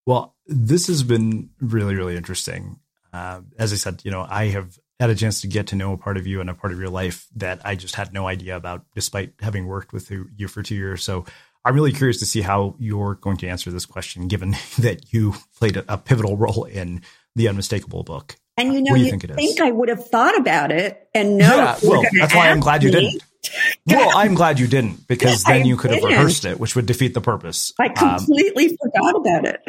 Well, 0.05 0.35
this 0.47 0.87
has 0.87 1.03
been 1.03 1.51
really, 1.61 1.95
really 1.95 2.17
interesting. 2.17 2.79
Uh, 3.13 3.41
as 3.57 3.71
I 3.71 3.75
said, 3.75 4.01
you 4.03 4.11
know, 4.11 4.25
I 4.27 4.47
have 4.47 4.79
had 4.99 5.09
a 5.09 5.15
chance 5.15 5.41
to 5.41 5.47
get 5.47 5.67
to 5.67 5.75
know 5.75 5.93
a 5.93 5.97
part 5.97 6.17
of 6.17 6.27
you 6.27 6.41
and 6.41 6.49
a 6.49 6.53
part 6.53 6.73
of 6.73 6.79
your 6.79 6.89
life 6.89 7.27
that 7.35 7.61
I 7.63 7.75
just 7.75 7.95
had 7.95 8.13
no 8.13 8.27
idea 8.27 8.57
about, 8.57 8.85
despite 8.95 9.33
having 9.39 9.67
worked 9.67 9.93
with 9.93 10.11
you 10.11 10.47
for 10.47 10.63
two 10.63 10.75
years. 10.75 11.03
So 11.03 11.25
I'm 11.63 11.75
really 11.75 11.93
curious 11.93 12.19
to 12.19 12.25
see 12.25 12.41
how 12.41 12.75
you're 12.79 13.15
going 13.15 13.37
to 13.37 13.47
answer 13.47 13.71
this 13.71 13.85
question, 13.85 14.27
given 14.27 14.51
that 14.79 15.13
you 15.13 15.35
played 15.57 15.77
a, 15.77 15.93
a 15.93 15.97
pivotal 15.97 16.37
role 16.37 16.65
in 16.65 17.01
the 17.35 17.47
Unmistakable 17.47 18.03
book. 18.03 18.35
And 18.59 18.73
you 18.73 18.81
know, 18.81 18.95
you, 18.95 19.05
you 19.05 19.11
think, 19.11 19.33
think, 19.33 19.61
I 19.61 19.71
would 19.71 19.89
have 19.89 20.05
thought 20.07 20.37
about 20.37 20.71
it 20.71 21.07
and 21.13 21.37
know. 21.37 21.55
Yeah, 21.55 21.79
well, 21.81 22.03
that's 22.19 22.35
why 22.35 22.49
I'm 22.49 22.59
glad 22.59 22.81
me. 22.81 22.87
you 22.87 22.91
didn't. 22.91 23.23
well, 23.85 24.17
I'm 24.17 24.35
glad 24.35 24.59
you 24.59 24.67
didn't 24.67 25.07
because 25.07 25.43
then 25.45 25.61
I 25.61 25.65
you 25.65 25.77
could 25.77 25.91
didn't. 25.91 26.09
have 26.09 26.11
rehearsed 26.11 26.45
it, 26.45 26.59
which 26.59 26.75
would 26.75 26.85
defeat 26.85 27.13
the 27.13 27.21
purpose. 27.21 27.73
I 27.79 27.87
um, 27.87 28.17
completely 28.17 28.69
um, 28.71 28.77
forgot 28.83 29.15
about 29.15 29.45
it. 29.45 29.61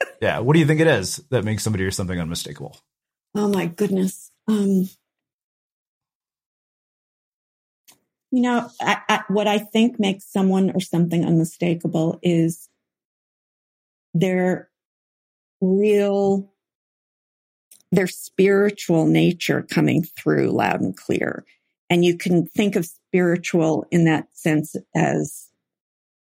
yeah. 0.20 0.40
What 0.40 0.54
do 0.54 0.58
you 0.58 0.66
think 0.66 0.80
it 0.80 0.88
is 0.88 1.18
that 1.30 1.44
makes 1.44 1.62
somebody 1.62 1.84
or 1.84 1.90
something 1.92 2.18
unmistakable? 2.18 2.76
Oh 3.34 3.48
my 3.48 3.66
goodness. 3.66 4.30
Um, 4.48 4.88
you 8.32 8.40
know, 8.40 8.68
I, 8.80 8.98
I, 9.08 9.20
what 9.28 9.46
I 9.46 9.58
think 9.58 10.00
makes 10.00 10.24
someone 10.24 10.70
or 10.70 10.80
something 10.80 11.24
unmistakable 11.24 12.18
is 12.22 12.68
their 14.14 14.70
real, 15.60 16.51
their 17.92 18.06
spiritual 18.06 19.06
nature 19.06 19.62
coming 19.70 20.02
through 20.02 20.50
loud 20.50 20.80
and 20.80 20.96
clear. 20.96 21.44
And 21.90 22.04
you 22.04 22.16
can 22.16 22.46
think 22.46 22.74
of 22.74 22.86
spiritual 22.86 23.84
in 23.90 24.06
that 24.06 24.26
sense 24.32 24.74
as, 24.96 25.48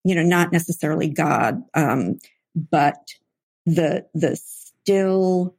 you 0.03 0.15
know, 0.15 0.23
not 0.23 0.51
necessarily 0.51 1.11
God, 1.11 1.63
um, 1.75 2.19
but 2.55 2.97
the, 3.67 4.07
the 4.15 4.37
still, 4.37 5.55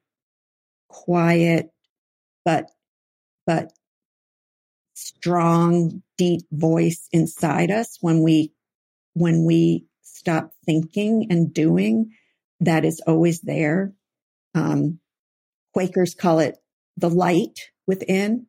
quiet, 0.87 1.69
but, 2.43 2.71
but 3.45 3.71
strong, 4.95 6.01
deep 6.17 6.41
voice 6.51 7.07
inside 7.11 7.69
us 7.69 7.99
when 8.01 8.23
we, 8.23 8.51
when 9.13 9.45
we 9.45 9.85
stop 10.01 10.51
thinking 10.65 11.27
and 11.29 11.53
doing 11.53 12.11
that 12.59 12.83
is 12.83 12.99
always 13.05 13.41
there. 13.41 13.93
Um, 14.55 14.99
Quakers 15.79 16.13
call 16.13 16.39
it 16.39 16.57
the 16.97 17.09
light 17.09 17.71
within. 17.87 18.47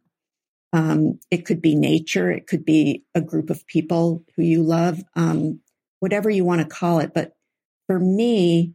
Um, 0.72 1.20
it 1.30 1.46
could 1.46 1.62
be 1.62 1.76
nature. 1.76 2.28
It 2.28 2.48
could 2.48 2.64
be 2.64 3.04
a 3.14 3.20
group 3.20 3.50
of 3.50 3.64
people 3.68 4.24
who 4.34 4.42
you 4.42 4.64
love, 4.64 5.00
um, 5.14 5.60
whatever 6.00 6.28
you 6.28 6.44
want 6.44 6.60
to 6.60 6.66
call 6.66 6.98
it. 6.98 7.14
But 7.14 7.36
for 7.86 8.00
me, 8.00 8.74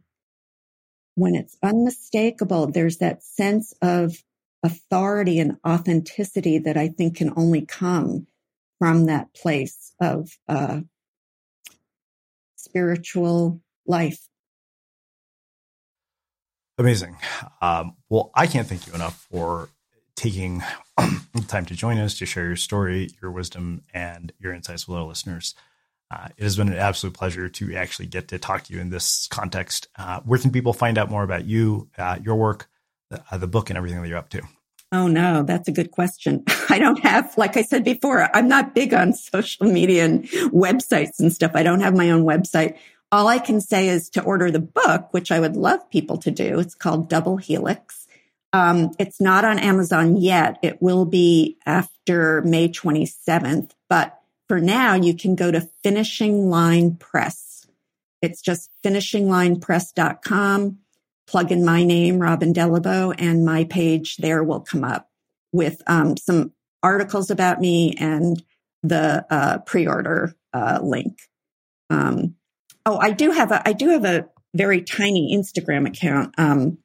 when 1.16 1.34
it's 1.34 1.58
unmistakable, 1.62 2.68
there's 2.68 2.96
that 2.96 3.22
sense 3.22 3.74
of 3.82 4.16
authority 4.62 5.38
and 5.38 5.58
authenticity 5.62 6.56
that 6.60 6.78
I 6.78 6.88
think 6.88 7.18
can 7.18 7.34
only 7.36 7.66
come 7.66 8.26
from 8.78 9.04
that 9.04 9.34
place 9.34 9.92
of 10.00 10.30
uh, 10.48 10.80
spiritual 12.56 13.60
life. 13.86 14.26
Amazing. 16.78 17.16
Um, 17.62 17.96
well, 18.08 18.30
I 18.34 18.46
can't 18.46 18.68
thank 18.68 18.86
you 18.86 18.92
enough 18.92 19.26
for 19.30 19.70
taking 20.14 20.62
time 21.48 21.64
to 21.66 21.74
join 21.74 21.98
us 21.98 22.18
to 22.18 22.26
share 22.26 22.44
your 22.44 22.56
story, 22.56 23.10
your 23.22 23.30
wisdom, 23.30 23.82
and 23.94 24.32
your 24.38 24.52
insights 24.52 24.86
with 24.86 24.98
our 24.98 25.04
listeners. 25.04 25.54
Uh, 26.10 26.28
it 26.36 26.42
has 26.42 26.56
been 26.56 26.68
an 26.68 26.74
absolute 26.74 27.14
pleasure 27.14 27.48
to 27.48 27.74
actually 27.74 28.06
get 28.06 28.28
to 28.28 28.38
talk 28.38 28.64
to 28.64 28.72
you 28.72 28.80
in 28.80 28.90
this 28.90 29.26
context. 29.28 29.88
Uh, 29.96 30.20
where 30.20 30.38
can 30.38 30.52
people 30.52 30.72
find 30.72 30.98
out 30.98 31.10
more 31.10 31.24
about 31.24 31.44
you, 31.44 31.88
uh, 31.98 32.18
your 32.22 32.36
work, 32.36 32.68
the, 33.10 33.22
uh, 33.30 33.38
the 33.38 33.48
book, 33.48 33.70
and 33.70 33.76
everything 33.76 34.00
that 34.00 34.08
you're 34.08 34.18
up 34.18 34.28
to? 34.30 34.42
Oh, 34.92 35.08
no, 35.08 35.42
that's 35.42 35.68
a 35.68 35.72
good 35.72 35.90
question. 35.90 36.44
I 36.68 36.78
don't 36.78 37.00
have, 37.00 37.36
like 37.36 37.56
I 37.56 37.62
said 37.62 37.84
before, 37.84 38.28
I'm 38.36 38.48
not 38.48 38.74
big 38.74 38.94
on 38.94 39.12
social 39.14 39.66
media 39.66 40.04
and 40.04 40.24
websites 40.52 41.18
and 41.18 41.32
stuff. 41.32 41.52
I 41.54 41.62
don't 41.62 41.80
have 41.80 41.96
my 41.96 42.10
own 42.10 42.24
website. 42.24 42.76
All 43.12 43.28
I 43.28 43.38
can 43.38 43.60
say 43.60 43.88
is 43.88 44.10
to 44.10 44.22
order 44.22 44.50
the 44.50 44.58
book, 44.58 45.12
which 45.12 45.30
I 45.30 45.40
would 45.40 45.56
love 45.56 45.88
people 45.90 46.18
to 46.18 46.30
do. 46.30 46.58
It's 46.58 46.74
called 46.74 47.08
Double 47.08 47.36
Helix. 47.36 48.06
Um, 48.52 48.92
it's 48.98 49.20
not 49.20 49.44
on 49.44 49.58
Amazon 49.58 50.16
yet. 50.16 50.58
It 50.62 50.80
will 50.80 51.04
be 51.04 51.58
after 51.66 52.42
May 52.42 52.68
27th, 52.68 53.70
but 53.88 54.18
for 54.48 54.60
now, 54.60 54.94
you 54.94 55.14
can 55.14 55.34
go 55.34 55.50
to 55.50 55.68
Finishing 55.82 56.48
Line 56.48 56.96
Press. 56.96 57.66
It's 58.22 58.40
just 58.40 58.70
finishinglinepress.com 58.84 60.78
plug 61.26 61.52
in 61.52 61.64
my 61.64 61.84
name, 61.84 62.18
Robin 62.18 62.52
Dellabough, 62.52 63.14
and 63.18 63.44
my 63.44 63.64
page 63.64 64.16
there 64.16 64.42
will 64.42 64.60
come 64.60 64.84
up 64.84 65.10
with 65.52 65.82
um, 65.86 66.16
some 66.16 66.52
articles 66.82 67.30
about 67.30 67.60
me 67.60 67.94
and 67.98 68.42
the 68.82 69.26
uh, 69.30 69.58
pre-order 69.58 70.34
uh, 70.52 70.78
link. 70.82 71.18
Um, 71.90 72.36
oh, 72.86 72.98
I 72.98 73.10
do 73.10 73.32
have 73.32 73.50
a 73.52 73.68
I 73.68 73.72
do 73.72 73.90
have 73.90 74.04
a 74.04 74.26
very 74.54 74.80
tiny 74.82 75.36
Instagram 75.36 75.86
account 75.86 76.34
um, 76.38 76.78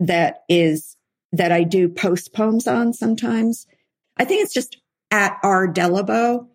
that 0.00 0.44
is 0.48 0.96
that 1.32 1.52
I 1.52 1.64
do 1.64 1.88
post 1.88 2.32
poems 2.32 2.66
on 2.66 2.94
sometimes. 2.94 3.66
I 4.16 4.24
think 4.24 4.42
it's 4.42 4.54
just 4.54 4.80
at 5.10 5.36
R 5.42 5.66
Dellabough. 5.68 6.46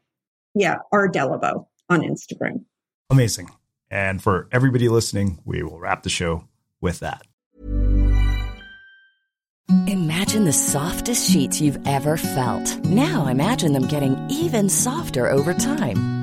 Yeah, 0.56 0.77
R 0.91 1.10
Dellabough 1.10 1.68
on 1.90 2.02
Instagram. 2.02 2.64
Amazing. 3.10 3.49
And 3.91 4.23
for 4.23 4.48
everybody 4.52 4.90
listening, 4.90 5.40
we 5.45 5.61
will 5.61 5.80
wrap 5.80 6.02
the 6.02 6.10
show 6.10 6.48
with 6.81 7.02
that. 7.02 7.22
Imagine 9.88 10.45
the 10.45 10.53
softest 10.53 11.30
sheets 11.30 11.61
you've 11.61 11.80
ever 11.88 12.18
felt. 12.18 12.84
Now 12.85 13.27
imagine 13.27 13.73
them 13.73 13.88
getting 13.88 14.18
even 14.30 14.68
softer 14.68 15.30
over 15.30 15.53
time. 15.53 16.23